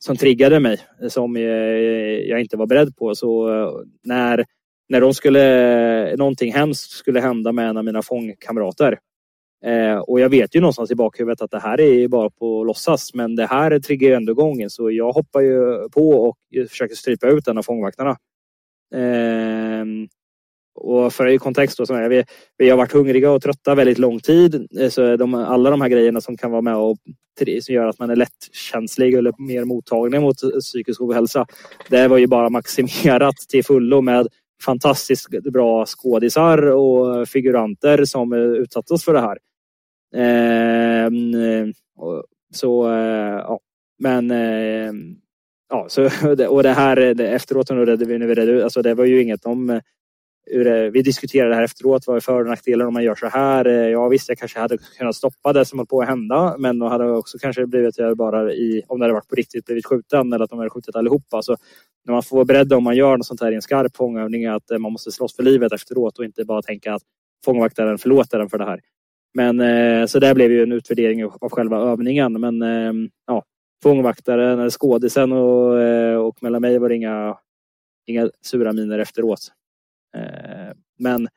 [0.04, 0.80] som triggade mig.
[1.02, 3.14] Eh, som jag inte var beredd på.
[3.14, 3.48] Så
[4.04, 4.44] när,
[4.88, 8.98] när de skulle, någonting hemskt skulle hända med en av mina fångkamrater.
[10.06, 13.14] och jag vet ju någonstans i bakhuvudet att det här är bara på att låtsas.
[13.14, 14.70] Men det här triggar ju ändå gången.
[14.70, 16.36] Så jag hoppar ju på och
[16.68, 18.16] försöker strypa ut en av fångvaktarna.
[18.94, 19.84] Eh,
[20.74, 22.24] och för i kontext då, så vi,
[22.56, 24.68] vi har varit hungriga och trötta väldigt lång tid.
[24.80, 26.96] Eh, så de, alla de här grejerna som kan vara med och
[27.62, 31.46] som gör att man är lättkänslig eller mer mottaglig mot eh, psykisk ohälsa.
[31.90, 34.28] Det var ju bara maximerat till fullo med
[34.64, 39.38] fantastiskt bra skådisar och figuranter som eh, utsattes för det här.
[40.14, 41.68] Ehm, eh,
[42.54, 43.60] så eh, ja,
[43.98, 44.92] men eh,
[45.72, 46.02] ja, så,
[46.48, 49.22] och det här eh, det, efteråt när vi, när vi redde alltså det var ju
[49.22, 49.80] inget om eh,
[50.92, 53.66] vi diskuterade det här efteråt, vad är för och nackdelar om man gör så här?
[53.66, 56.78] Eh, ja visst, jag kanske hade kunnat stoppa det som höll på att hända, men
[56.78, 59.86] då hade också kanske blivit jag bara i, om det hade varit på riktigt, blivit
[59.86, 61.42] skjuten eller att de hade skjutit allihopa.
[61.42, 61.56] Så
[62.04, 64.46] när man får vara beredd om man gör något sånt här i en skarp fångövning,
[64.46, 67.02] att man måste slåss för livet efteråt och inte bara tänka att
[67.44, 68.80] fångvaktaren förlåter den för det här.
[69.34, 72.32] Men så där blev ju en utvärdering av själva övningen.
[72.32, 73.44] Men ehm, ja,
[73.82, 77.38] fångvaktaren, skådisen och, eh, och mellan mig var det inga,
[78.06, 79.52] inga sura miner efteråt.
[80.16, 81.28] Eh, men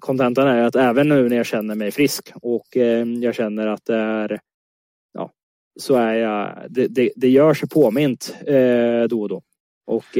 [0.00, 3.84] kontentan är att även nu när jag känner mig frisk och eh, jag känner att
[3.84, 4.40] det är
[5.12, 5.32] ja,
[5.80, 8.36] så är jag, det, det, det gör sig påmint
[9.08, 9.42] då och då.
[9.86, 10.18] Och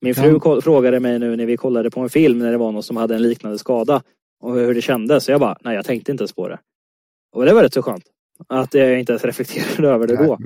[0.00, 0.60] min fru ja.
[0.60, 3.14] frågade mig nu när vi kollade på en film när det var någon som hade
[3.14, 4.02] en liknande skada
[4.40, 5.24] och hur det kändes.
[5.24, 6.58] Så jag bara, nej jag tänkte inte ens på det.
[7.32, 8.13] Och det var rätt så skönt.
[8.48, 10.38] Att jag inte ens reflekterade över det då.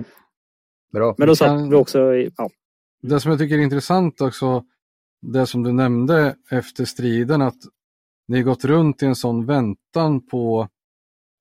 [0.93, 1.15] Bra.
[1.19, 2.51] Men då satt vi också i, ja.
[3.02, 4.65] Det som jag tycker är intressant också,
[5.23, 7.59] det som du nämnde efter striden, att
[8.28, 10.69] ni gått runt i en sån väntan på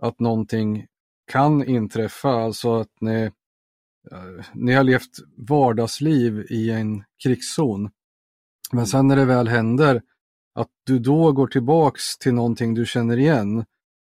[0.03, 0.85] att någonting
[1.31, 3.23] kan inträffa, alltså att ni,
[4.11, 7.89] eh, ni har levt vardagsliv i en krigszon.
[8.71, 10.01] Men sen när det väl händer,
[10.55, 13.65] att du då går tillbaks till någonting du känner igen,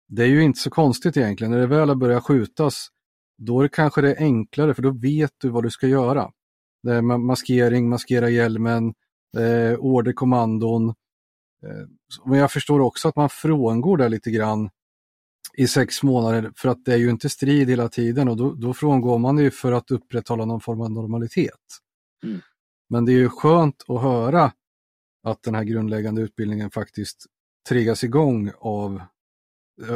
[0.08, 1.50] det är ju inte så konstigt egentligen.
[1.50, 2.88] När det väl har börjat skjutas,
[3.38, 6.30] då är det kanske det enklare för då vet du vad du ska göra.
[6.82, 8.94] Det är maskering, maskera hjälmen,
[9.36, 10.88] eh, orderkommandon.
[10.88, 11.86] Eh,
[12.24, 14.70] men jag förstår också att man frångår det lite grann
[15.56, 18.74] i sex månader för att det är ju inte strid hela tiden och då, då
[18.74, 21.52] frångår man ju för att upprätthålla någon form av normalitet.
[22.24, 22.40] Mm.
[22.88, 24.52] Men det är ju skönt att höra
[25.22, 27.26] att den här grundläggande utbildningen faktiskt
[27.68, 29.02] triggas igång av,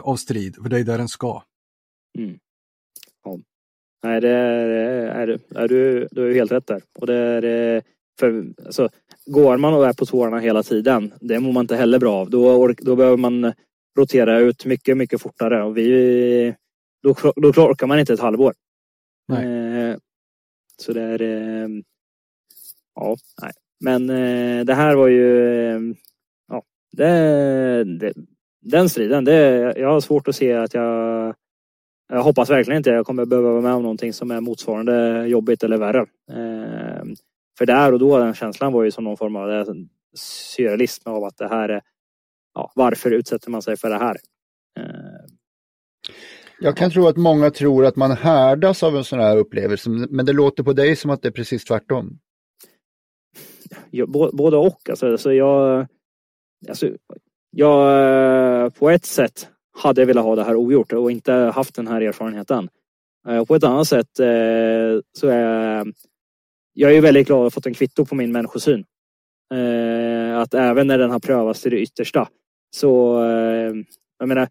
[0.02, 1.42] av strid, för det är där den ska.
[2.18, 2.38] Mm.
[3.24, 3.38] Ja.
[4.02, 6.82] Nej, det är, är, är, du, du är helt rätt där.
[6.98, 7.82] Och det är, eh,
[8.20, 8.88] för, alltså,
[9.26, 12.30] går man och är på tårna hela tiden, det mår man inte heller bra av.
[12.30, 13.52] Då, då behöver man
[13.98, 15.62] rotera ut mycket, mycket fortare.
[15.62, 16.54] Och vi,
[17.02, 18.54] då, då orkar man inte ett halvår.
[19.28, 19.46] Nej.
[19.46, 19.96] Eh,
[20.76, 21.22] så det är...
[21.22, 21.68] Eh,
[22.94, 23.52] ja, nej.
[23.80, 25.56] Men eh, det här var ju...
[25.66, 25.80] Eh,
[26.48, 28.12] ja, det, det,
[28.62, 31.34] den striden, det, jag har svårt att se att jag...
[32.08, 35.62] Jag hoppas verkligen inte jag kommer behöva vara med om någonting som är motsvarande jobbigt
[35.62, 36.00] eller värre.
[36.30, 37.04] Eh,
[37.58, 39.66] för där och då, den känslan var ju som någon form av
[40.16, 41.82] surrealism av att det här är...
[42.54, 44.16] Ja, varför utsätter man sig för det här?
[44.78, 45.24] Eh,
[46.60, 50.26] jag kan tro att många tror att man härdas av en sån här upplevelse, men
[50.26, 52.18] det låter på dig som att det är precis tvärtom
[54.32, 54.90] både och.
[54.90, 55.86] Alltså, alltså jag,
[56.68, 56.90] alltså,
[57.54, 61.74] jag, eh, på ett sätt hade jag velat ha det här ogjort och inte haft
[61.74, 62.68] den här erfarenheten.
[63.28, 65.92] Eh, på ett annat sätt eh, så är jag,
[66.72, 68.84] jag är väldigt glad att ha fått en kvitto på min människosyn.
[70.36, 72.28] Att även när den har prövats till det yttersta
[72.76, 73.20] så,
[74.18, 74.48] jag menar,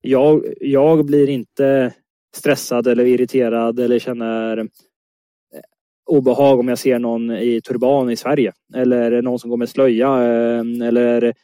[0.00, 1.92] jag, jag blir inte
[2.36, 4.68] stressad eller irriterad eller känner
[6.06, 10.18] obehag om jag ser någon i turban i Sverige eller någon som går med slöja
[10.86, 11.34] eller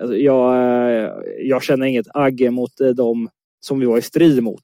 [0.00, 3.28] alltså, jag, eh, jag känner inget agg mot eh, dem
[3.60, 4.62] som vi var i strid mot.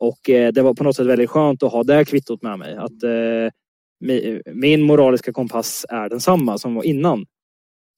[0.00, 2.76] Och det var på något sätt väldigt skönt att ha det kvittot med mig.
[2.76, 2.92] Att
[4.52, 7.26] min moraliska kompass är densamma som var innan.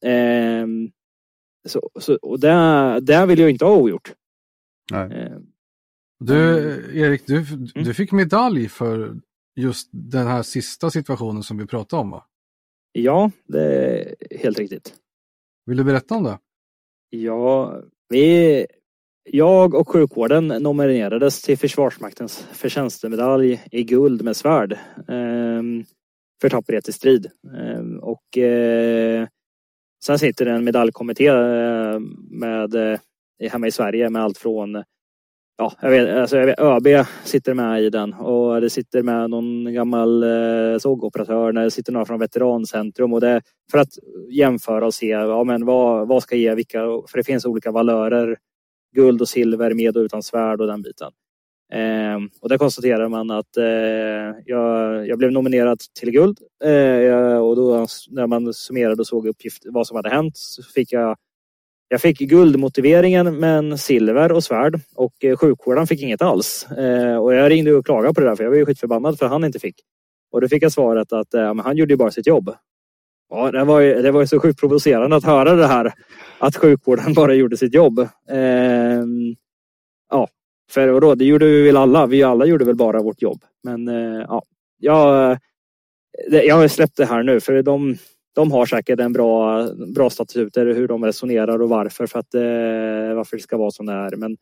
[0.04, 0.90] Ehm,
[1.68, 4.12] så, så, och det, det vill jag inte ha ogjort.
[4.92, 5.32] Nej.
[6.18, 6.36] Du,
[7.00, 7.42] Erik, du,
[7.74, 7.94] du mm.
[7.94, 9.20] fick medalj för
[9.56, 12.26] just den här sista situationen som vi pratade om va?
[12.92, 14.94] Ja, det är helt riktigt.
[15.66, 16.38] Vill du berätta om det?
[17.12, 18.66] Ja, vi,
[19.24, 24.72] jag och sjukvården nominerades till Försvarsmaktens förtjänstemedalj i guld med svärd
[25.08, 25.62] eh,
[26.40, 27.30] för tapperhet i strid.
[27.54, 29.26] Eh, och eh,
[30.04, 32.00] sen sitter det en medaljkommitté eh,
[32.30, 33.00] med, eh,
[33.50, 34.84] hemma i Sverige med allt från
[35.60, 39.30] ja, jag vet, alltså jag vet, ÖB sitter med i den och det sitter med
[39.30, 43.88] någon gammal eh, sågoperatör, det sitter några från Veterancentrum och det för att
[44.30, 48.36] jämföra och se ja, men vad, vad ska ge vilka, för det finns olika valörer,
[48.96, 51.10] guld och silver med och utan svärd och den biten.
[51.72, 53.64] Eh, och där konstaterar man att eh,
[54.46, 59.62] jag, jag, blev nominerad till guld eh, och då när man summerade och såg uppgift
[59.66, 61.16] vad som hade hänt så fick jag
[61.92, 66.66] jag fick guldmotiveringen men silver och svärd och eh, sjukvården fick inget alls.
[66.70, 69.26] Eh, och jag ringde och klagade på det där för jag var ju skitförbannad för
[69.26, 69.74] att han inte fick.
[70.32, 72.54] Och då fick jag svaret att eh, han gjorde ju bara sitt jobb.
[73.30, 75.92] Ja, det var ju, det var ju så sjukt provocerande att höra det här.
[76.38, 78.08] Att sjukvården bara gjorde sitt jobb.
[78.30, 79.34] Ehm,
[80.10, 80.28] ja,
[80.70, 82.06] för då, det gjorde vi väl alla.
[82.06, 83.44] Vi alla gjorde väl bara vårt jobb.
[83.62, 84.42] Men eh, ja,
[84.78, 85.38] jag,
[86.28, 87.96] jag har släppt det här nu för de,
[88.34, 93.16] de har säkert en bra, bra statuter hur de resonerar och varför för att eh,
[93.16, 94.16] varför det ska vara som det är.
[94.16, 94.36] Men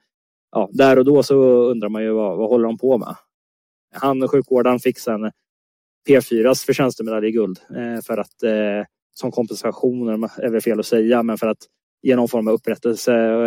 [0.51, 1.35] ja, där och då så
[1.71, 3.15] undrar man ju vad, vad håller de på med?
[3.95, 5.31] Han sjukvårdaren fick sen
[6.09, 11.23] P4s förtjänstemedalj i guld eh, för att eh, som kompensation är väl fel att säga,
[11.23, 11.59] men för att
[12.03, 13.47] ge någon form av upprättelse och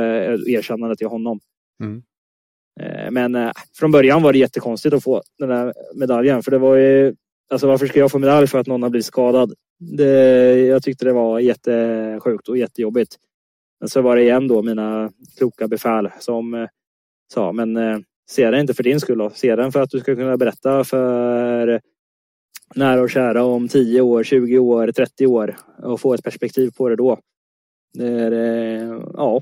[0.49, 1.39] erkännande till honom.
[1.83, 2.03] Mm.
[3.11, 7.15] Men från början var det jättekonstigt att få den där medaljen för det var ju
[7.51, 9.53] Alltså varför ska jag få medalj för att någon har blivit skadad?
[9.79, 13.15] Det, jag tyckte det var jättesjukt och jättejobbigt.
[13.79, 16.67] Men så var det igen då mina kloka befäl som eh,
[17.33, 17.99] sa, men eh,
[18.29, 19.29] se det inte för din skull då.
[19.29, 21.81] Se den för att du ska kunna berätta för
[22.75, 26.89] nära och kära om 10 år, 20 år, 30 år och få ett perspektiv på
[26.89, 27.19] det då.
[27.93, 29.41] Det är, eh, ja.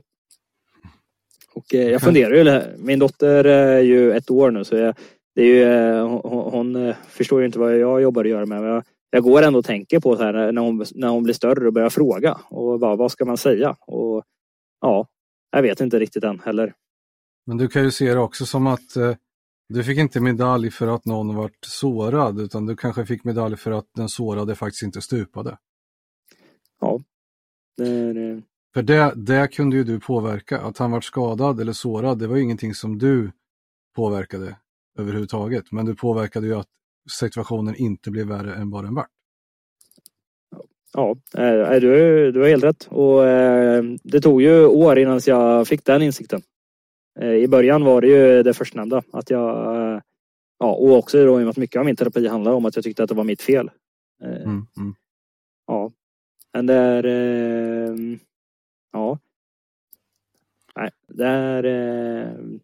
[1.53, 4.95] Och jag funderar ju, min dotter är ju ett år nu så jag,
[5.39, 8.45] det är ju, eh, hon, hon, eh, förstår ju inte vad jag jobbar och gör
[8.45, 8.61] med.
[8.61, 11.33] Men jag, jag går ändå och tänker på så här när hon, när hon blir
[11.33, 12.37] större och börjar fråga.
[12.49, 13.75] Och bara, vad ska man säga?
[13.87, 14.23] Och
[14.81, 15.07] ja,
[15.51, 16.73] jag vet inte riktigt än heller.
[17.45, 19.15] Men du kan ju se det också som att eh,
[19.69, 23.71] du fick inte medalj för att någon vart sårad utan du kanske fick medalj för
[23.71, 25.57] att den sårade faktiskt inte stupade.
[26.81, 26.99] Ja.
[27.77, 28.41] Det, det...
[28.73, 30.61] För det, det kunde ju du påverka.
[30.61, 33.31] Att han vart skadad eller sårad, det var ingenting som du
[33.95, 34.55] påverkade
[34.99, 35.71] överhuvudtaget.
[35.71, 36.67] Men du påverkade ju att
[37.11, 39.09] situationen inte blev värre än vad den vart.
[40.93, 42.87] Ja, äh, du, du har helt rätt.
[42.91, 46.41] Och äh, det tog ju år innan jag fick den insikten.
[47.19, 49.03] Äh, I början var det ju det förstnämnda.
[49.11, 50.01] Att jag,
[50.59, 52.75] ja, och också då i och med att mycket av min terapi handlar om att
[52.75, 53.71] jag tyckte att det var mitt fel.
[54.23, 54.95] Mm, mm.
[55.67, 55.91] Ja.
[56.53, 58.19] Men det är...
[58.91, 59.19] ja.
[60.75, 62.59] Nej, det är...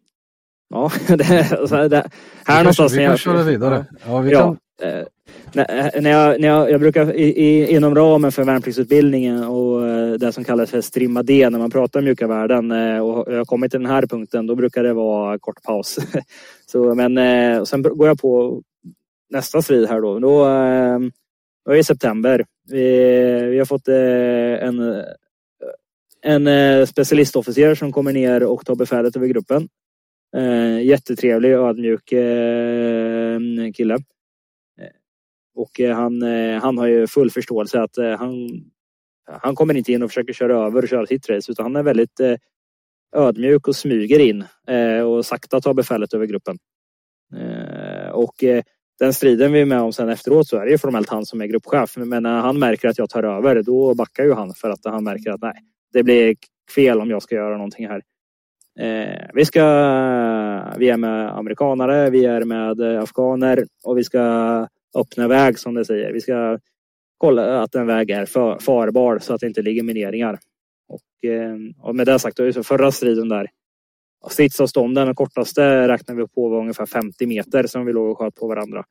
[0.68, 2.10] Ja, det, alltså, det,
[2.44, 2.92] här någonstans.
[2.92, 3.84] Vi kan köra vidare.
[4.06, 4.58] Ja, vi kan...
[4.82, 5.04] eh,
[5.52, 10.12] när, när, jag, när jag, jag brukar i, i, inom ramen för värnpliktsutbildningen och eh,
[10.12, 13.44] det som kallas för strimma D när man pratar mjuka värden eh, och jag har
[13.44, 15.98] kommit till den här punkten då brukar det vara kort paus.
[16.66, 18.62] Så, men eh, sen går jag på
[19.30, 20.18] nästa strid här då.
[20.18, 20.44] Då,
[21.64, 22.44] då är det september.
[22.70, 22.90] Vi,
[23.50, 25.04] vi har fått en,
[26.22, 29.68] en specialistofficer som kommer ner och tar befälet över gruppen.
[30.36, 33.40] Eh, jättetrevlig, ödmjuk eh,
[33.74, 33.94] kille.
[34.80, 34.90] Eh,
[35.54, 38.48] och eh, han, eh, han har ju full förståelse att eh, han,
[39.42, 41.82] han kommer inte in och försöker köra över och köra sitt race utan han är
[41.82, 42.36] väldigt eh,
[43.16, 46.58] ödmjuk och smyger in eh, och sakta tar befälet över gruppen.
[48.12, 48.44] Och
[48.98, 51.40] den striden vi är med om sen efteråt så är det ju formellt han som
[51.40, 51.96] är gruppchef.
[51.96, 55.04] Men när han märker att jag tar över då backar ju han för att han
[55.04, 55.54] märker att nej,
[55.92, 56.36] det blir
[56.74, 58.02] fel om jag ska göra någonting här.
[58.78, 59.62] Eh, vi, ska,
[60.78, 64.20] vi är med amerikanare, vi är med eh, afghaner och vi ska
[64.98, 66.12] öppna väg som det säger.
[66.12, 66.58] Vi ska
[67.18, 70.38] kolla att en väg är för, farbar så att det inte ligger mineringar.
[70.88, 73.50] Och, eh, och med det sagt, så förra striden där.
[74.28, 78.34] Stridsavstånden, den kortaste räknade vi på var ungefär 50 meter som vi låg och sköt
[78.34, 78.84] på varandra.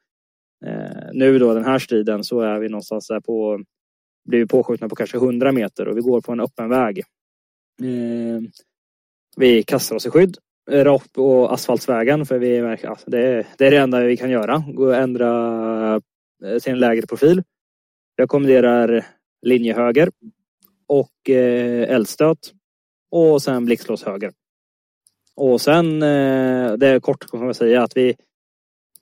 [0.66, 3.64] Eh, nu då den här striden så är vi någonstans där på,
[4.30, 7.00] blir påskjutna på kanske 100 meter och vi går på en öppen väg.
[7.82, 8.42] Eh,
[9.36, 10.38] vi kastar oss i skydd
[10.72, 14.30] rakt på asfaltsvägen för vi märker att alltså, det, det är det enda vi kan
[14.30, 14.64] göra.
[14.68, 16.02] Gå och ändra
[16.44, 17.44] eh, sin till en lägre profil.
[18.16, 19.06] Jag kommenderar
[19.42, 20.12] linje höger
[20.88, 22.54] och eh, eldstöt
[23.12, 24.32] och sen blixtlås höger.
[25.36, 28.16] Och sen, eh, det är kort kan man säga att vi,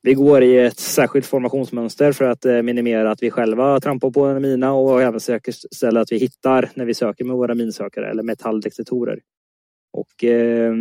[0.02, 4.42] vi går i ett särskilt formationsmönster för att minimera att vi själva trampar på en
[4.42, 9.20] mina och även säkerställa att vi hittar när vi söker med våra minsökare eller metalldetektorer.
[9.94, 10.74] Och eh,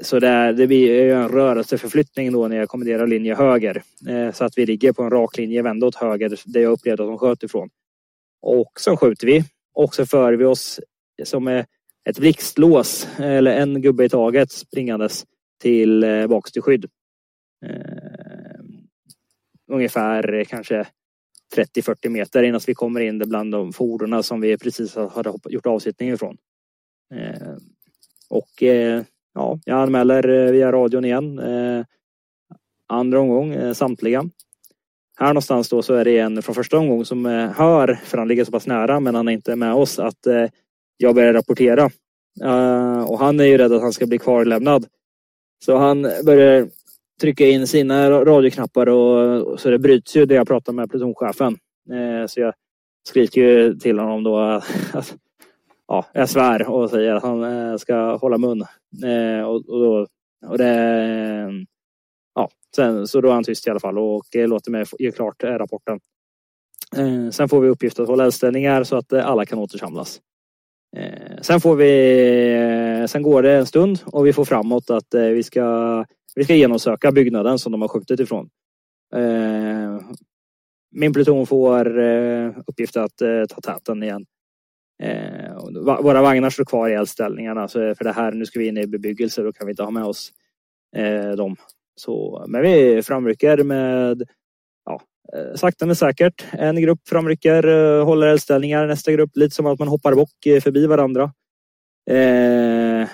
[0.00, 3.82] så det, det blir en rörelseförflyttning då när jag kommenderar linje höger.
[4.08, 7.02] Eh, så att vi ligger på en rak linje vänd åt höger där jag upplevde
[7.02, 7.70] att de sköt ifrån.
[8.42, 9.44] Och så skjuter vi
[9.74, 10.80] och så för vi oss
[11.24, 11.48] som
[12.04, 15.24] ett blixtlås eller en gubbe i taget springandes
[15.60, 16.84] till eh, till skydd.
[17.64, 18.60] Ehm, eh,
[19.72, 20.86] ungefär kanske
[21.56, 26.10] 30-40 meter innan vi kommer in bland de fordonen som vi precis hade gjort avsittning
[26.10, 26.36] ifrån.
[27.12, 27.56] Eh,
[28.30, 29.02] och eh,
[29.34, 31.40] ja, jag anmäler eh, via radion igen.
[32.88, 34.24] Andra omgång, samtliga.
[35.18, 37.24] Här någonstans då så är det en från första omgång som
[37.56, 40.26] hör, för han ligger så pass nära men han är inte med oss, att
[40.96, 41.90] jag börjar rapportera.
[43.06, 44.86] Och han är ju rädd att han ska bli kvarlämnad.
[45.64, 46.68] Så han börjar
[47.20, 51.58] trycka in sina radioknappar och så det bryts ju det jag pratar med plutonchefen.
[52.28, 52.54] Så jag
[53.08, 54.38] skriker ju till honom då
[54.92, 55.14] att
[55.92, 58.60] ja, jag svär och säger att han eh, ska hålla mun.
[59.04, 60.06] Eh, och, och, då,
[60.46, 61.48] och det, eh,
[62.34, 65.44] ja, sen, så då är han tyst i alla fall och låter mig ge klart
[65.44, 66.00] rapporten.
[67.32, 70.20] Sen får vi uppgift att hålla eldställningar så att alla kan återsamlas.
[71.40, 76.04] Sen får vi, sen går det en stund och vi får framåt att vi ska,
[76.34, 78.48] vi ska genomsöka byggnaden som de har skjutit ifrån.
[80.90, 81.98] Min pluton får
[82.66, 83.16] uppgift att
[83.48, 84.26] ta täten igen.
[85.02, 85.54] Eh,
[86.02, 87.68] våra vagnar står kvar i eldställningarna.
[87.68, 89.82] Så eh, för det här, nu ska vi in i bebyggelse, då kan vi inte
[89.82, 90.32] ha med oss
[90.96, 91.56] eh, dem.
[91.96, 94.22] Så, men vi framrycker med
[94.84, 95.00] ja,
[95.54, 96.44] sakta men säkert.
[96.52, 101.32] En grupp framrycker, håller eldställningar, nästa grupp lite som att man hoppar bock förbi varandra.
[102.10, 103.08] Eh,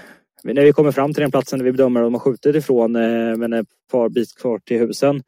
[0.44, 2.96] när vi kommer fram till den platsen där vi bedömer att de har skjutit ifrån
[2.96, 5.22] eh, men ett par bit kvar till husen.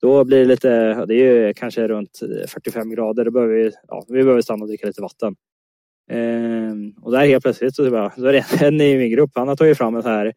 [0.00, 3.24] Då blir det lite, det är kanske runt 45 grader.
[3.24, 5.36] Då behöver vi, ja, vi behöver stanna och dricka lite vatten.
[6.10, 9.30] Eh, och där helt plötsligt så, bara, så är det en i min grupp.
[9.34, 10.32] Han har tagit fram en sån här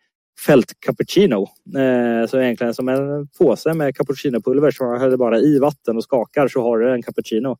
[0.45, 1.47] fältcappuccino.
[1.77, 6.03] Eh, så egentligen som en påse med cappuccinopulver som man häller bara i vatten och
[6.03, 7.57] skakar så har du en cappuccino.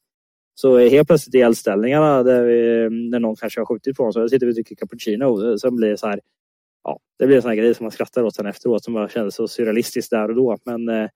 [0.55, 4.29] Så helt plötsligt i eldställningarna där, vi, där någon kanske har skjutit på honom så
[4.29, 5.51] sitter vi och dricker cappuccino.
[5.51, 6.19] Eh, sen blir det så här
[6.83, 9.09] ja, det blir en sån här grej som man skrattar åt sen efteråt som bara
[9.09, 10.57] kändes så surrealistiskt där och då.
[10.65, 11.09] Men eh,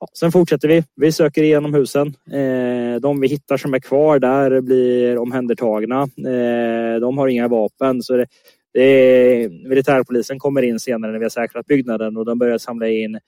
[0.00, 0.84] ja, sen fortsätter vi.
[0.96, 2.06] Vi söker igenom husen.
[2.06, 6.02] Eh, de vi hittar som är kvar där blir omhändertagna.
[6.02, 8.02] Eh, de har inga vapen.
[8.02, 8.26] Så det,
[8.72, 12.88] det är, militärpolisen kommer in senare när vi har säkrat byggnaden och de börjar samla
[12.88, 13.18] in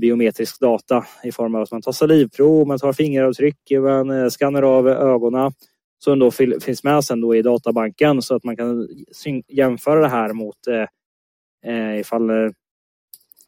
[0.00, 4.62] biometrisk data i form av att man tar salivprov, man tar fingeravtryck, man eh, skannar
[4.62, 5.52] av ögonen
[6.04, 6.30] som då
[6.60, 8.88] finns med sen då i databanken så att man kan
[9.48, 12.50] jämföra det här mot eh, eh ifall eh,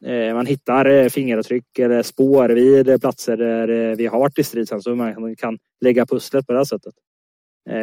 [0.05, 4.43] Eh, man hittar eh, fingeravtryck eller spår vid eh, platser där vi har varit i
[4.43, 6.93] strid så man kan lägga pusslet på det här sättet.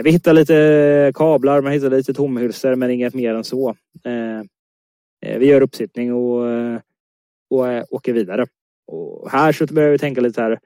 [0.05, 3.74] Vi hittar lite kablar, man hittar lite tomhylsor men inget mer än så.
[5.39, 6.43] Vi gör uppsittning och,
[7.51, 8.47] och åker vidare.
[8.86, 10.59] Och här så börjar vi tänka lite här.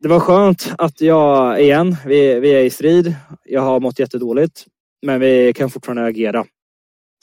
[0.00, 3.14] Det var skönt att jag igen, vi, vi är i strid.
[3.44, 4.66] Jag har mått jättedåligt.
[5.06, 6.44] Men vi kan fortfarande agera.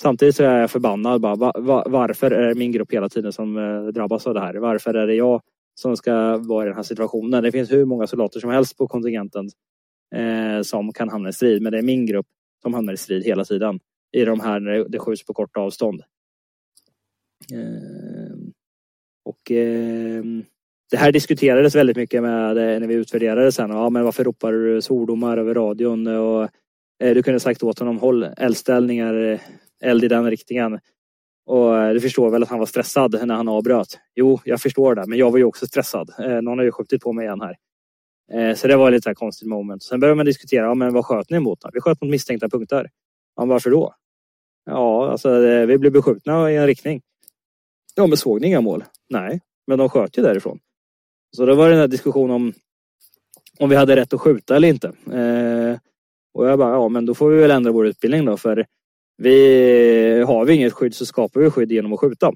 [0.02, 1.22] Samtidigt så är jag förbannad.
[1.22, 4.40] Bara, va, va, varför är det min grupp hela tiden som eh, drabbas av det
[4.40, 4.56] här?
[4.56, 5.42] Varför är det jag
[5.76, 7.44] som ska vara i den här situationen?
[7.44, 9.50] Det finns hur många soldater som helst på kontingenten
[10.16, 11.62] eh, som kan hamna i strid.
[11.62, 12.28] Men det är min grupp
[12.62, 13.80] som hamnar i strid hela tiden.
[14.12, 16.02] I de här när det skjuts på korta avstånd.
[17.54, 18.38] Eh,
[19.26, 20.24] och eh,
[20.92, 23.70] det här diskuterades väldigt mycket med eh, när vi utvärderade sen.
[23.70, 26.08] Ja, men varför ropar du svordomar över radion?
[26.08, 26.44] Och,
[27.04, 29.40] eh, du kunde sagt åt honom håll eldställningar eh,
[29.84, 30.80] eld i den riktningen.
[31.46, 34.00] Och eh, du förstår väl att han var stressad när han avbröt.
[34.16, 36.10] Jo, jag förstår det, men jag var ju också stressad.
[36.20, 37.58] Eh, någon har ju skjutit på mig igen här.
[38.32, 39.84] Eh, så det var lite konstigt moment.
[39.84, 41.60] Sen började man diskutera, ja, men vad sköt ni mot?
[41.74, 42.90] Vi sköt mot misstänkta punkter.
[43.36, 43.96] Ja, varför då?
[44.66, 47.02] Ja, alltså vi blev beskjutna i en riktning.
[47.96, 48.84] Ja, men såg ni inga mål?
[49.10, 50.60] Nej, men de sköt ju därifrån.
[51.36, 52.54] Så det var den här diskussionen om
[53.60, 54.88] om vi hade rätt att skjuta eller inte.
[54.88, 55.80] Eh,
[56.34, 58.66] och jag bara, ja men då får vi väl ändra vår utbildning då för
[59.18, 62.32] vi, har vi inget skydd så skapar vi skydd genom att skjuta.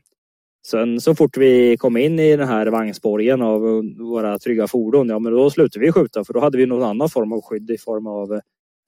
[0.67, 5.19] Sen så fort vi kom in i den här vagnsborgen av våra trygga fordon, ja
[5.19, 7.77] men då slutade vi skjuta för då hade vi någon annan form av skydd i
[7.77, 8.39] form av eh,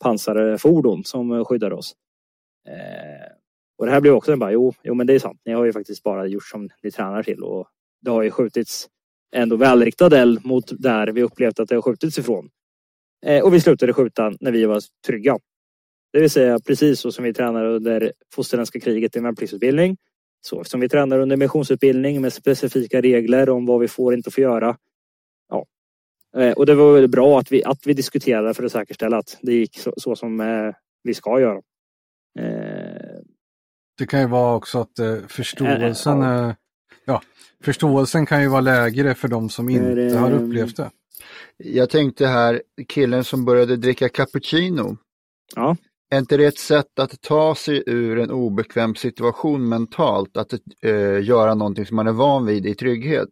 [0.04, 1.94] pansarfordon som eh, skyddade oss.
[2.68, 3.34] Eh,
[3.78, 5.66] och det här blev också en bara, jo, jo men det är sant, ni har
[5.66, 7.68] ju faktiskt bara gjort som ni tränar till och
[8.02, 8.88] det har ju skjutits
[9.36, 12.50] ändå välriktad eld mot där vi upplevt att det har skjutits ifrån.
[13.26, 15.38] Eh, och vi slutade skjuta när vi var trygga.
[16.12, 19.98] Det vill säga precis så som vi tränar under fosterländska kriget i värnpliktsutbildning.
[20.42, 24.32] Så som vi tränar under missionsutbildning med specifika regler om vad vi får och inte
[24.32, 24.78] får göra.
[25.50, 25.66] Ja.
[26.38, 29.38] Eh, och det var väldigt bra att vi, att vi diskuterade för att säkerställa att
[29.42, 30.74] det gick så, så som eh,
[31.04, 31.62] vi ska göra.
[32.40, 33.20] Eh.
[33.98, 36.56] Det kan ju vara också att förståelsen är,
[37.06, 37.22] ja,
[37.64, 40.92] förståelsen kan ju vara lägre för de som inte har upplevt det.
[41.58, 44.98] Jag tänkte här, killen som började dricka cappuccino.
[45.56, 45.78] Ja.
[46.10, 50.38] Är inte det ett sätt att ta sig ur en obekväm situation mentalt?
[50.38, 53.30] Att eh, göra någonting som man är van vid i trygghet?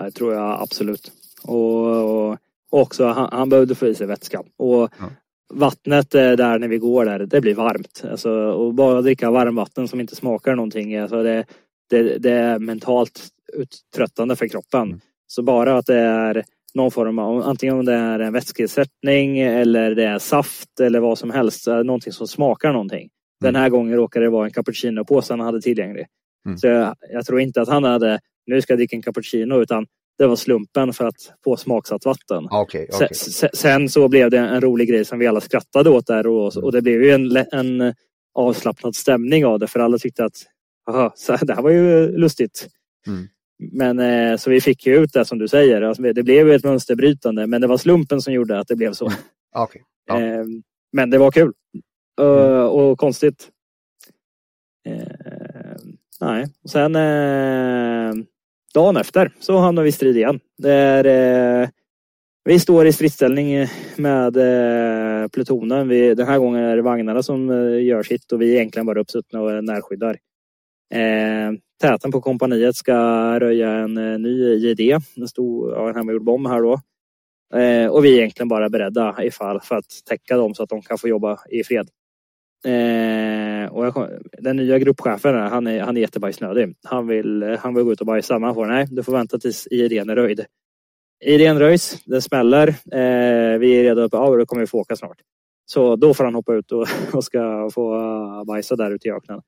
[0.00, 1.12] Det tror jag absolut.
[1.42, 2.38] Och, och
[2.70, 4.42] också, han, han, behövde få i sig vätska.
[4.56, 5.10] Och ja.
[5.54, 8.04] Vattnet eh, där när vi går där, det blir varmt.
[8.10, 11.44] Alltså, och bara dricka varmvatten som inte smakar någonting, alltså det,
[11.90, 14.82] det, det är mentalt uttröttande för kroppen.
[14.82, 15.00] Mm.
[15.26, 19.94] Så bara att det är någon form av, antingen om det är en vätskesättning eller
[19.94, 23.08] det är saft eller vad som helst, någonting som smakar någonting.
[23.40, 23.62] Den mm.
[23.62, 26.06] här gången råkade det vara en cappuccinopåse han hade tillgänglig.
[26.46, 26.58] Mm.
[26.58, 29.86] Så jag, jag, tror inte att han hade, nu ska jag dricka en cappuccino, utan
[30.18, 32.44] det var slumpen för att få smaksatt vatten.
[32.44, 33.08] Okay, okay.
[33.12, 36.56] Sen, sen, så blev det en rolig grej som vi alla skrattade åt där och,
[36.56, 37.94] och det blev ju en, en
[38.34, 40.36] avslappnad stämning av det för alla tyckte att
[40.90, 42.68] aha, så det här var ju lustigt.
[43.06, 43.28] Mm.
[43.72, 45.82] Men eh, så vi fick ju ut det som du säger.
[45.82, 49.06] Alltså, det blev ett mönsterbrytande men det var slumpen som gjorde att det blev så.
[49.56, 49.82] Okay.
[50.06, 50.20] Ja.
[50.20, 50.44] Eh,
[50.92, 51.52] men det var kul.
[52.20, 52.68] Mm.
[52.68, 53.48] och konstigt.
[54.88, 55.76] Eh,
[56.20, 56.92] nej, sen
[58.74, 60.40] dagen efter så hamnade vi i strid igen.
[60.58, 61.04] Där
[62.44, 63.66] vi står i stridsställning
[63.96, 65.88] med eh, plutonen.
[65.88, 68.86] Vi, den här gången är det vagnarna som eh, gör sitt och vi är egentligen
[68.86, 70.16] bara uppsuttna och närskyddar.
[70.92, 72.94] Eh, täten på kompaniet ska
[73.40, 76.80] röja en eh, ny JD, en stor ja, en hemmagjord bomb här då.
[77.58, 80.82] Eh, och vi är egentligen bara beredda ifall för att täcka dem så att de
[80.82, 81.88] kan få jobba i fred.
[82.64, 84.08] Eh, och jag,
[84.38, 86.74] den nya gruppchefen han är, han är jättebajsnödig.
[86.84, 89.12] Han vill, eh, han vill gå ut och bajsa men han får nej, du får
[89.12, 90.44] vänta tills IEDn är röjd.
[91.24, 92.68] IEDn röjs, den smäller.
[92.68, 95.18] Eh, vi är redo, ja då kommer vi få åka snart.
[95.66, 99.10] Så då får han hoppa ut och, och ska få eh, bajsa där ute i
[99.10, 99.40] öknen.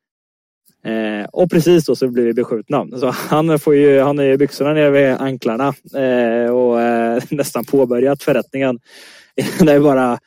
[0.85, 2.87] Eh, och precis då så blir vi beskjutna.
[2.99, 7.65] Så han, får ju, han har ju byxorna nere vid anklarna eh, och eh, nästan
[7.65, 8.81] påbörjat förrättningen.
[9.61, 10.19] det är bara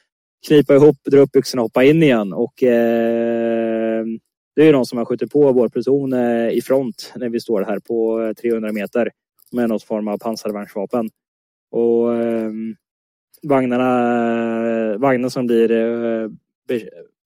[0.47, 2.34] knipa ihop, dra upp byxorna och hoppa in igen.
[2.34, 4.05] Och, eh,
[4.55, 7.61] det är någon som har skjutit på vår pluton eh, i front när vi står
[7.61, 9.11] här på eh, 300 meter
[9.51, 11.09] med någon form av pansarvärnsvapen.
[11.71, 12.51] Och eh,
[13.43, 16.29] vagnarna, vagnen som blir eh,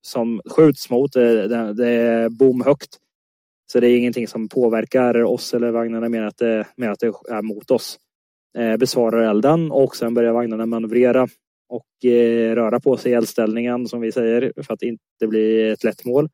[0.01, 2.97] som skjuts mot, eh, det, det är bom högt.
[3.71, 7.07] Så det är ingenting som påverkar oss eller vagnarna mer att det, mer att det
[7.07, 7.99] är mot oss.
[8.57, 11.27] Eh, besvarar elden och sen börjar vagnarna manövrera
[11.69, 15.83] och eh, röra på sig i eldställningen som vi säger för att inte bli ett
[15.83, 16.29] lätt mål.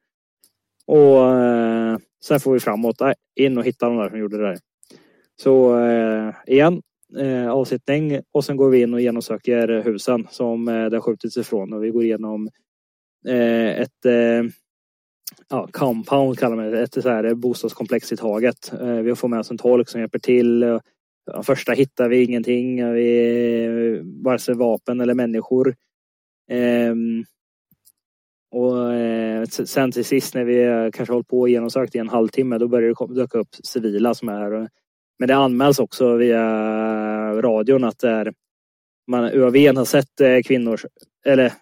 [0.85, 3.01] Och eh, sen får vi framåt
[3.35, 4.57] in och hitta de där som gjorde det där.
[5.41, 6.81] Så eh, igen,
[7.19, 11.38] eh, avsittning och sen går vi in och genomsöker husen som eh, det har skjutits
[11.38, 12.49] ifrån och vi går igenom
[13.27, 14.43] eh, ett eh,
[15.49, 18.74] ja, compound kallar man det, ett så här bostadskomplex i taget.
[18.82, 20.80] Eh, vi får med oss en tolk som hjälper till.
[21.44, 25.76] Första hittar vi ingenting, vi, vare sig vapen eller människor.
[26.52, 27.26] Ehm,
[28.52, 32.10] och eh, sen till sist när vi eh, kanske hållit på och genomsökt i en
[32.10, 34.70] halvtimme, då börjar det dyka upp civila som är
[35.20, 36.41] men det anmäls också via
[37.41, 38.34] radion att det är
[39.08, 40.80] man, UAV har sett eh, kvinnor
[41.26, 41.54] eller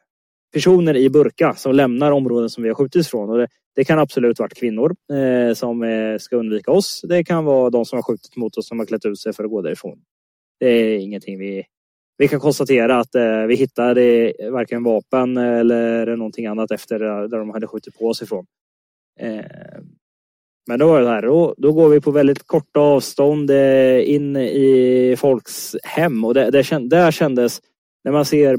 [0.56, 3.30] personer i burka som lämnar områden som vi har skjutits från.
[3.30, 7.02] Och det, det kan absolut varit kvinnor eh, som eh, ska undvika oss.
[7.10, 9.44] Det kan vara de som har skjutit mot oss som har klätt ut sig för
[9.44, 10.00] att gå därifrån.
[10.60, 11.64] Det är ingenting vi...
[12.18, 17.38] Vi kan konstatera att eh, vi hittade eh, varken vapen eller någonting annat efter där
[17.38, 18.46] de hade skjutit på oss ifrån.
[19.20, 19.82] Eh,
[20.68, 24.36] men då var det här, då, då går vi på väldigt korta avstånd eh, in
[24.36, 27.62] i folks hem och det, det, där kändes,
[28.04, 28.58] när man ser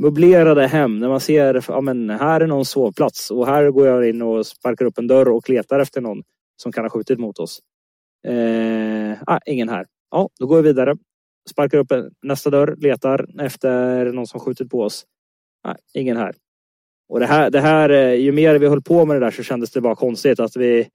[0.00, 4.08] möblerade hem, när man ser, ja men här är någon sovplats och här går jag
[4.08, 6.22] in och sparkar upp en dörr och letar efter någon
[6.56, 7.60] som kan ha skjutit mot oss.
[8.26, 9.86] Eh, ah, ingen här.
[10.10, 10.96] Ja, då går vi vidare.
[11.50, 15.04] Sparkar upp nästa dörr, letar efter någon som skjutit på oss.
[15.68, 16.34] Ah, ingen här.
[17.08, 19.42] Och det här, det här, eh, ju mer vi höll på med det där så
[19.42, 20.88] kändes det bara konstigt att vi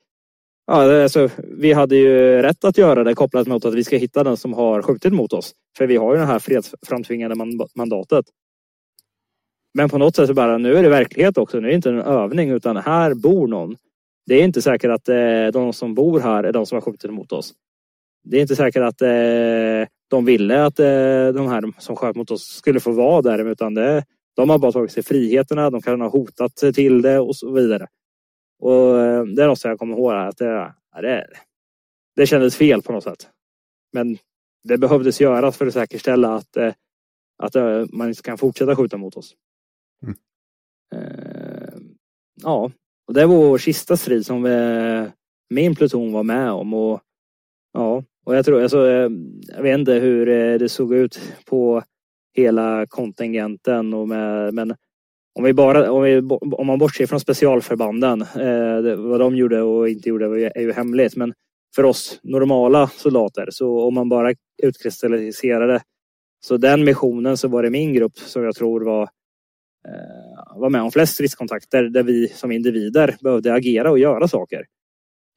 [0.68, 4.24] Ja, alltså, vi hade ju rätt att göra det kopplat mot att vi ska hitta
[4.24, 5.54] den som har skjutit mot oss.
[5.78, 7.36] För vi har ju det här fredsframtvingade
[7.76, 8.26] mandatet.
[9.78, 11.60] Men på något sätt så bara, nu är det verklighet också.
[11.60, 13.76] Nu är det inte en övning utan här bor någon.
[14.26, 17.14] Det är inte säkert att eh, de som bor här är de som har skjutit
[17.14, 17.54] mot oss.
[18.24, 22.32] Det är inte säkert att eh, de ville att eh, de här som sköt mot
[22.32, 23.46] oss skulle få vara där.
[23.46, 25.70] Utan det, de har bara tagit sig friheterna.
[25.70, 27.88] De kan ha hotat till det och så vidare.
[28.60, 31.28] Och eh, det är något som jag kommer ihåg att det, det,
[32.16, 33.28] det kändes fel på något sätt.
[33.94, 34.18] Men
[34.64, 36.74] det behövdes göras för att säkerställa att, eh,
[37.38, 39.36] att eh, man inte kan fortsätta skjuta mot oss.
[40.04, 40.16] Mm.
[40.96, 41.96] Ehm,
[42.44, 42.72] ja,
[43.08, 45.08] och det var vår sista strid som vi,
[45.50, 46.74] min pluton var med om.
[46.74, 47.02] Och,
[47.74, 49.10] ja, och jag tror, alltså, eh,
[49.56, 51.84] jag vet inte hur eh, det såg ut på
[52.34, 54.76] hela kontingenten och med, men
[55.36, 59.62] om, vi bara, om, vi, om man bortser från specialförbanden, eh, det, vad de gjorde
[59.62, 61.16] och inte gjorde är ju hemligt.
[61.16, 61.34] Men
[61.76, 65.82] för oss normala soldater, så om man bara utkristalliserade
[66.46, 69.10] så den missionen så var det min grupp som jag tror var,
[69.88, 74.66] Eh, var med om flest stridskontakter där vi som individer behövde agera och göra saker.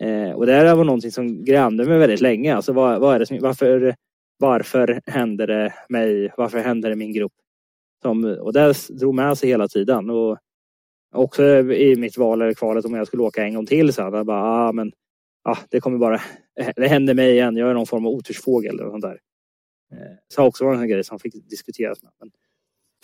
[0.02, 2.56] Eh, och det här var någonting som grämde mig väldigt länge.
[2.56, 3.94] Alltså vad, vad är det som, varför,
[4.38, 6.32] varför händer det mig?
[6.36, 7.32] Varför händer det min grupp?
[8.02, 10.10] Som, och det drog med sig hela tiden.
[10.10, 10.38] Och
[11.14, 14.26] också i mitt val eller kvalet om jag skulle åka en gång till så Jag
[14.26, 14.92] bara, ah, men,
[15.44, 16.20] ah, det kommer bara,
[16.76, 17.56] det händer mig igen.
[17.56, 19.18] Jag är någon form av otursfågel eller sånt där.
[19.92, 22.12] Eh, så också var en grej som fick diskuteras med.
[22.20, 22.30] Men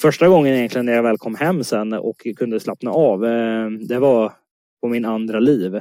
[0.01, 3.99] första gången egentligen när jag väl kom hem sen och kunde slappna av, eh, det
[3.99, 4.33] var
[4.81, 5.81] på min andra liv.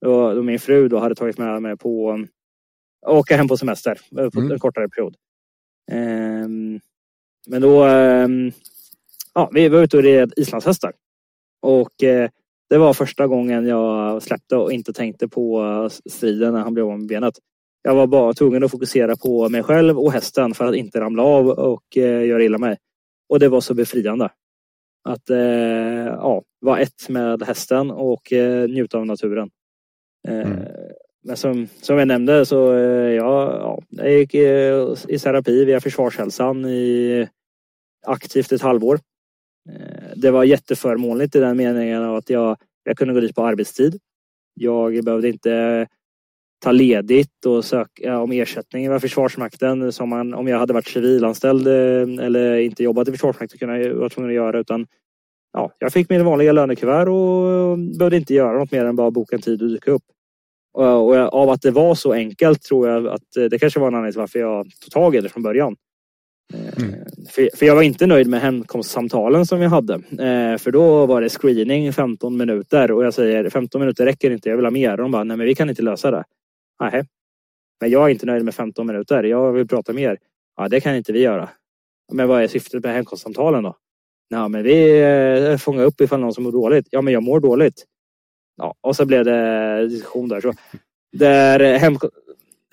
[0.00, 2.24] Då, då min fru då hade tagit med mig på
[3.06, 4.52] åka hem på semester eh, på mm.
[4.52, 5.14] en kortare period.
[5.92, 6.80] Um,
[7.46, 8.52] men då, ehm,
[9.34, 10.92] ja, vi var ute och red islandshästar.
[11.62, 12.30] Och eh,
[12.70, 16.98] det var första gången jag släppte och inte tänkte på striden när han blev av
[16.98, 17.34] med benet.
[17.82, 21.22] jag var bara tvungen att fokusera på mig själv och hästen för att inte ramla
[21.22, 22.76] av och eh, göra illa mig.
[23.28, 24.30] Och det var så befriande.
[25.04, 25.38] Att eh,
[26.06, 29.50] ja, vara ett med hästen och eh, njuta av naturen.
[30.28, 30.64] Eh, Mm.
[31.24, 35.80] Men som, som jag nämnde så eh, jag, ja, jag gick eh, i terapi via
[35.80, 37.28] Försvarshälsan i
[38.06, 39.00] aktivt ett halvår.
[39.70, 43.46] Eh, Det var jätteförmånligt i den meningen av att jag, jag kunde gå dit på
[43.46, 43.98] arbetstid.
[44.54, 45.86] Jag behövde inte
[46.58, 51.66] ta ledigt och söka om ersättning via Försvarsmakten som man, om jag hade varit civilanställd
[51.66, 54.86] eh, eller inte jobbat i Försvarsmakten kunde jag vara tvungen att göra utan
[55.52, 59.36] ja, jag fick min vanliga lönekuvert och behövde inte göra något mer än bara boka
[59.36, 60.02] en tid och dyka upp.
[60.74, 63.94] Och, av att det var så enkelt tror jag att eh, det kanske var en
[63.94, 65.76] anledning till varför jag tog tag i det från början.
[66.54, 66.84] Eh,
[67.30, 69.94] För, för jag var inte nöjd med hemkomstsamtalen som vi hade.
[69.94, 74.48] Eh, för då var det screening 15 minuter och jag säger 15 minuter räcker inte,
[74.48, 74.90] jag vill ha mer.
[74.90, 76.24] Och de bara, nej men vi kan inte lösa det.
[76.80, 77.04] Nej.
[77.80, 80.18] Men jag är inte nöjd med 15 minuter, jag vill prata mer.
[80.56, 81.48] Ja, det kan inte vi göra.
[82.12, 83.76] Men vad är syftet med hemkomstsamtalen då?
[84.28, 86.88] Ja, men vi eh, fångar upp ifall någon som mår dåligt.
[86.90, 87.84] Ja, men jag mår dåligt.
[88.56, 90.40] Ja, och så blev det diskussion där.
[90.40, 90.52] Så
[91.12, 91.96] där eh, hem,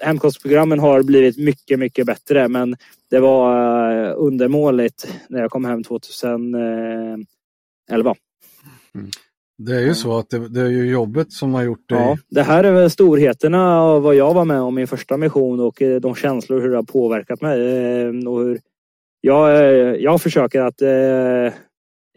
[0.02, 2.48] hemkostprogrammen har blivit mycket, mycket bättre.
[2.48, 2.76] Men
[3.10, 8.16] det var eh, undermåligt när jag kom hem 2011.
[9.58, 11.98] Det är ju så att det, det är ju jobbet som har gjort dig...
[11.98, 15.60] Ja, det här är väl storheterna av vad jag var med om min första mission
[15.60, 17.62] och eh, de känslor hur det har påverkat mig.
[17.62, 18.60] eh, Och hur
[19.22, 20.82] jag, eh, jag försöker att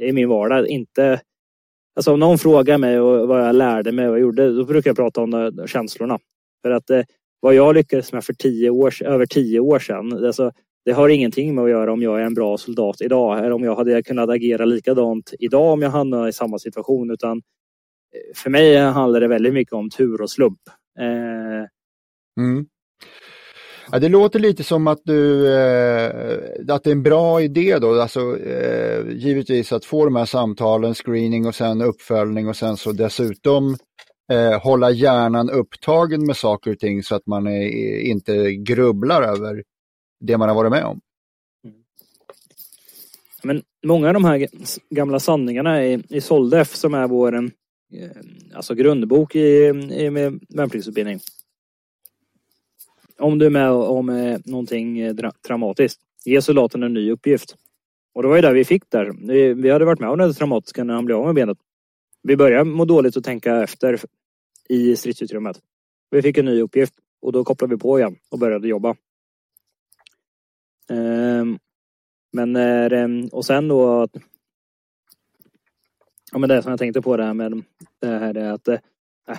[0.01, 1.21] i min vardag inte...
[1.97, 4.91] Alltså om någon frågar mig vad jag lärde mig och vad jag gjorde, då brukar
[4.91, 6.19] jag prata om känslorna.
[6.63, 6.91] För att
[7.41, 10.53] vad jag lyckades med för tio år, över tio år sedan, alltså,
[10.89, 13.65] det har ingenting med att göra om jag är en bra soldat idag eller om
[13.65, 17.11] jag hade kunnat agera likadant idag om jag hamnade i samma situation.
[17.11, 20.61] Utan eh, för mig handlar det väldigt mycket om tur och slump.
[21.01, 21.69] Eh,
[22.41, 22.67] Mm.
[23.93, 26.07] Ja, det låter lite som att du eh,
[26.69, 30.95] att det är en bra idé då, alltså eh, givetvis att få de här samtalen,
[30.95, 33.77] screening och sen uppföljning och sen så dessutom
[34.33, 37.69] eh, hålla hjärnan upptagen med saker och ting så att man är,
[38.01, 39.63] inte grubblar över
[40.21, 41.01] det man har varit med om.
[41.65, 41.77] Mm.
[43.43, 44.49] Men många av de här
[44.91, 47.43] gamla sanningarna i, i Soldef som är vår eh,
[48.55, 51.21] alltså grundbok i, i med värnpliktsutbildning.
[53.19, 57.57] Om du är med om eh, någonting eh, dra, traumatiskt, ge soldaten en ny uppgift.
[58.15, 59.13] Och det var ju där vi fick där.
[59.27, 61.59] Vi, vi hade varit med om det traumatiska när han blev av med benet.
[62.23, 64.01] Vi började må dåligt och tänka efter
[64.69, 65.61] i stridsutrymmet.
[66.11, 68.97] Vi fick en ny uppgift och då kopplade vi på igen och började jobba.
[70.91, 71.59] Ehm,
[72.33, 74.17] men när, ehm, och sen då att
[76.33, 77.63] Ja men det som jag tänkte på det här med
[78.01, 78.79] det här är att eh,
[79.29, 79.39] äh,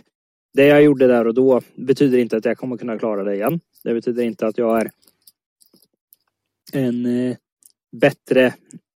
[0.54, 3.60] det jag gjorde där och då betyder inte att jag kommer kunna klara det igen.
[3.84, 4.92] Det betyder inte att jag är
[6.74, 7.38] en eh,
[7.92, 8.54] bättre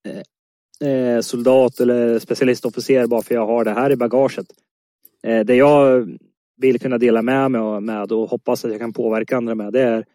[0.06, 4.48] eh, eh soldat eller specialistofficer bara för jag har det här i bagaget.
[5.24, 6.10] Eh, det jag
[6.58, 9.82] vill kunna dela med mig med och hoppas att jag kan påverka andra med det
[9.82, 10.06] är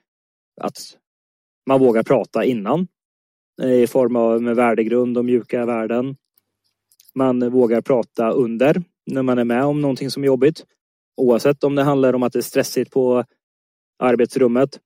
[0.61, 0.79] att
[1.67, 2.89] man vågar prata innan
[3.63, 6.17] eh, i form av med värdegrund och mjuka värden.
[7.15, 10.65] Man vågar prata under när man är med om någonting som är jobbigt.
[11.17, 13.25] Oavsett om det handlar om att det är stressigt på
[13.99, 14.81] arbetsrummet.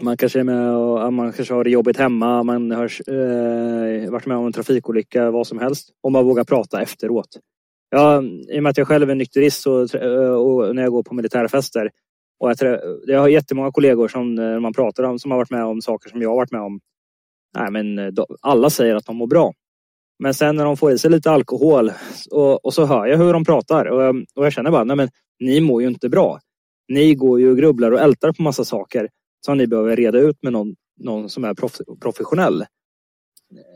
[0.00, 2.42] Man kanske är med och man kanske har det jobbigt hemma.
[2.42, 5.90] Man har eh, varit med om en trafikolycka, vad som helst.
[6.02, 7.38] Och man vågar prata efteråt.
[7.90, 11.02] Ja, I och med att jag själv är nykterist så, eh, och när jag går
[11.02, 11.90] på militärfester.
[12.42, 15.50] Och jag, trä, jag har jättemånga kollegor som när man pratar om som har varit
[15.50, 16.80] med om saker som jag har varit med om.
[17.58, 19.54] Nej, men eh, de, alla säger att de mår bra.
[20.18, 21.92] Men sen när de får i sig lite alkohol
[22.32, 24.96] och, och så hör jag hur de pratar och, jag- och jag känner bara, nej
[24.96, 25.10] men
[25.40, 26.40] ni mår ju inte bra.
[26.88, 29.08] Ni går ju och grubblar och ältar på massa saker
[29.46, 32.62] som ni behöver reda ut med någon, någon som är prof, professionell.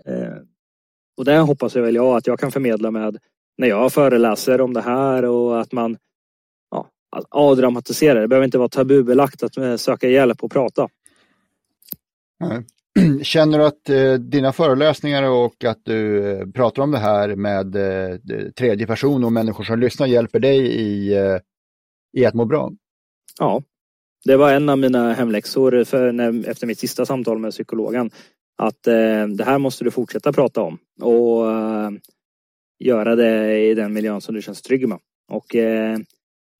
[0.07, 0.37] Eh,
[1.19, 3.19] och det hoppas jag väl jag att jag kan förmedla med
[3.59, 5.97] när jag föreläser om det här och att man
[7.17, 8.21] att avdramatisera.
[8.21, 10.89] Det behöver inte vara tabubelagt att eh, söka hjälp och prata.
[12.41, 12.65] Nej.
[13.23, 17.77] Känner du att eh, dina föreläsningar och att du eh, pratar om det här med
[17.77, 18.19] eh,
[18.59, 21.39] tredje person och människor som lyssnar hjälper dig i, eh,
[22.17, 22.73] i att må bra?
[23.39, 23.63] Ja,
[24.25, 28.11] det var en av mina hemläxor för när, efter mitt sista samtal med psykologen.
[28.59, 31.45] Att eh, det här måste du fortsätta prata om och
[32.79, 34.99] göra det i den miljön som du känns trygg med.
[35.33, 35.57] Och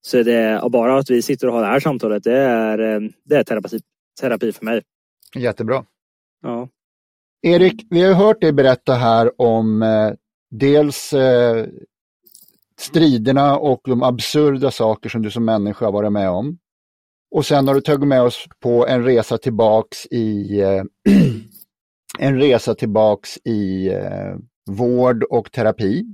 [0.07, 3.01] så det, och bara att vi sitter och har det här samtalet, det är, eh,
[3.25, 3.81] det är terapi,
[4.21, 4.83] terapi för mig.
[5.35, 5.85] Jättebra.
[6.43, 6.69] Ja.
[7.43, 10.13] Erik, vi har hört dig berätta här om eh,
[10.51, 11.67] dels eh,
[12.81, 16.59] striderna och de absurda saker som du som människa har varit med om.
[17.31, 20.85] Och sen har du tagit med oss på en resa tillbaks i eh,
[22.19, 24.37] en resa tillbaks i eh,
[24.71, 26.05] vård och terapi.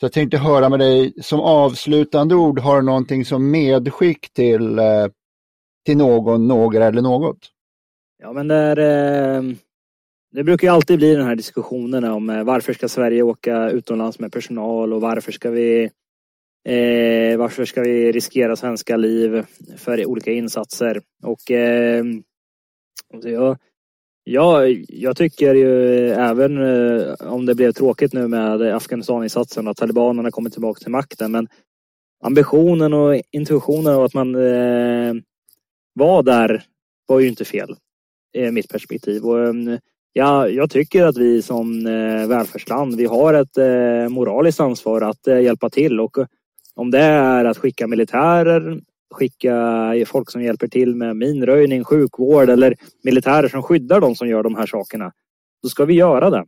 [0.00, 4.78] Så jag tänkte höra med dig som avslutande ord, har du någonting som medskick till,
[4.78, 5.06] eh,
[5.86, 7.38] till någon, några eller något?
[8.22, 8.78] Ja men det är,
[9.36, 9.42] eh,
[10.32, 14.18] det brukar ju alltid bli den här diskussionen om eh, varför ska Sverige åka utomlands
[14.18, 15.90] med personal och varför ska vi
[16.68, 19.44] eh, varför ska vi riskera svenska liv
[19.76, 21.02] för olika insatser?
[21.22, 22.04] Och eh,
[23.22, 23.58] jag,
[24.24, 29.76] Ja, jag tycker ju eh, även eh, om det blev tråkigt nu med Afghanistaninsatsen och
[29.76, 31.48] talibanerna kommer tillbaka till makten men
[32.24, 35.14] ambitionen och intuitionen av att man eh,
[35.92, 36.62] var där
[37.06, 37.76] var ju inte fel.
[38.32, 39.24] i mitt perspektiv.
[39.24, 39.78] Och, eh,
[40.12, 45.26] Ja, jag tycker att vi som eh, välfärdsland, vi har ett eh, moraliskt ansvar att
[45.26, 46.16] eh, hjälpa till och
[46.74, 48.80] om det är att skicka militärer,
[49.10, 52.74] skicka folk som hjälper till med minröjning, sjukvård eller
[53.04, 55.12] militärer som skyddar de som gör de här sakerna,
[55.62, 56.44] då ska vi göra det.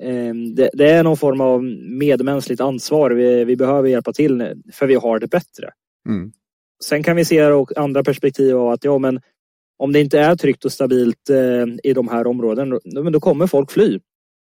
[0.00, 1.64] Ehm, det, är någon form av
[1.98, 3.10] medmänskligt ansvar.
[3.44, 5.70] Vi, behöver hjälpa till för vi har det bättre.
[6.08, 6.32] Mm.
[6.84, 9.20] Sen kan vi se andra perspektiv av att ja, men
[9.76, 12.78] om det inte är tryggt och stabilt eh, i de här områdena,
[13.12, 14.00] då, kommer folk fly.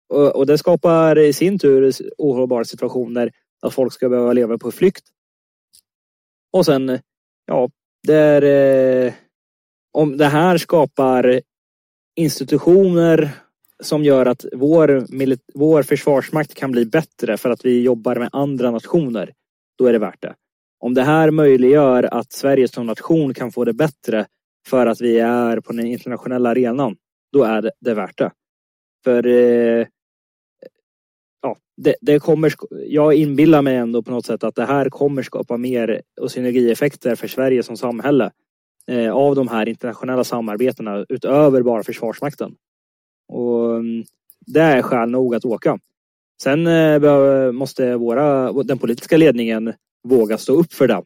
[0.09, 3.33] Och, och, det skapar i sin tur ohållbara situationer
[3.63, 5.05] att folk ska behöva leva på flykt.
[6.53, 6.99] Och sen,
[7.51, 7.71] ja,
[8.07, 8.43] det är,
[9.07, 9.13] eh,
[9.93, 11.41] om det här skapar
[12.17, 13.31] institutioner
[13.83, 15.05] som gör att vår,
[15.55, 19.33] vår försvarsmakt kan bli bättre för att vi jobbar med andra nationer,
[19.79, 20.35] då är det värt det.
[20.81, 24.27] Om det här möjliggör att Sverige som nation kan få det bättre
[24.69, 26.97] för att vi är på den internationella arenan,
[27.33, 28.31] då är det, det värt det.
[29.05, 29.87] För eh,
[31.83, 35.57] det, det, kommer, jag inbillar mig ändå på något sätt att det här kommer skapa
[35.57, 38.31] mer och synergieffekter för Sverige som samhälle
[38.87, 42.55] eh, av de här internationella samarbetena utöver bara Försvarsmakten.
[43.29, 44.05] Och mm,
[44.47, 45.79] det är skäl nog att åka.
[46.43, 49.73] Sen eh, måste våra, den politiska ledningen
[50.09, 51.03] våga stå upp för det.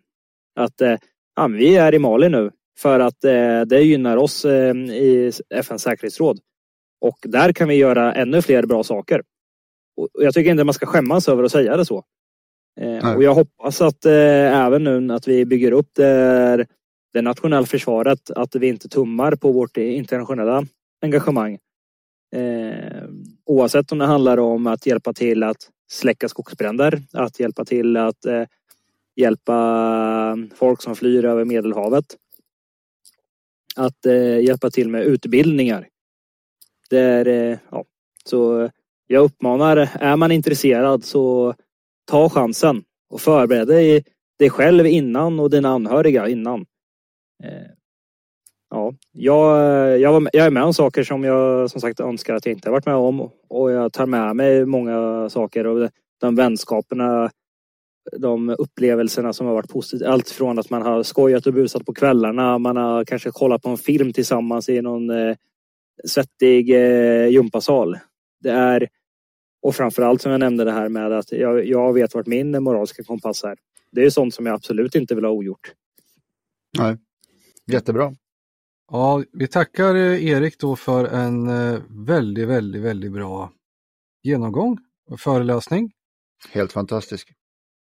[0.56, 0.96] Att eh,
[1.36, 5.82] ja, vi är i Mali nu för att eh, det gynnar oss eh, i FNs
[5.82, 6.38] säkerhetsråd.
[7.00, 9.22] Och där kan vi göra ännu fler bra saker.
[9.96, 12.04] Och jag tycker inte man ska skämmas över att säga det så.
[12.80, 16.66] Eh, och jag hoppas att även nu att vi bygger upp det,
[17.12, 20.66] det nationella försvaret, att vi inte tummar på vårt internationella
[21.02, 21.58] engagemang.
[23.44, 28.26] oavsett om det handlar om att hjälpa till att släcka skogsbränder, att hjälpa till att
[29.16, 32.16] hjälpa folk som flyr över Medelhavet
[33.76, 35.88] att eh, hjälpa till med utbildningar.
[36.90, 37.84] Där, eh, ja,
[38.24, 38.70] så
[39.06, 41.54] jag uppmanar, är man intresserad så
[42.10, 44.04] ta chansen och förbered dig,
[44.38, 46.60] dig själv innan och dina anhöriga innan.
[47.44, 47.70] Eh,
[48.70, 52.46] ja, jag, jag, var, jag är med om saker som jag som sagt önskar att
[52.46, 55.90] jag inte varit med om och jag tar med mig många saker och
[56.20, 57.30] de vänskaperna
[58.12, 60.10] de upplevelserna som har varit positiva.
[60.10, 63.68] Allt från att man har skojat och busat på kvällarna, man har kanske kollat på
[63.68, 65.36] en film tillsammans i någon eh,
[66.04, 67.98] svettig eh, gympasal.
[68.44, 68.88] Det är,
[69.62, 73.04] och framförallt som jag nämnde det här med att jag, jag vet vart min moraliska
[73.04, 73.56] kompass är.
[73.90, 75.72] Det är sånt som jag absolut inte vill ha ogjort.
[76.78, 76.96] Nej,
[77.72, 78.14] jättebra.
[78.90, 83.52] Ja, vi tackar eh, Erik då för en eh, väldigt, väldigt, väldigt bra
[84.22, 84.78] genomgång
[85.10, 85.92] och föreläsning.
[86.50, 87.32] Helt fantastisk.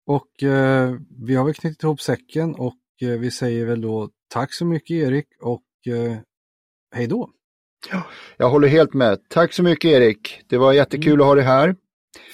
[0.05, 4.53] Och eh, vi har väl knutit ihop säcken och eh, vi säger väl då tack
[4.53, 6.17] så mycket Erik och eh,
[6.95, 7.29] hej då.
[7.91, 8.03] Ja,
[8.37, 9.29] jag håller helt med.
[9.29, 10.41] Tack så mycket Erik.
[10.47, 11.21] Det var jättekul mm.
[11.21, 11.75] att ha dig här.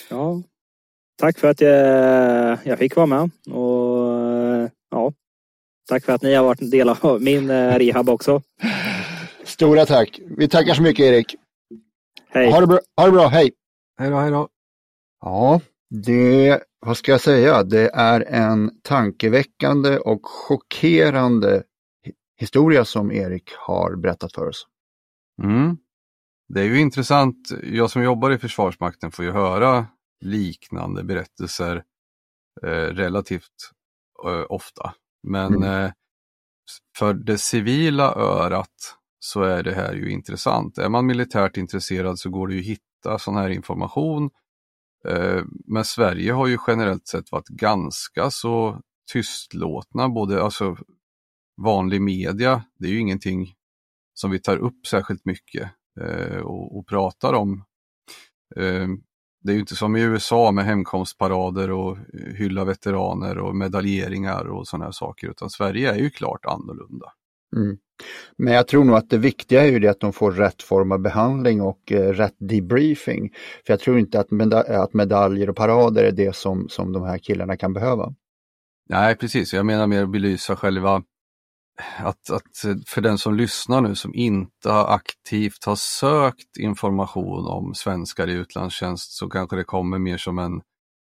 [0.09, 0.41] Ja,
[1.17, 5.13] tack för att jag, jag fick vara med och ja,
[5.89, 8.41] tack för att ni har varit en del av min eh, rehab också.
[9.43, 10.19] Stora tack.
[10.37, 11.35] Vi tackar så mycket Erik.
[12.29, 12.51] Hej.
[12.51, 12.79] Ha det bra.
[12.97, 13.27] Ha det bra.
[13.27, 13.51] Hej.
[13.99, 14.47] Hej då, hej då.
[15.21, 21.63] Ja, det vad ska jag säga, det är en tankeväckande och chockerande
[22.37, 24.67] historia som Erik har berättat för oss.
[25.43, 25.77] Mm.
[26.53, 29.87] Det är ju intressant, jag som jobbar i Försvarsmakten får ju höra
[30.21, 31.83] liknande berättelser
[32.63, 33.71] eh, relativt
[34.25, 34.93] eh, ofta.
[35.27, 35.85] Men mm.
[35.85, 35.91] eh,
[36.97, 40.77] för det civila örat så är det här ju intressant.
[40.77, 44.29] Är man militärt intresserad så går det ju att hitta sån här information
[45.07, 48.81] Eh, men Sverige har ju generellt sett varit ganska så
[49.13, 50.77] tystlåtna, både alltså
[51.61, 53.53] vanlig media, det är ju ingenting
[54.19, 55.69] som vi tar upp särskilt mycket
[56.01, 57.63] eh, och, och pratar om.
[58.55, 58.87] Eh,
[59.43, 61.97] det är ju inte som i USA med hemkomstparader och
[62.35, 67.05] hylla veteraner och medaljeringar och sådana här saker, utan Sverige är ju klart annorlunda.
[67.55, 67.77] Mm.
[68.37, 70.91] Men jag tror nog att det viktiga är ju det att de får rätt form
[70.91, 73.29] av behandling och eh, rätt debriefing.
[73.65, 77.03] För jag tror inte att, meda att medaljer och parader är det som, som de
[77.03, 78.13] här killarna kan behöva.
[78.89, 79.53] Nej, precis.
[79.53, 81.03] Jag menar mer att belysa själva
[81.97, 87.75] att, att för den som lyssnar nu som inte har aktivt har sökt information om
[87.75, 90.61] svenskar i utlandstjänst så kanske det kommer mer som en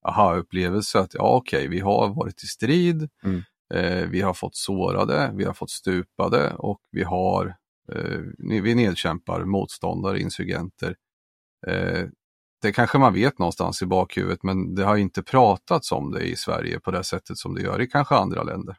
[0.04, 3.42] aha-upplevelse att ja okej, okay, vi har varit i strid, mm.
[3.74, 7.56] eh, vi har fått sårade, vi har fått stupade och vi har
[7.92, 8.20] eh,
[8.62, 10.96] vi nedkämpar motståndare, insurgenter.
[11.66, 12.04] Eh,
[12.62, 16.36] det kanske man vet någonstans i bakhuvudet men det har inte pratats om det i
[16.36, 18.76] Sverige på det sättet som det gör i kanske andra länder.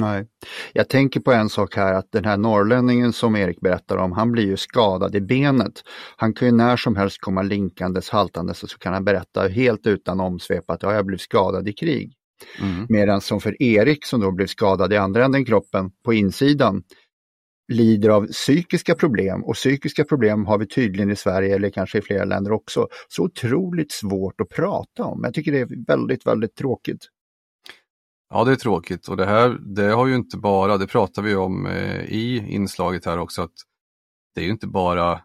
[0.00, 0.26] Nej,
[0.72, 4.32] jag tänker på en sak här att den här norrlänningen som Erik berättar om, han
[4.32, 5.72] blir ju skadad i benet.
[6.16, 9.86] Han kan ju när som helst komma linkandes, haltandes och så kan han berätta helt
[9.86, 12.12] utan omsvep att ja, jag blev skadad i krig.
[12.60, 12.86] Mm.
[12.88, 16.82] Medan som för Erik som då blev skadad i andra änden kroppen på insidan
[17.72, 22.02] lider av psykiska problem och psykiska problem har vi tydligen i Sverige eller kanske i
[22.02, 22.88] flera länder också.
[23.08, 25.20] Så otroligt svårt att prata om.
[25.24, 27.08] Jag tycker det är väldigt, väldigt tråkigt.
[28.28, 31.34] Ja, det är tråkigt och det här det har ju inte bara, det pratar vi
[31.34, 33.54] om eh, i inslaget här också, att
[34.34, 35.20] det är ju inte bara,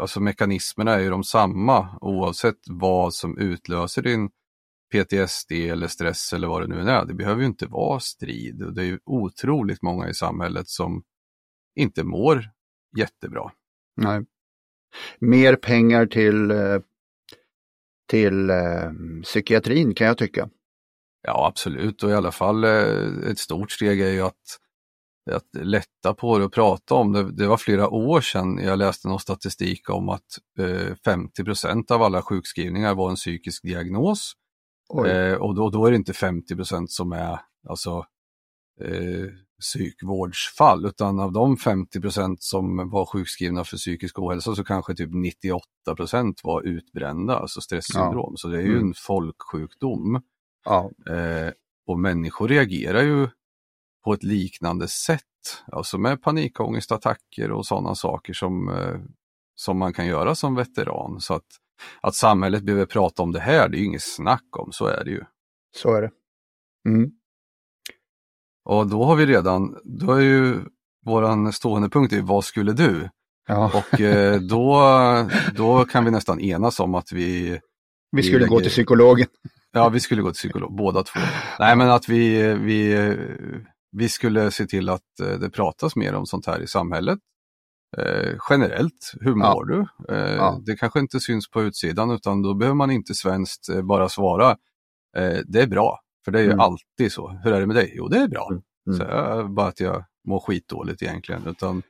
[0.00, 4.30] alltså mekanismerna är ju de samma oavsett vad som utlöser din
[4.92, 7.04] PTSD eller stress eller vad det nu är.
[7.04, 11.02] Det behöver ju inte vara strid och det är ju otroligt många i samhället som
[11.74, 12.50] inte mår
[12.96, 13.50] jättebra.
[13.96, 14.24] Nej.
[15.18, 16.78] Mer pengar till, eh,
[18.08, 18.90] till eh,
[19.22, 20.48] psykiatrin kan jag tycka.
[21.26, 24.58] Ja absolut och i alla fall eh, ett stort steg är ju att,
[25.30, 27.32] att lätta på det och prata om det.
[27.32, 30.38] Det var flera år sedan jag läste någon statistik om att
[31.06, 34.32] 50% av alla sjukskrivningar var en psykisk diagnos.
[35.38, 38.04] och då, då är det inte 50% som är alltså
[39.60, 45.10] psykvårdsfall utan av de 50% som var sjukskrivna för psykisk ohälsa så kanske typ
[45.86, 48.32] 98% var utbrända, alltså stresssyndrom.
[48.32, 48.36] Ja.
[48.36, 48.88] Så det är ju mm.
[48.88, 50.22] en folksjukdom.
[50.66, 50.90] Ja.
[51.14, 51.52] Eh,
[51.86, 53.28] och människor reagerar ju
[54.04, 55.22] på ett liknande sätt,
[55.72, 59.00] alltså med panikångestattacker och sådana saker som, eh,
[59.54, 61.20] som man kan göra som veteran.
[61.20, 61.46] Så att,
[62.00, 65.04] att samhället behöver prata om det här, det är ju inget snack om, så är
[65.04, 65.24] det ju.
[65.76, 66.10] Så är det.
[66.88, 67.10] Mm.
[68.64, 70.60] Och då har vi redan, då är ju
[71.04, 73.08] våran stående punkt är vad skulle du?
[73.48, 73.70] Ja.
[73.74, 74.82] Och eh, då,
[75.56, 77.60] då kan vi nästan enas om att vi...
[78.12, 78.50] Vi skulle lägger...
[78.50, 79.26] gå till psykologen.
[79.76, 81.20] Ja, vi skulle gå till psykolog, båda två.
[81.58, 83.16] Nej, men att vi, vi,
[83.92, 87.18] vi skulle se till att eh, det pratas mer om sånt här i samhället.
[87.98, 89.64] Eh, generellt, hur mår ja.
[89.64, 90.14] du?
[90.14, 90.60] Eh, ja.
[90.66, 94.50] Det kanske inte syns på utsidan utan då behöver man inte svenskt eh, bara svara
[95.16, 96.00] eh, det är bra.
[96.24, 96.60] För det är ju mm.
[96.60, 97.28] alltid så.
[97.44, 97.92] Hur är det med dig?
[97.94, 98.48] Jo, det är bra.
[98.50, 98.62] Mm.
[98.86, 98.98] mm.
[98.98, 101.46] Så jag, bara att jag mår skitdåligt egentligen.
[101.46, 101.82] Utan,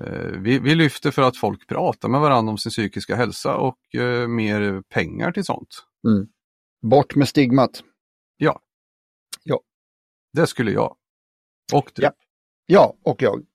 [0.00, 3.94] eh, vi, vi lyfter för att folk pratar med varandra om sin psykiska hälsa och
[3.94, 5.84] eh, mer pengar till sånt.
[6.08, 6.26] Mm.
[6.90, 7.82] Bort med stigmat.
[8.36, 8.60] Ja.
[9.42, 9.60] Ja.
[10.32, 10.96] Det skulle jag.
[11.72, 12.02] Och du.
[12.02, 12.12] Ja,
[12.66, 13.46] ja och jag.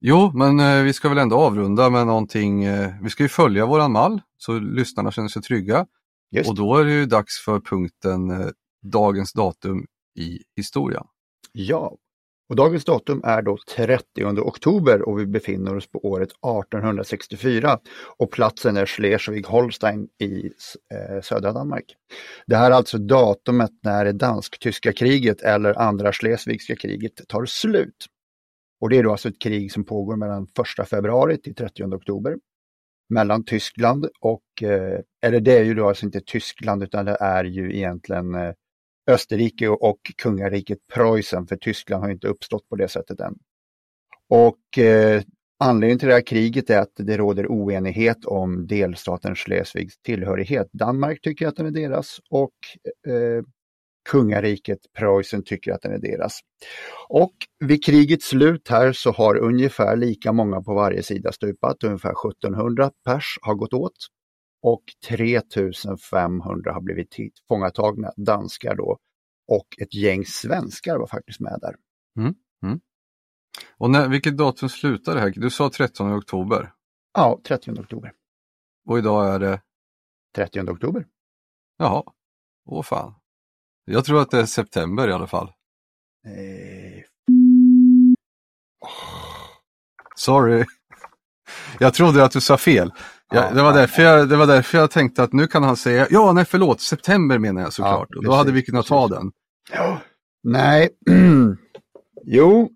[0.00, 2.64] Jo, men eh, vi ska väl ändå avrunda med någonting.
[2.64, 5.86] Eh, vi ska ju följa våran mall så lyssnarna känner sig trygga.
[6.30, 6.48] Just.
[6.50, 8.48] Och då är det ju dags för punkten eh,
[8.82, 9.86] dagens datum
[10.18, 11.04] i historien.
[11.52, 11.96] Ja,
[12.52, 17.78] och dagens datum är då 30 oktober och vi befinner oss på året 1864
[18.18, 20.50] och platsen är Schleswig-Holstein i
[20.94, 21.84] eh, södra Danmark.
[22.46, 28.06] Det här är alltså datumet när det dansk-tyska kriget eller andra Schleswigska kriget tar slut.
[28.80, 30.46] Och det är då alltså ett krig som pågår mellan
[30.80, 32.36] 1 februari till 30 oktober
[33.10, 37.44] mellan Tyskland och, eh, eller det är ju då alltså inte Tyskland utan det är
[37.44, 38.52] ju egentligen eh,
[39.06, 43.34] Österrike och kungariket Preussen, för Tyskland har inte uppstått på det sättet än.
[44.28, 45.22] Och eh,
[45.64, 50.68] anledningen till det här kriget är att det råder oenighet om delstaten Schleswigs tillhörighet.
[50.72, 52.52] Danmark tycker att den är deras och
[53.08, 53.44] eh,
[54.10, 56.40] kungariket Preussen tycker att den är deras.
[57.08, 57.32] Och
[57.64, 62.90] vid krigets slut här så har ungefär lika många på varje sida stupat, ungefär 1700
[63.04, 63.96] pers har gått åt
[64.62, 67.16] och 3500 har blivit
[67.48, 68.98] fångatagna, danskar då.
[69.48, 71.74] Och ett gäng svenskar var faktiskt med där.
[72.16, 72.34] Mm.
[72.62, 72.80] Mm.
[73.76, 75.32] Och när, vilket datum slutar det här?
[75.36, 76.72] Du sa 13 oktober?
[77.14, 78.12] Ja, 30 oktober.
[78.86, 79.62] Och idag är det?
[80.36, 81.06] 30 oktober.
[81.76, 82.02] Jaha,
[82.66, 83.14] åh fan.
[83.84, 85.52] Jag tror att det är september i alla fall.
[86.26, 87.04] Eh...
[90.16, 90.64] Sorry.
[91.78, 92.92] Jag trodde att du sa fel.
[93.34, 96.06] Ja, det, var därför jag, det var därför jag tänkte att nu kan han säga,
[96.10, 98.08] ja nej förlåt, september menar jag såklart.
[98.10, 99.30] Ja, och då hade vi kunnat ta den.
[100.42, 100.88] Nej,
[102.24, 102.70] jo,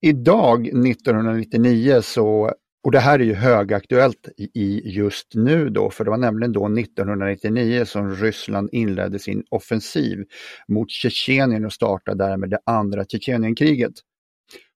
[0.00, 2.52] idag 1999 så,
[2.84, 6.66] och det här är ju högaktuellt i just nu då, för det var nämligen då
[6.66, 10.24] 1999 som Ryssland inledde sin offensiv
[10.68, 13.92] mot Tjetjenien och startade därmed det andra Tjetjenienkriget.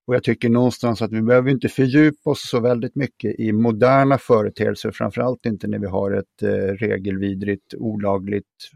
[0.07, 4.19] Och jag tycker någonstans att vi behöver inte fördjupa oss så väldigt mycket i moderna
[4.19, 6.49] företeelser, framförallt inte när vi har ett eh,
[6.87, 8.71] regelvidrigt, olagligt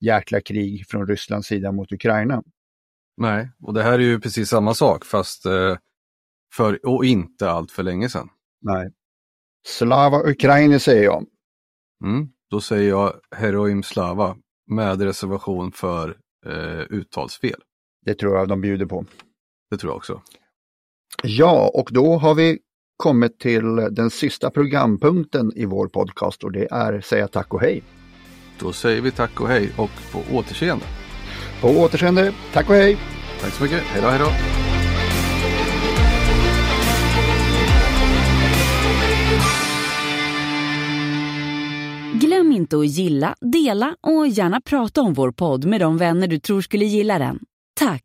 [0.00, 2.42] jäkla krig från Rysslands sida mot Ukraina.
[3.16, 5.76] Nej, och det här är ju precis samma sak fast eh,
[6.54, 8.28] för, och inte allt för länge sedan.
[8.60, 8.90] Nej.
[9.66, 11.26] Slava Ukraini säger jag.
[12.04, 14.36] Mm, då säger jag Heroim Slava
[14.70, 16.16] med reservation för
[16.46, 17.60] eh, uttalsfel.
[18.04, 19.06] Det tror jag de bjuder på.
[19.70, 20.22] Det tror jag också.
[21.22, 22.58] Ja, och då har vi
[22.96, 27.82] kommit till den sista programpunkten i vår podcast och det är säga tack och hej.
[28.58, 30.84] Då säger vi tack och hej och på återseende.
[31.60, 32.98] På återseende, tack och hej!
[33.40, 34.32] Tack så mycket, hej då, hej då.
[42.26, 46.38] Glöm inte att gilla, dela och gärna prata om vår podd med de vänner du
[46.38, 47.38] tror skulle gilla den.
[47.80, 48.04] Tack!